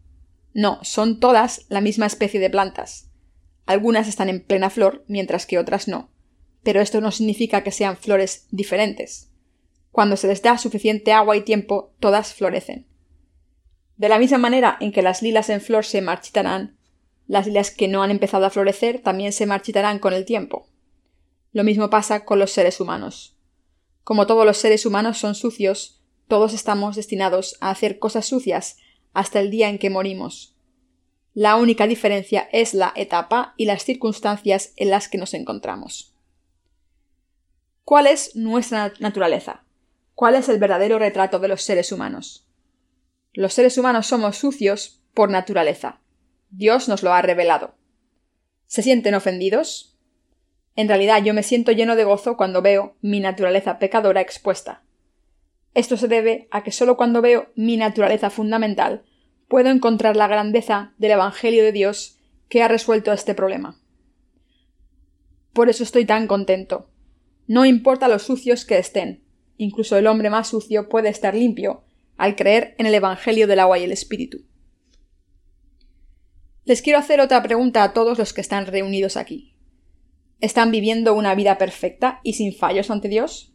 No, 0.54 0.80
son 0.84 1.20
todas 1.20 1.66
la 1.70 1.82
misma 1.82 2.06
especie 2.06 2.40
de 2.40 2.50
plantas. 2.50 3.10
Algunas 3.66 4.08
están 4.08 4.30
en 4.30 4.44
plena 4.44 4.70
flor, 4.70 5.04
mientras 5.08 5.46
que 5.46 5.58
otras 5.58 5.88
no. 5.88 6.10
Pero 6.64 6.82
esto 6.82 7.02
no 7.02 7.12
significa 7.12 7.64
que 7.64 7.72
sean 7.72 7.98
flores 7.98 8.48
diferentes. 8.52 9.32
Cuando 9.92 10.18
se 10.18 10.28
les 10.28 10.42
da 10.42 10.58
suficiente 10.58 11.14
agua 11.14 11.38
y 11.38 11.42
tiempo, 11.42 11.94
todas 12.00 12.34
florecen. 12.34 12.88
De 13.98 14.10
la 14.10 14.20
misma 14.20 14.38
manera 14.38 14.78
en 14.80 14.92
que 14.92 15.02
las 15.02 15.22
lilas 15.22 15.50
en 15.50 15.62
flor 15.62 15.86
se 15.86 16.02
marchitarán, 16.02 16.78
las 17.28 17.48
lilas 17.48 17.72
que 17.72 17.88
no 17.88 18.04
han 18.04 18.12
empezado 18.12 18.46
a 18.46 18.50
florecer 18.50 19.00
también 19.00 19.32
se 19.32 19.46
marchitarán 19.46 20.00
con 20.00 20.14
el 20.14 20.26
tiempo. 20.26 20.68
Lo 21.54 21.64
mismo 21.64 21.90
pasa 21.90 22.26
con 22.26 22.40
los 22.40 22.52
seres 22.52 22.80
humanos. 22.80 23.38
Como 24.04 24.28
todos 24.28 24.46
los 24.46 24.58
seres 24.58 24.86
humanos 24.86 25.18
son 25.18 25.36
sucios, 25.36 26.02
todos 26.28 26.54
estamos 26.54 26.96
destinados 26.96 27.58
a 27.60 27.70
hacer 27.70 28.00
cosas 28.00 28.26
sucias 28.26 28.78
hasta 29.14 29.40
el 29.40 29.52
día 29.52 29.70
en 29.70 29.78
que 29.78 29.90
morimos. 29.90 30.56
La 31.34 31.56
única 31.56 31.88
diferencia 31.88 32.50
es 32.52 32.74
la 32.74 32.92
etapa 32.96 33.54
y 33.58 33.66
las 33.66 33.84
circunstancias 33.84 34.74
en 34.76 34.90
las 34.90 35.08
que 35.08 35.18
nos 35.18 35.34
encontramos. 35.34 36.14
¿Cuál 37.84 38.08
es 38.08 38.36
nuestra 38.36 38.94
naturaleza? 39.00 39.64
¿Cuál 40.14 40.36
es 40.36 40.50
el 40.50 40.60
verdadero 40.60 41.00
retrato 41.00 41.40
de 41.40 41.48
los 41.48 41.62
seres 41.62 41.92
humanos? 41.92 42.48
Los 43.34 43.54
seres 43.54 43.78
humanos 43.78 44.08
somos 44.08 44.38
sucios 44.38 45.02
por 45.14 45.30
naturaleza. 45.30 46.02
Dios 46.50 46.90
nos 46.90 47.02
lo 47.02 47.14
ha 47.14 47.22
revelado. 47.22 47.76
¿Se 48.68 48.82
sienten 48.82 49.16
ofendidos? 49.16 49.98
En 50.76 50.88
realidad 50.88 51.24
yo 51.24 51.34
me 51.34 51.44
siento 51.44 51.72
lleno 51.72 51.96
de 51.96 52.04
gozo 52.04 52.38
cuando 52.38 52.62
veo 52.62 52.96
mi 53.02 53.20
naturaleza 53.20 53.80
pecadora 53.80 54.22
expuesta. 54.22 54.84
Esto 55.74 55.98
se 55.98 56.08
debe 56.08 56.48
a 56.52 56.64
que 56.64 56.72
solo 56.72 56.98
cuando 56.98 57.22
veo 57.22 57.52
mi 57.56 57.78
naturaleza 57.78 58.30
fundamental 58.30 59.04
puedo 59.48 59.70
encontrar 59.70 60.16
la 60.16 60.28
grandeza 60.28 60.94
del 60.98 61.12
Evangelio 61.12 61.64
de 61.64 61.72
Dios 61.72 62.18
que 62.50 62.64
ha 62.64 62.68
resuelto 62.68 63.12
este 63.14 63.34
problema. 63.34 63.80
Por 65.54 65.70
eso 65.70 65.84
estoy 65.84 66.06
tan 66.06 66.28
contento. 66.28 66.90
No 67.48 67.66
importa 67.66 68.08
los 68.08 68.24
sucios 68.24 68.66
que 68.66 68.78
estén, 68.78 69.24
incluso 69.58 69.98
el 69.98 70.08
hombre 70.08 70.30
más 70.30 70.50
sucio 70.50 70.90
puede 70.90 71.10
estar 71.10 71.36
limpio 71.36 71.84
al 72.18 72.36
creer 72.36 72.76
en 72.78 72.86
el 72.86 72.94
Evangelio 72.94 73.48
del 73.48 73.60
agua 73.60 73.80
y 73.80 73.84
el 73.84 73.92
Espíritu. 73.92 74.46
Les 76.64 76.82
quiero 76.82 77.00
hacer 77.00 77.20
otra 77.20 77.42
pregunta 77.42 77.84
a 77.84 77.94
todos 77.94 78.18
los 78.18 78.34
que 78.34 78.42
están 78.42 78.68
reunidos 78.68 79.18
aquí. 79.18 79.56
¿Están 80.40 80.72
viviendo 80.72 81.14
una 81.14 81.36
vida 81.36 81.58
perfecta 81.58 82.20
y 82.24 82.34
sin 82.34 82.54
fallos 82.54 82.90
ante 82.92 83.08
Dios? 83.08 83.51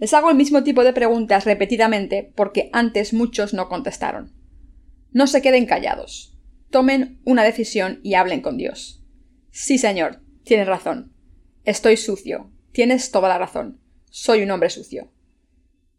Les 0.00 0.14
hago 0.14 0.30
el 0.30 0.36
mismo 0.36 0.64
tipo 0.64 0.82
de 0.82 0.94
preguntas 0.94 1.44
repetidamente 1.44 2.32
porque 2.34 2.70
antes 2.72 3.12
muchos 3.12 3.52
no 3.52 3.68
contestaron. 3.68 4.32
No 5.12 5.26
se 5.26 5.42
queden 5.42 5.66
callados. 5.66 6.38
Tomen 6.70 7.20
una 7.24 7.44
decisión 7.44 8.00
y 8.02 8.14
hablen 8.14 8.40
con 8.40 8.56
Dios. 8.56 9.04
Sí, 9.50 9.76
Señor, 9.76 10.22
tienes 10.42 10.66
razón. 10.66 11.12
Estoy 11.64 11.98
sucio. 11.98 12.50
Tienes 12.72 13.10
toda 13.10 13.28
la 13.28 13.36
razón. 13.36 13.78
Soy 14.10 14.42
un 14.42 14.50
hombre 14.50 14.70
sucio. 14.70 15.12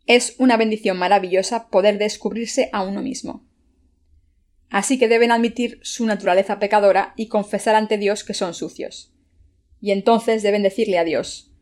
Es 0.07 0.35
una 0.39 0.57
bendición 0.57 0.97
maravillosa 0.97 1.69
poder 1.69 1.99
descubrirse 1.99 2.69
a 2.73 2.81
uno 2.83 3.03
mismo. 3.03 3.47
Así 4.71 4.97
que 4.97 5.09
deben 5.09 5.31
admitir 5.31 5.79
su 5.83 6.07
naturaleza 6.07 6.57
pecadora 6.57 7.13
y 7.17 7.27
confesar 7.27 7.75
ante 7.75 7.99
Dios 7.99 8.23
que 8.23 8.33
son 8.33 8.55
sucios. 8.55 9.13
Y 9.79 9.91
entonces 9.91 10.41
deben 10.41 10.63
decirle 10.63 10.97
a 10.97 11.03
Dios 11.03 11.53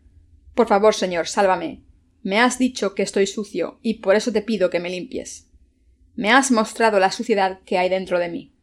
Por 0.56 0.68
favor, 0.68 0.96
Señor, 0.96 1.28
sálvame. 1.28 1.89
Me 2.22 2.40
has 2.40 2.60
dicho 2.60 2.96
que 2.96 3.04
estoy 3.04 3.28
sucio 3.28 3.80
y 3.82 3.96
por 3.96 4.16
eso 4.16 4.32
te 4.32 4.42
pido 4.42 4.70
que 4.70 4.80
me 4.80 4.90
limpies. 4.90 5.50
Me 6.16 6.32
has 6.32 6.52
mostrado 6.52 7.00
la 7.00 7.12
suciedad 7.12 7.60
que 7.66 7.78
hay 7.78 7.90
dentro 7.90 8.20
de 8.20 8.30
mí. 8.30 8.54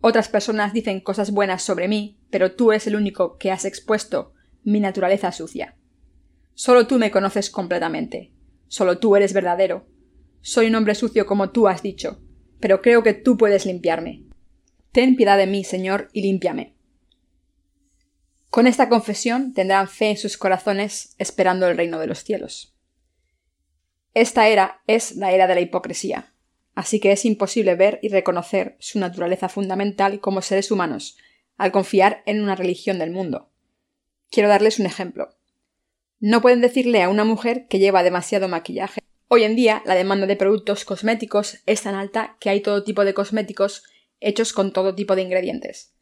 Otras 0.00 0.28
personas 0.28 0.72
dicen 0.72 1.00
cosas 1.00 1.30
buenas 1.30 1.62
sobre 1.62 1.88
mí, 1.88 2.18
pero 2.30 2.52
tú 2.52 2.72
eres 2.72 2.86
el 2.86 2.96
único 2.96 3.38
que 3.38 3.50
has 3.50 3.64
expuesto 3.64 4.34
mi 4.62 4.80
naturaleza 4.80 5.32
sucia. 5.32 5.76
Solo 6.54 6.86
tú 6.86 6.98
me 6.98 7.10
conoces 7.10 7.50
completamente. 7.50 8.32
Solo 8.68 8.98
tú 8.98 9.16
eres 9.16 9.32
verdadero. 9.32 9.86
Soy 10.42 10.66
un 10.66 10.74
hombre 10.74 10.94
sucio 10.94 11.26
como 11.26 11.50
tú 11.50 11.68
has 11.68 11.82
dicho, 11.82 12.20
pero 12.60 12.82
creo 12.82 13.02
que 13.02 13.14
tú 13.14 13.36
puedes 13.36 13.66
limpiarme. 13.66 14.24
Ten 14.92 15.16
piedad 15.16 15.38
de 15.38 15.46
mí, 15.46 15.64
Señor, 15.64 16.08
y 16.12 16.22
límpiame. 16.22 16.74
Con 18.50 18.66
esta 18.66 18.88
confesión 18.88 19.54
tendrán 19.54 19.86
fe 19.86 20.10
en 20.10 20.16
sus 20.16 20.36
corazones 20.36 21.14
esperando 21.18 21.68
el 21.68 21.76
reino 21.76 22.00
de 22.00 22.08
los 22.08 22.24
cielos. 22.24 22.74
Esta 24.12 24.48
era 24.48 24.82
es 24.88 25.14
la 25.14 25.30
era 25.30 25.46
de 25.46 25.54
la 25.54 25.60
hipocresía, 25.60 26.34
así 26.74 26.98
que 26.98 27.12
es 27.12 27.24
imposible 27.24 27.76
ver 27.76 28.00
y 28.02 28.08
reconocer 28.08 28.76
su 28.80 28.98
naturaleza 28.98 29.48
fundamental 29.48 30.20
como 30.20 30.42
seres 30.42 30.72
humanos 30.72 31.16
al 31.58 31.70
confiar 31.70 32.22
en 32.26 32.42
una 32.42 32.56
religión 32.56 32.98
del 32.98 33.12
mundo. 33.12 33.50
Quiero 34.30 34.48
darles 34.48 34.80
un 34.80 34.86
ejemplo. 34.86 35.36
No 36.18 36.42
pueden 36.42 36.60
decirle 36.60 37.02
a 37.02 37.08
una 37.08 37.24
mujer 37.24 37.68
que 37.68 37.78
lleva 37.78 38.02
demasiado 38.02 38.48
maquillaje. 38.48 39.00
Hoy 39.28 39.44
en 39.44 39.54
día 39.54 39.80
la 39.84 39.94
demanda 39.94 40.26
de 40.26 40.34
productos 40.34 40.84
cosméticos 40.84 41.58
es 41.66 41.82
tan 41.82 41.94
alta 41.94 42.36
que 42.40 42.50
hay 42.50 42.60
todo 42.62 42.82
tipo 42.82 43.04
de 43.04 43.14
cosméticos 43.14 43.84
hechos 44.18 44.52
con 44.52 44.72
todo 44.72 44.96
tipo 44.96 45.14
de 45.14 45.22
ingredientes. 45.22 45.94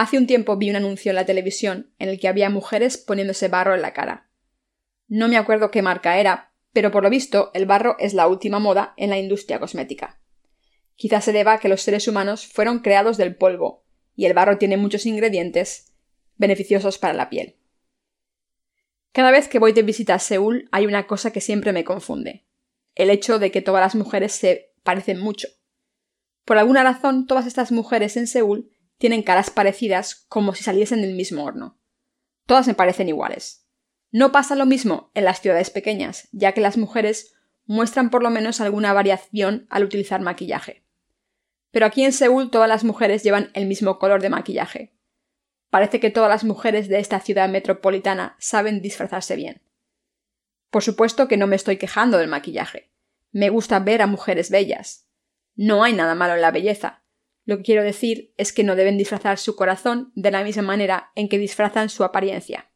Hace 0.00 0.16
un 0.16 0.26
tiempo 0.26 0.56
vi 0.56 0.70
un 0.70 0.76
anuncio 0.76 1.10
en 1.10 1.16
la 1.16 1.26
televisión 1.26 1.92
en 1.98 2.08
el 2.08 2.18
que 2.18 2.26
había 2.26 2.48
mujeres 2.48 2.96
poniéndose 2.96 3.48
barro 3.48 3.74
en 3.74 3.82
la 3.82 3.92
cara. 3.92 4.30
No 5.08 5.28
me 5.28 5.36
acuerdo 5.36 5.70
qué 5.70 5.82
marca 5.82 6.18
era, 6.18 6.54
pero 6.72 6.90
por 6.90 7.02
lo 7.02 7.10
visto 7.10 7.50
el 7.52 7.66
barro 7.66 7.96
es 7.98 8.14
la 8.14 8.26
última 8.26 8.60
moda 8.60 8.94
en 8.96 9.10
la 9.10 9.18
industria 9.18 9.60
cosmética. 9.60 10.18
Quizás 10.94 11.26
se 11.26 11.32
deba 11.32 11.52
a 11.52 11.58
que 11.58 11.68
los 11.68 11.82
seres 11.82 12.08
humanos 12.08 12.46
fueron 12.46 12.78
creados 12.78 13.18
del 13.18 13.36
polvo, 13.36 13.84
y 14.16 14.24
el 14.24 14.32
barro 14.32 14.56
tiene 14.56 14.78
muchos 14.78 15.04
ingredientes 15.04 15.92
beneficiosos 16.36 16.96
para 16.96 17.12
la 17.12 17.28
piel. 17.28 17.58
Cada 19.12 19.30
vez 19.30 19.48
que 19.48 19.58
voy 19.58 19.74
de 19.74 19.82
visita 19.82 20.14
a 20.14 20.18
Seúl 20.18 20.66
hay 20.72 20.86
una 20.86 21.06
cosa 21.06 21.30
que 21.30 21.42
siempre 21.42 21.74
me 21.74 21.84
confunde. 21.84 22.46
El 22.94 23.10
hecho 23.10 23.38
de 23.38 23.50
que 23.50 23.60
todas 23.60 23.82
las 23.82 23.94
mujeres 23.94 24.32
se 24.32 24.72
parecen 24.82 25.20
mucho. 25.20 25.48
Por 26.46 26.56
alguna 26.56 26.84
razón, 26.84 27.26
todas 27.26 27.46
estas 27.46 27.70
mujeres 27.70 28.16
en 28.16 28.28
Seúl 28.28 28.70
tienen 29.00 29.22
caras 29.22 29.48
parecidas 29.48 30.26
como 30.28 30.54
si 30.54 30.62
saliesen 30.62 31.00
del 31.00 31.14
mismo 31.14 31.42
horno. 31.44 31.80
Todas 32.44 32.66
me 32.66 32.74
parecen 32.74 33.08
iguales. 33.08 33.66
No 34.10 34.30
pasa 34.30 34.54
lo 34.56 34.66
mismo 34.66 35.10
en 35.14 35.24
las 35.24 35.40
ciudades 35.40 35.70
pequeñas, 35.70 36.28
ya 36.32 36.52
que 36.52 36.60
las 36.60 36.76
mujeres 36.76 37.32
muestran 37.64 38.10
por 38.10 38.22
lo 38.22 38.28
menos 38.28 38.60
alguna 38.60 38.92
variación 38.92 39.66
al 39.70 39.84
utilizar 39.84 40.20
maquillaje. 40.20 40.84
Pero 41.70 41.86
aquí 41.86 42.04
en 42.04 42.12
Seúl 42.12 42.50
todas 42.50 42.68
las 42.68 42.84
mujeres 42.84 43.22
llevan 43.22 43.50
el 43.54 43.64
mismo 43.64 43.98
color 43.98 44.20
de 44.20 44.28
maquillaje. 44.28 44.92
Parece 45.70 45.98
que 45.98 46.10
todas 46.10 46.28
las 46.28 46.44
mujeres 46.44 46.86
de 46.88 46.98
esta 46.98 47.20
ciudad 47.20 47.48
metropolitana 47.48 48.36
saben 48.38 48.82
disfrazarse 48.82 49.34
bien. 49.34 49.62
Por 50.68 50.82
supuesto 50.82 51.26
que 51.26 51.38
no 51.38 51.46
me 51.46 51.56
estoy 51.56 51.78
quejando 51.78 52.18
del 52.18 52.28
maquillaje. 52.28 52.90
Me 53.32 53.48
gusta 53.48 53.78
ver 53.78 54.02
a 54.02 54.06
mujeres 54.06 54.50
bellas. 54.50 55.08
No 55.54 55.84
hay 55.84 55.94
nada 55.94 56.14
malo 56.14 56.34
en 56.34 56.42
la 56.42 56.50
belleza, 56.50 56.99
lo 57.50 57.56
que 57.56 57.64
quiero 57.64 57.82
decir 57.82 58.32
es 58.36 58.52
que 58.52 58.62
no 58.62 58.76
deben 58.76 58.96
disfrazar 58.96 59.36
su 59.36 59.56
corazón 59.56 60.12
de 60.14 60.30
la 60.30 60.44
misma 60.44 60.62
manera 60.62 61.10
en 61.16 61.28
que 61.28 61.36
disfrazan 61.36 61.88
su 61.88 62.04
apariencia. 62.04 62.70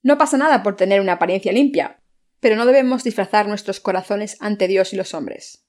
No 0.00 0.16
pasa 0.16 0.36
nada 0.36 0.62
por 0.62 0.76
tener 0.76 1.00
una 1.00 1.14
apariencia 1.14 1.50
limpia, 1.50 2.00
pero 2.38 2.54
no 2.54 2.66
debemos 2.66 3.02
disfrazar 3.02 3.48
nuestros 3.48 3.80
corazones 3.80 4.36
ante 4.38 4.68
Dios 4.68 4.92
y 4.92 4.96
los 4.96 5.12
hombres. 5.12 5.66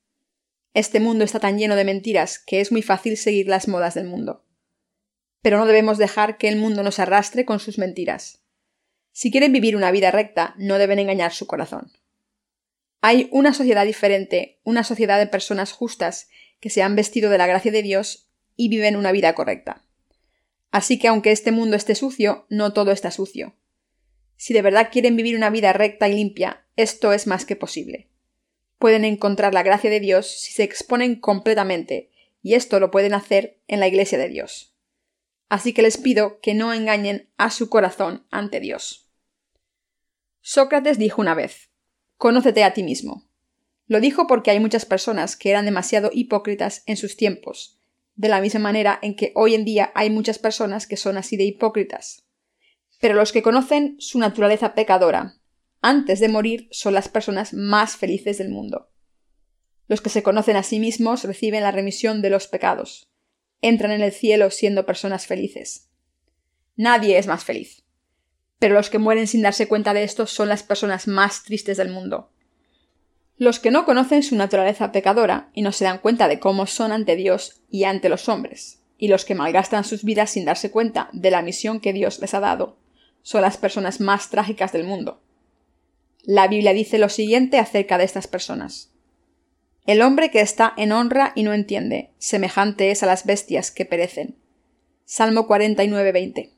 Este 0.76 1.00
mundo 1.00 1.24
está 1.24 1.40
tan 1.40 1.58
lleno 1.58 1.76
de 1.76 1.84
mentiras 1.84 2.38
que 2.38 2.62
es 2.62 2.72
muy 2.72 2.84
fácil 2.84 3.18
seguir 3.18 3.48
las 3.48 3.68
modas 3.68 3.96
del 3.96 4.06
mundo. 4.06 4.46
Pero 5.42 5.58
no 5.58 5.66
debemos 5.66 5.98
dejar 5.98 6.38
que 6.38 6.48
el 6.48 6.58
mundo 6.58 6.84
nos 6.84 7.00
arrastre 7.00 7.44
con 7.44 7.60
sus 7.60 7.80
mentiras. 7.80 8.44
Si 9.12 9.32
quieren 9.32 9.52
vivir 9.52 9.76
una 9.76 9.90
vida 9.90 10.12
recta, 10.12 10.54
no 10.60 10.78
deben 10.78 11.00
engañar 11.00 11.34
su 11.34 11.48
corazón. 11.48 11.92
Hay 13.02 13.30
una 13.32 13.52
sociedad 13.52 13.88
diferente, 13.88 14.60
una 14.64 14.84
sociedad 14.84 15.18
de 15.18 15.26
personas 15.26 15.72
justas 15.72 16.30
que 16.60 16.70
se 16.70 16.82
han 16.82 16.96
vestido 16.96 17.30
de 17.30 17.38
la 17.38 17.48
gracia 17.48 17.72
de 17.72 17.84
Dios 17.84 18.30
y 18.56 18.70
viven 18.70 18.96
una 18.96 19.12
vida 19.12 19.34
correcta. 19.36 19.86
Así 20.72 21.00
que 21.00 21.08
aunque 21.08 21.32
este 21.32 21.52
mundo 21.52 21.76
esté 21.76 21.96
sucio, 21.96 22.46
no 22.50 22.74
todo 22.74 22.92
está 22.92 23.12
sucio. 23.12 23.56
Si 24.36 24.54
de 24.54 24.62
verdad 24.62 24.90
quieren 24.92 25.16
vivir 25.16 25.36
una 25.36 25.50
vida 25.50 25.74
recta 25.74 26.08
y 26.08 26.14
limpia, 26.14 26.66
esto 26.76 27.12
es 27.14 27.28
más 27.28 27.46
que 27.46 27.56
posible. 27.56 28.10
Pueden 28.78 29.04
encontrar 29.04 29.54
la 29.54 29.64
gracia 29.64 29.90
de 29.90 30.00
Dios 30.00 30.28
si 30.28 30.54
se 30.54 30.64
exponen 30.64 31.20
completamente, 31.20 32.12
y 32.42 32.54
esto 32.54 32.80
lo 32.80 32.92
pueden 32.92 33.14
hacer 33.14 33.60
en 33.68 33.82
la 33.82 33.88
Iglesia 33.88 34.18
de 34.18 34.30
Dios. 34.30 34.74
Así 35.50 35.74
que 35.74 35.82
les 35.82 35.98
pido 35.98 36.40
que 36.40 36.54
no 36.54 36.74
engañen 36.74 37.30
a 37.38 37.50
su 37.50 37.70
corazón 37.70 38.26
ante 38.30 38.60
Dios. 38.60 39.10
Sócrates 40.42 40.98
dijo 40.98 41.22
una 41.22 41.34
vez 41.34 41.70
Conócete 42.18 42.64
a 42.64 42.74
ti 42.74 42.84
mismo. 42.84 43.29
Lo 43.90 44.00
dijo 44.00 44.28
porque 44.28 44.52
hay 44.52 44.60
muchas 44.60 44.86
personas 44.86 45.36
que 45.36 45.50
eran 45.50 45.66
demasiado 45.66 46.12
hipócritas 46.14 46.84
en 46.86 46.96
sus 46.96 47.18
tiempos, 47.18 47.80
de 48.16 48.30
la 48.30 48.40
misma 48.40 48.60
manera 48.60 49.00
en 49.02 49.16
que 49.16 49.32
hoy 49.34 49.56
en 49.56 49.66
día 49.66 49.92
hay 49.96 50.12
muchas 50.12 50.38
personas 50.38 50.86
que 50.86 50.96
son 50.96 51.18
así 51.18 51.38
de 51.38 51.46
hipócritas. 51.46 52.24
Pero 53.02 53.16
los 53.16 53.32
que 53.32 53.42
conocen 53.42 53.96
su 53.98 54.20
naturaleza 54.20 54.76
pecadora, 54.76 55.42
antes 55.82 56.20
de 56.20 56.30
morir, 56.30 56.68
son 56.70 56.94
las 56.94 57.10
personas 57.10 57.52
más 57.56 57.96
felices 57.98 58.38
del 58.38 58.50
mundo. 58.50 58.92
Los 59.88 60.02
que 60.02 60.12
se 60.12 60.22
conocen 60.22 60.56
a 60.56 60.62
sí 60.62 60.80
mismos 60.80 61.24
reciben 61.24 61.64
la 61.64 61.72
remisión 61.72 62.22
de 62.22 62.30
los 62.30 62.48
pecados, 62.48 63.10
entran 63.60 63.92
en 63.92 64.02
el 64.02 64.12
cielo 64.12 64.52
siendo 64.52 64.86
personas 64.86 65.26
felices. 65.26 65.90
Nadie 66.76 67.18
es 67.18 67.26
más 67.26 67.44
feliz. 67.44 67.86
Pero 68.60 68.76
los 68.76 68.92
que 68.92 69.00
mueren 69.00 69.26
sin 69.26 69.42
darse 69.42 69.68
cuenta 69.68 69.96
de 69.96 70.04
esto 70.04 70.28
son 70.28 70.48
las 70.48 70.62
personas 70.62 71.08
más 71.08 71.44
tristes 71.44 71.78
del 71.78 71.90
mundo, 71.90 72.32
los 73.40 73.60
que 73.60 73.72
no 73.72 73.86
conocen 73.86 74.22
su 74.22 74.36
naturaleza 74.36 74.92
pecadora 74.92 75.50
y 75.54 75.62
no 75.62 75.72
se 75.72 75.86
dan 75.86 76.00
cuenta 76.00 76.28
de 76.28 76.40
cómo 76.40 76.68
son 76.68 76.92
ante 76.92 77.16
Dios 77.16 77.62
y 77.72 77.86
ante 77.86 78.10
los 78.10 78.28
hombres, 78.28 78.82
y 78.98 79.08
los 79.08 79.24
que 79.24 79.34
malgastan 79.34 79.86
sus 79.86 80.04
vidas 80.04 80.32
sin 80.32 80.44
darse 80.44 80.72
cuenta 80.72 81.10
de 81.14 81.32
la 81.32 81.42
misión 81.42 81.80
que 81.80 81.94
Dios 81.94 82.20
les 82.20 82.34
ha 82.34 82.42
dado, 82.42 82.78
son 83.22 83.42
las 83.42 83.56
personas 83.56 84.02
más 84.02 84.30
trágicas 84.30 84.74
del 84.74 84.84
mundo. 84.84 85.22
La 86.24 86.50
Biblia 86.50 86.74
dice 86.74 87.00
lo 87.00 87.08
siguiente 87.08 87.60
acerca 87.60 87.98
de 87.98 88.04
estas 88.04 88.28
personas. 88.28 88.92
El 89.86 90.02
hombre 90.02 90.32
que 90.32 90.42
está 90.42 90.74
en 90.76 90.92
honra 90.92 91.32
y 91.34 91.44
no 91.44 91.54
entiende, 91.54 92.12
semejante 92.18 92.92
es 92.92 93.04
a 93.04 93.06
las 93.06 93.26
bestias 93.26 93.72
que 93.72 93.86
perecen. 93.86 94.36
Salmo 95.06 95.48
49:20. 95.48 96.52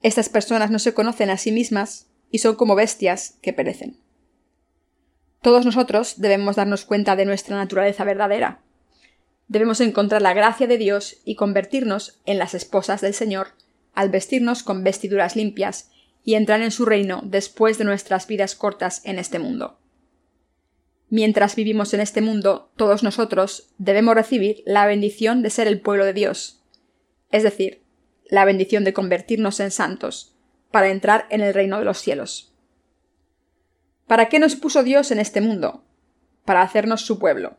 Estas 0.00 0.28
personas 0.28 0.70
no 0.70 0.78
se 0.78 0.94
conocen 0.94 1.28
a 1.28 1.38
sí 1.38 1.50
mismas 1.50 2.06
y 2.30 2.38
son 2.38 2.54
como 2.54 2.76
bestias 2.76 3.36
que 3.42 3.52
perecen. 3.52 4.01
Todos 5.42 5.66
nosotros 5.66 6.14
debemos 6.18 6.56
darnos 6.56 6.84
cuenta 6.84 7.16
de 7.16 7.26
nuestra 7.26 7.56
naturaleza 7.56 8.04
verdadera. 8.04 8.60
Debemos 9.48 9.80
encontrar 9.80 10.22
la 10.22 10.34
gracia 10.34 10.66
de 10.66 10.78
Dios 10.78 11.18
y 11.24 11.34
convertirnos 11.34 12.20
en 12.24 12.38
las 12.38 12.54
esposas 12.54 13.00
del 13.00 13.12
Señor 13.12 13.48
al 13.94 14.08
vestirnos 14.08 14.62
con 14.62 14.84
vestiduras 14.84 15.36
limpias 15.36 15.90
y 16.24 16.34
entrar 16.34 16.62
en 16.62 16.70
su 16.70 16.84
reino 16.84 17.20
después 17.24 17.78
de 17.78 17.84
nuestras 17.84 18.26
vidas 18.26 18.54
cortas 18.54 19.02
en 19.04 19.18
este 19.18 19.38
mundo. 19.38 19.78
Mientras 21.10 21.56
vivimos 21.56 21.92
en 21.92 22.00
este 22.00 22.22
mundo, 22.22 22.70
todos 22.76 23.02
nosotros 23.02 23.68
debemos 23.76 24.14
recibir 24.14 24.62
la 24.64 24.86
bendición 24.86 25.42
de 25.42 25.50
ser 25.50 25.66
el 25.66 25.80
pueblo 25.80 26.06
de 26.06 26.14
Dios, 26.14 26.62
es 27.30 27.42
decir, 27.42 27.82
la 28.30 28.46
bendición 28.46 28.84
de 28.84 28.94
convertirnos 28.94 29.60
en 29.60 29.70
santos, 29.70 30.34
para 30.70 30.88
entrar 30.88 31.26
en 31.28 31.42
el 31.42 31.52
reino 31.52 31.78
de 31.78 31.84
los 31.84 31.98
cielos. 31.98 32.51
¿Para 34.12 34.28
qué 34.28 34.38
nos 34.38 34.56
puso 34.56 34.82
Dios 34.82 35.10
en 35.10 35.18
este 35.18 35.40
mundo? 35.40 35.86
Para 36.44 36.60
hacernos 36.60 37.00
su 37.00 37.18
pueblo. 37.18 37.56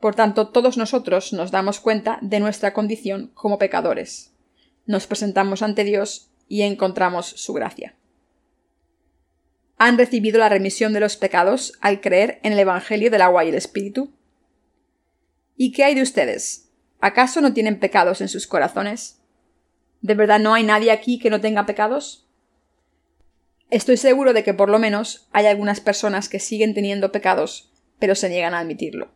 Por 0.00 0.16
tanto, 0.16 0.48
todos 0.48 0.76
nosotros 0.76 1.32
nos 1.32 1.52
damos 1.52 1.78
cuenta 1.78 2.18
de 2.22 2.40
nuestra 2.40 2.72
condición 2.72 3.30
como 3.34 3.56
pecadores. 3.56 4.34
Nos 4.86 5.06
presentamos 5.06 5.62
ante 5.62 5.84
Dios 5.84 6.32
y 6.48 6.62
encontramos 6.62 7.26
su 7.26 7.52
gracia. 7.52 7.94
han 9.78 9.96
recibido 9.96 10.40
la 10.40 10.48
remisión 10.48 10.92
de 10.92 10.98
los 10.98 11.16
pecados 11.16 11.74
al 11.80 12.00
creer 12.00 12.40
en 12.42 12.54
el 12.54 12.58
Evangelio 12.58 13.08
del 13.08 13.22
agua 13.22 13.44
y 13.44 13.50
el 13.50 13.54
Espíritu? 13.54 14.12
¿Y 15.56 15.70
qué 15.70 15.84
hay 15.84 15.94
de 15.94 16.02
ustedes? 16.02 16.72
¿Acaso 17.00 17.40
no 17.40 17.52
tienen 17.52 17.78
pecados 17.78 18.20
en 18.20 18.28
sus 18.28 18.48
corazones? 18.48 19.20
¿De 20.00 20.16
verdad 20.16 20.40
no 20.40 20.52
hay 20.52 20.64
nadie 20.64 20.90
aquí 20.90 21.20
que 21.20 21.30
no 21.30 21.40
tenga 21.40 21.64
pecados? 21.64 22.28
Estoy 23.70 23.96
seguro 23.96 24.32
de 24.32 24.42
que 24.42 24.54
por 24.54 24.68
lo 24.68 24.78
menos 24.78 25.28
hay 25.32 25.46
algunas 25.46 25.80
personas 25.80 26.28
que 26.28 26.40
siguen 26.40 26.74
teniendo 26.74 27.12
pecados, 27.12 27.72
pero 27.98 28.14
se 28.14 28.28
niegan 28.28 28.54
a 28.54 28.58
admitirlo. 28.58 29.12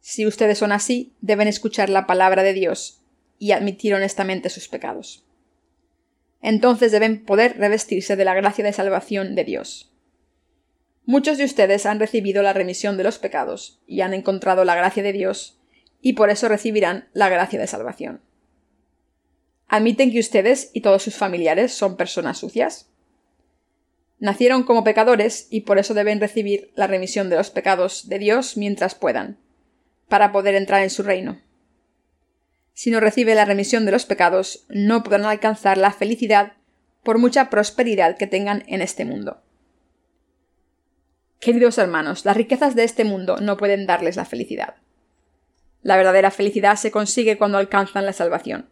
Si 0.00 0.26
ustedes 0.26 0.58
son 0.58 0.72
así, 0.72 1.14
deben 1.20 1.48
escuchar 1.48 1.88
la 1.90 2.06
palabra 2.06 2.42
de 2.42 2.52
Dios 2.52 3.02
y 3.38 3.52
admitir 3.52 3.94
honestamente 3.94 4.48
sus 4.48 4.68
pecados 4.68 5.24
entonces 6.42 6.92
deben 6.92 7.24
poder 7.24 7.58
revestirse 7.58 8.16
de 8.16 8.24
la 8.24 8.34
gracia 8.34 8.64
de 8.64 8.72
salvación 8.72 9.34
de 9.34 9.44
Dios. 9.44 9.92
Muchos 11.04 11.38
de 11.38 11.44
ustedes 11.44 11.86
han 11.86 12.00
recibido 12.00 12.42
la 12.42 12.52
remisión 12.52 12.96
de 12.96 13.04
los 13.04 13.18
pecados 13.18 13.82
y 13.86 14.00
han 14.00 14.14
encontrado 14.14 14.64
la 14.64 14.74
gracia 14.74 15.02
de 15.02 15.12
Dios, 15.12 15.58
y 16.00 16.14
por 16.14 16.30
eso 16.30 16.48
recibirán 16.48 17.08
la 17.12 17.28
gracia 17.28 17.58
de 17.58 17.66
salvación. 17.66 18.22
¿Admiten 19.68 20.10
que 20.10 20.20
ustedes 20.20 20.70
y 20.72 20.80
todos 20.80 21.02
sus 21.02 21.16
familiares 21.16 21.72
son 21.72 21.96
personas 21.96 22.38
sucias? 22.38 22.89
Nacieron 24.20 24.62
como 24.62 24.84
pecadores 24.84 25.48
y 25.50 25.62
por 25.62 25.78
eso 25.78 25.94
deben 25.94 26.20
recibir 26.20 26.70
la 26.76 26.86
remisión 26.86 27.28
de 27.28 27.36
los 27.36 27.50
pecados 27.50 28.08
de 28.08 28.20
Dios 28.20 28.56
mientras 28.56 28.94
puedan, 28.94 29.38
para 30.08 30.30
poder 30.30 30.54
entrar 30.54 30.82
en 30.82 30.90
su 30.90 31.02
reino 31.02 31.40
si 32.80 32.90
no 32.90 32.98
recibe 32.98 33.34
la 33.34 33.44
remisión 33.44 33.84
de 33.84 33.92
los 33.92 34.06
pecados, 34.06 34.64
no 34.70 35.02
podrán 35.02 35.26
alcanzar 35.26 35.76
la 35.76 35.92
felicidad 35.92 36.54
por 37.02 37.18
mucha 37.18 37.50
prosperidad 37.50 38.16
que 38.16 38.26
tengan 38.26 38.64
en 38.68 38.80
este 38.80 39.04
mundo. 39.04 39.42
Queridos 41.40 41.76
hermanos, 41.76 42.24
las 42.24 42.38
riquezas 42.38 42.74
de 42.74 42.84
este 42.84 43.04
mundo 43.04 43.36
no 43.36 43.58
pueden 43.58 43.86
darles 43.86 44.16
la 44.16 44.24
felicidad. 44.24 44.76
La 45.82 45.98
verdadera 45.98 46.30
felicidad 46.30 46.76
se 46.76 46.90
consigue 46.90 47.36
cuando 47.36 47.58
alcanzan 47.58 48.06
la 48.06 48.14
salvación. 48.14 48.70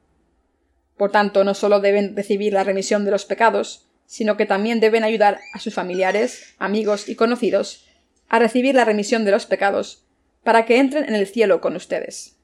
Por 0.96 1.11
tanto, 1.11 1.44
no 1.44 1.53
solo 1.53 1.80
deben 1.80 2.16
recibir 2.16 2.55
la 2.55 2.64
remisión 2.64 3.05
de 3.05 3.11
los 3.11 3.26
pecados, 3.26 3.88
sino 4.09 4.39
que 4.39 4.47
también 4.47 4.81
deben 4.81 5.05
ayudar 5.05 5.39
a 5.53 5.61
sus 5.61 5.75
familiares, 5.75 6.55
amigos 6.59 7.11
y 7.11 7.15
conocidos 7.15 7.85
a 8.31 8.39
recibir 8.39 8.75
la 8.75 8.87
remisión 8.87 9.27
de 9.27 9.31
los 9.31 9.45
pecados 9.45 10.07
para 10.43 10.65
que 10.65 10.79
entren 10.79 11.05
en 11.05 11.15
el 11.15 11.27
cielo 11.27 11.61
con 11.61 11.77
ustedes. 11.77 12.39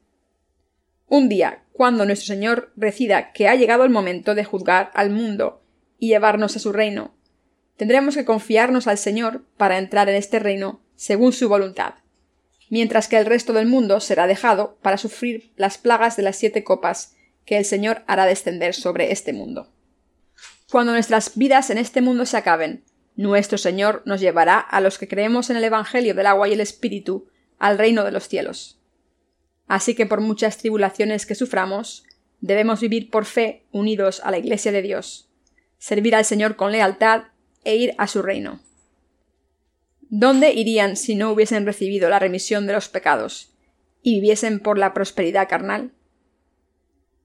Un 1.07 1.27
día, 1.27 1.63
cuando 1.73 2.05
nuestro 2.05 2.27
Señor 2.27 2.71
decida 2.75 3.31
que 3.31 3.47
ha 3.47 3.55
llegado 3.55 3.83
el 3.83 3.89
momento 3.89 4.35
de 4.35 4.45
juzgar 4.45 4.91
al 4.93 5.09
mundo 5.09 5.63
y 5.97 6.09
llevarnos 6.09 6.55
a 6.55 6.59
su 6.59 6.71
reino, 6.71 7.15
tendremos 7.77 8.15
que 8.15 8.25
confiarnos 8.25 8.85
al 8.85 8.99
Señor 8.99 9.43
para 9.57 9.79
entrar 9.79 10.07
en 10.07 10.15
este 10.15 10.37
reino 10.37 10.81
según 10.95 11.33
su 11.33 11.49
voluntad, 11.49 11.95
mientras 12.69 13.07
que 13.07 13.17
el 13.17 13.25
resto 13.25 13.53
del 13.53 13.65
mundo 13.65 13.99
será 14.01 14.27
dejado 14.27 14.77
para 14.83 14.99
sufrir 14.99 15.51
las 15.55 15.79
plagas 15.79 16.15
de 16.15 16.23
las 16.23 16.35
siete 16.35 16.63
copas 16.63 17.15
que 17.43 17.57
el 17.57 17.65
Señor 17.65 18.03
hará 18.05 18.27
descender 18.27 18.75
sobre 18.75 19.11
este 19.11 19.33
mundo. 19.33 19.74
Cuando 20.75 20.91
nuestras 20.91 21.37
vidas 21.37 21.69
en 21.69 21.77
este 21.77 22.01
mundo 22.01 22.25
se 22.25 22.35
acaben, 22.35 22.83
nuestro 23.15 23.57
Señor 23.57 24.01
nos 24.03 24.19
llevará 24.19 24.59
a 24.59 24.81
los 24.81 24.97
que 24.97 25.07
creemos 25.07 25.49
en 25.49 25.55
el 25.55 25.63
Evangelio 25.63 26.13
del 26.13 26.25
agua 26.25 26.49
y 26.49 26.51
el 26.51 26.59
Espíritu 26.59 27.29
al 27.57 27.77
reino 27.77 28.03
de 28.03 28.11
los 28.11 28.27
cielos. 28.27 28.77
Así 29.67 29.95
que 29.95 30.05
por 30.05 30.19
muchas 30.19 30.57
tribulaciones 30.57 31.25
que 31.25 31.33
suframos, 31.33 32.03
debemos 32.41 32.81
vivir 32.81 33.09
por 33.09 33.23
fe 33.23 33.63
unidos 33.71 34.19
a 34.25 34.31
la 34.31 34.37
Iglesia 34.37 34.73
de 34.73 34.81
Dios, 34.81 35.29
servir 35.77 36.13
al 36.13 36.25
Señor 36.25 36.57
con 36.57 36.73
lealtad 36.73 37.23
e 37.63 37.77
ir 37.77 37.95
a 37.97 38.07
su 38.07 38.21
reino. 38.21 38.59
¿Dónde 40.01 40.51
irían 40.51 40.97
si 40.97 41.15
no 41.15 41.31
hubiesen 41.31 41.65
recibido 41.65 42.09
la 42.09 42.19
remisión 42.19 42.67
de 42.67 42.73
los 42.73 42.89
pecados 42.89 43.55
y 44.01 44.15
viviesen 44.15 44.59
por 44.59 44.77
la 44.77 44.93
prosperidad 44.93 45.47
carnal? 45.47 45.93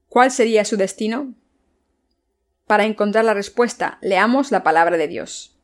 ¿Cuál 0.07 0.31
sería 0.31 0.63
su 0.63 0.77
destino? 0.77 1.35
Para 2.71 2.85
encontrar 2.85 3.25
la 3.25 3.33
respuesta, 3.33 3.97
leamos 3.99 4.49
la 4.49 4.63
palabra 4.63 4.95
de 4.95 5.09
Dios. 5.09 5.59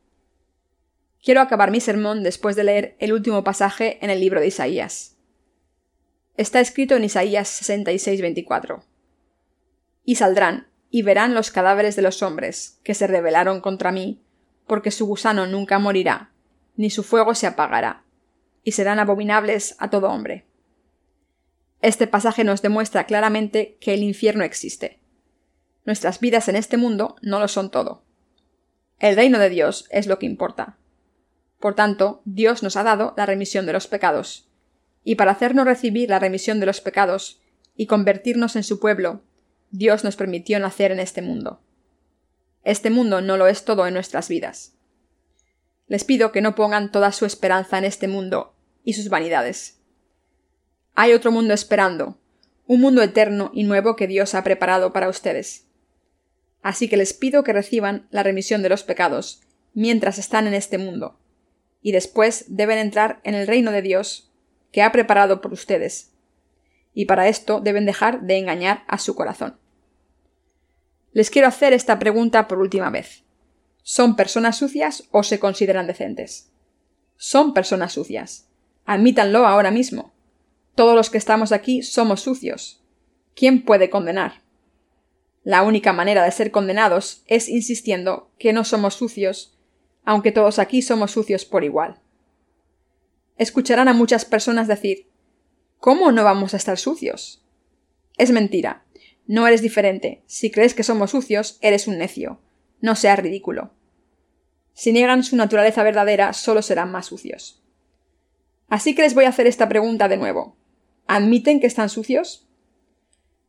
Quiero 1.24 1.40
acabar 1.40 1.72
mi 1.72 1.80
sermón 1.80 2.22
después 2.22 2.58
de 2.58 2.66
leer 2.66 2.98
el 3.00 3.14
último 3.14 3.46
pasaje 3.46 3.98
en 4.04 4.10
el 4.10 4.20
libro 4.20 4.42
de 4.42 4.48
Isaías. 4.48 5.16
Está 6.36 6.60
escrito 6.60 6.98
en 6.98 7.06
Isaías 7.06 7.48
66, 7.48 8.22
24. 8.22 8.84
Y 10.04 10.16
saldrán, 10.16 10.68
y 10.90 11.02
verán 11.02 11.34
los 11.34 11.50
cadáveres 11.50 11.96
de 11.96 12.02
los 12.02 12.22
hombres, 12.22 12.82
que 12.84 12.94
se 12.94 13.08
rebelaron 13.08 13.62
contra 13.62 13.94
mí, 13.94 14.22
porque 14.66 14.92
su 14.92 15.06
gusano 15.06 15.48
nunca 15.48 15.80
morirá, 15.80 16.34
ni 16.76 16.90
su 16.90 17.04
fuego 17.04 17.36
se 17.36 17.48
apagará, 17.48 18.04
y 18.66 18.74
serán 18.74 19.00
abominables 19.00 19.78
a 19.80 19.90
todo 19.90 20.10
hombre. 20.10 20.46
Este 21.82 22.06
pasaje 22.06 22.44
nos 22.44 22.62
demuestra 22.62 23.06
claramente 23.06 23.78
que 23.80 23.94
el 23.94 24.04
infierno 24.04 24.44
existe. 24.44 25.00
Nuestras 25.88 26.20
vidas 26.20 26.50
en 26.50 26.58
este 26.58 26.76
mundo 26.76 27.16
no 27.22 27.40
lo 27.40 27.48
son 27.48 27.72
todo. 27.72 28.04
El 29.00 29.16
reino 29.16 29.40
de 29.40 29.50
Dios 29.50 29.88
es 29.90 30.06
lo 30.06 30.20
que 30.20 30.26
importa. 30.26 30.76
Por 31.62 31.76
tanto, 31.76 32.22
Dios 32.26 32.62
nos 32.62 32.76
ha 32.76 32.84
dado 32.84 33.14
la 33.16 33.26
remisión 33.26 33.66
de 33.66 33.72
los 33.72 33.88
pecados, 33.88 34.50
y 35.06 35.16
para 35.16 35.32
hacernos 35.32 35.64
recibir 35.64 36.10
la 36.10 36.20
remisión 36.20 36.60
de 36.60 36.66
los 36.66 36.82
pecados 36.82 37.40
y 37.78 37.88
convertirnos 37.88 38.58
en 38.58 38.66
su 38.66 38.82
pueblo, 38.82 39.22
Dios 39.72 40.04
nos 40.04 40.18
permitió 40.18 40.60
nacer 40.60 40.92
en 40.92 41.00
este 41.00 41.22
mundo. 41.22 41.62
Este 42.66 42.90
mundo 42.90 43.22
no 43.22 43.38
lo 43.38 43.48
es 43.48 43.64
todo 43.64 43.88
en 43.88 43.94
nuestras 43.94 44.28
vidas. 44.28 44.74
Les 45.88 46.04
pido 46.04 46.34
que 46.34 46.42
no 46.42 46.54
pongan 46.54 46.92
toda 46.92 47.14
su 47.14 47.26
esperanza 47.26 47.78
en 47.78 47.86
este 47.86 48.10
mundo 48.10 48.54
y 48.84 48.92
sus 48.92 49.08
vanidades. 49.08 49.80
Hay 50.96 51.14
otro 51.14 51.32
mundo 51.32 51.54
esperando, 51.54 52.20
un 52.66 52.82
mundo 52.82 53.02
eterno 53.02 53.52
y 53.54 53.64
nuevo 53.64 53.96
que 53.96 54.08
Dios 54.08 54.36
ha 54.36 54.44
preparado 54.44 54.92
para 54.92 55.08
ustedes. 55.08 55.67
Así 56.68 56.90
que 56.90 56.98
les 56.98 57.14
pido 57.14 57.46
que 57.46 57.54
reciban 57.54 58.10
la 58.12 58.24
remisión 58.24 58.62
de 58.62 58.68
los 58.68 58.84
pecados 58.84 59.42
mientras 59.74 60.18
están 60.18 60.48
en 60.48 60.54
este 60.54 60.78
mundo, 60.78 61.18
y 61.82 61.94
después 61.94 62.44
deben 62.50 62.78
entrar 62.78 63.22
en 63.24 63.36
el 63.36 63.48
reino 63.48 63.72
de 63.72 63.82
Dios 63.82 64.34
que 64.74 64.82
ha 64.82 64.92
preparado 64.92 65.40
por 65.40 65.54
ustedes. 65.54 66.12
Y 66.94 67.06
para 67.06 67.30
esto 67.30 67.62
deben 67.62 67.86
dejar 67.86 68.24
de 68.24 68.38
engañar 68.38 68.84
a 68.90 68.98
su 68.98 69.16
corazón. 69.16 69.58
Les 71.14 71.30
quiero 71.30 71.48
hacer 71.48 71.72
esta 71.72 72.00
pregunta 72.00 72.50
por 72.50 72.60
última 72.60 72.90
vez. 72.90 73.24
¿Son 73.82 74.18
personas 74.18 74.58
sucias 74.58 75.06
o 75.12 75.24
se 75.24 75.40
consideran 75.40 75.88
decentes? 75.88 76.52
Son 77.16 77.54
personas 77.54 77.94
sucias. 77.94 78.50
Admítanlo 78.84 79.48
ahora 79.48 79.72
mismo. 79.72 80.12
Todos 80.76 80.98
los 80.98 81.10
que 81.10 81.18
estamos 81.18 81.54
aquí 81.54 81.82
somos 81.82 82.20
sucios. 82.20 82.84
¿Quién 83.36 83.64
puede 83.64 83.90
condenar? 83.90 84.46
La 85.48 85.64
única 85.64 85.94
manera 85.94 86.26
de 86.26 86.32
ser 86.32 86.52
condenados 86.52 87.24
es 87.28 87.48
insistiendo 87.48 88.32
que 88.38 88.52
no 88.52 88.64
somos 88.66 88.96
sucios, 88.96 89.58
aunque 90.04 90.32
todos 90.32 90.60
aquí 90.60 90.82
somos 90.82 91.12
sucios 91.12 91.46
por 91.46 91.64
igual 91.64 92.02
escucharán 93.38 93.88
a 93.88 93.94
muchas 93.94 94.26
personas 94.26 94.68
decir 94.68 95.08
¿Cómo 95.80 96.12
no 96.12 96.24
vamos 96.24 96.54
a 96.54 96.58
estar 96.58 96.80
sucios? 96.80 97.46
Es 98.18 98.32
mentira. 98.32 98.84
No 99.28 99.46
eres 99.46 99.62
diferente. 99.62 100.24
Si 100.26 100.50
crees 100.50 100.74
que 100.74 100.82
somos 100.82 101.12
sucios, 101.12 101.60
eres 101.62 101.88
un 101.88 102.00
necio. 102.00 102.42
No 102.82 102.96
seas 102.96 103.20
ridículo. 103.20 103.74
Si 104.74 104.92
niegan 104.92 105.24
su 105.24 105.36
naturaleza 105.36 105.84
verdadera, 105.84 106.34
solo 106.34 106.64
serán 106.64 106.92
más 106.92 107.06
sucios. 107.06 107.64
Así 108.70 108.96
que 108.96 109.04
les 109.04 109.14
voy 109.14 109.26
a 109.26 109.30
hacer 109.30 109.46
esta 109.46 109.70
pregunta 109.70 110.08
de 110.08 110.18
nuevo. 110.18 110.58
¿Admiten 111.06 111.60
que 111.60 111.68
están 111.68 111.90
sucios? 111.90 112.47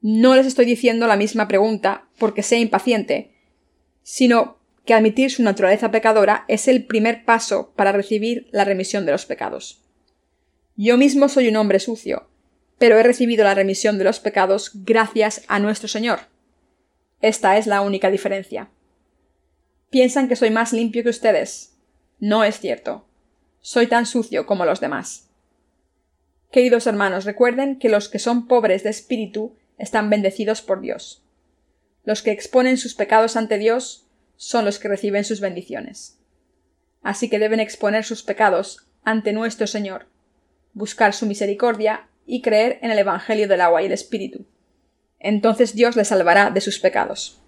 No 0.01 0.36
les 0.36 0.46
estoy 0.46 0.64
diciendo 0.64 1.07
la 1.07 1.16
misma 1.16 1.49
pregunta 1.49 2.07
porque 2.18 2.42
sea 2.42 2.59
impaciente, 2.59 3.32
sino 4.03 4.59
que 4.84 4.94
admitir 4.94 5.30
su 5.30 5.42
naturaleza 5.42 5.90
pecadora 5.90 6.44
es 6.49 6.68
el 6.68 6.84
primer 6.86 7.24
paso 7.24 7.72
para 7.76 7.92
recibir 7.92 8.49
la 8.53 8.64
remisión 8.64 9.05
de 9.05 9.12
los 9.12 9.26
pecados. 9.26 9.82
Yo 10.76 10.96
mismo 10.96 11.28
soy 11.28 11.49
un 11.49 11.57
hombre 11.57 11.80
sucio, 11.80 12.28
pero 12.78 12.96
he 12.96 13.03
recibido 13.03 13.44
la 13.44 13.55
remisión 13.55 13.99
de 13.99 14.05
los 14.05 14.20
pecados 14.20 14.70
gracias 14.84 15.42
a 15.49 15.59
nuestro 15.59 15.88
Señor. 15.88 16.20
Esta 17.20 17.59
es 17.59 17.66
la 17.66 17.80
única 17.80 18.11
diferencia. 18.11 18.70
Piensan 19.90 20.28
que 20.28 20.36
soy 20.36 20.51
más 20.51 20.72
limpio 20.72 21.03
que 21.03 21.09
ustedes. 21.09 21.74
No 22.20 22.44
es 22.44 22.61
cierto. 22.61 23.05
Soy 23.61 23.88
tan 23.88 24.07
sucio 24.07 24.46
como 24.46 24.64
los 24.64 24.80
demás. 24.80 25.28
Queridos 26.53 26.86
hermanos, 26.86 27.24
recuerden 27.24 27.78
que 27.78 27.88
los 27.88 28.09
que 28.09 28.18
son 28.18 28.46
pobres 28.46 28.84
de 28.84 28.90
espíritu 28.90 29.57
están 29.79 30.11
bendecidos 30.11 30.62
por 30.62 30.81
Dios. 30.81 31.22
Los 32.05 32.22
que 32.22 32.31
exponen 32.31 32.76
sus 32.76 32.95
pecados 32.95 33.37
ante 33.37 33.59
Dios 33.59 34.07
son 34.37 34.64
los 34.64 34.79
que 34.79 34.89
reciben 34.89 35.24
sus 35.24 35.41
bendiciones. 35.41 36.18
Así 37.03 37.29
que 37.29 37.39
deben 37.39 37.61
exponer 37.61 38.05
sus 38.05 38.22
pecados 38.22 38.87
ante 39.05 39.33
nuestro 39.33 39.66
Señor, 39.66 40.07
buscar 40.74 41.14
su 41.14 41.26
misericordia 41.26 42.09
y 42.26 42.43
creer 42.43 42.79
en 42.83 42.91
el 42.91 42.99
Evangelio 42.99 43.49
del 43.49 43.61
agua 43.61 43.83
y 43.83 43.87
el 43.87 43.93
Espíritu. 43.93 44.45
Entonces 45.18 45.74
Dios 45.74 45.97
les 45.97 46.09
salvará 46.09 46.51
de 46.51 46.61
sus 46.61 46.79
pecados. 46.79 47.41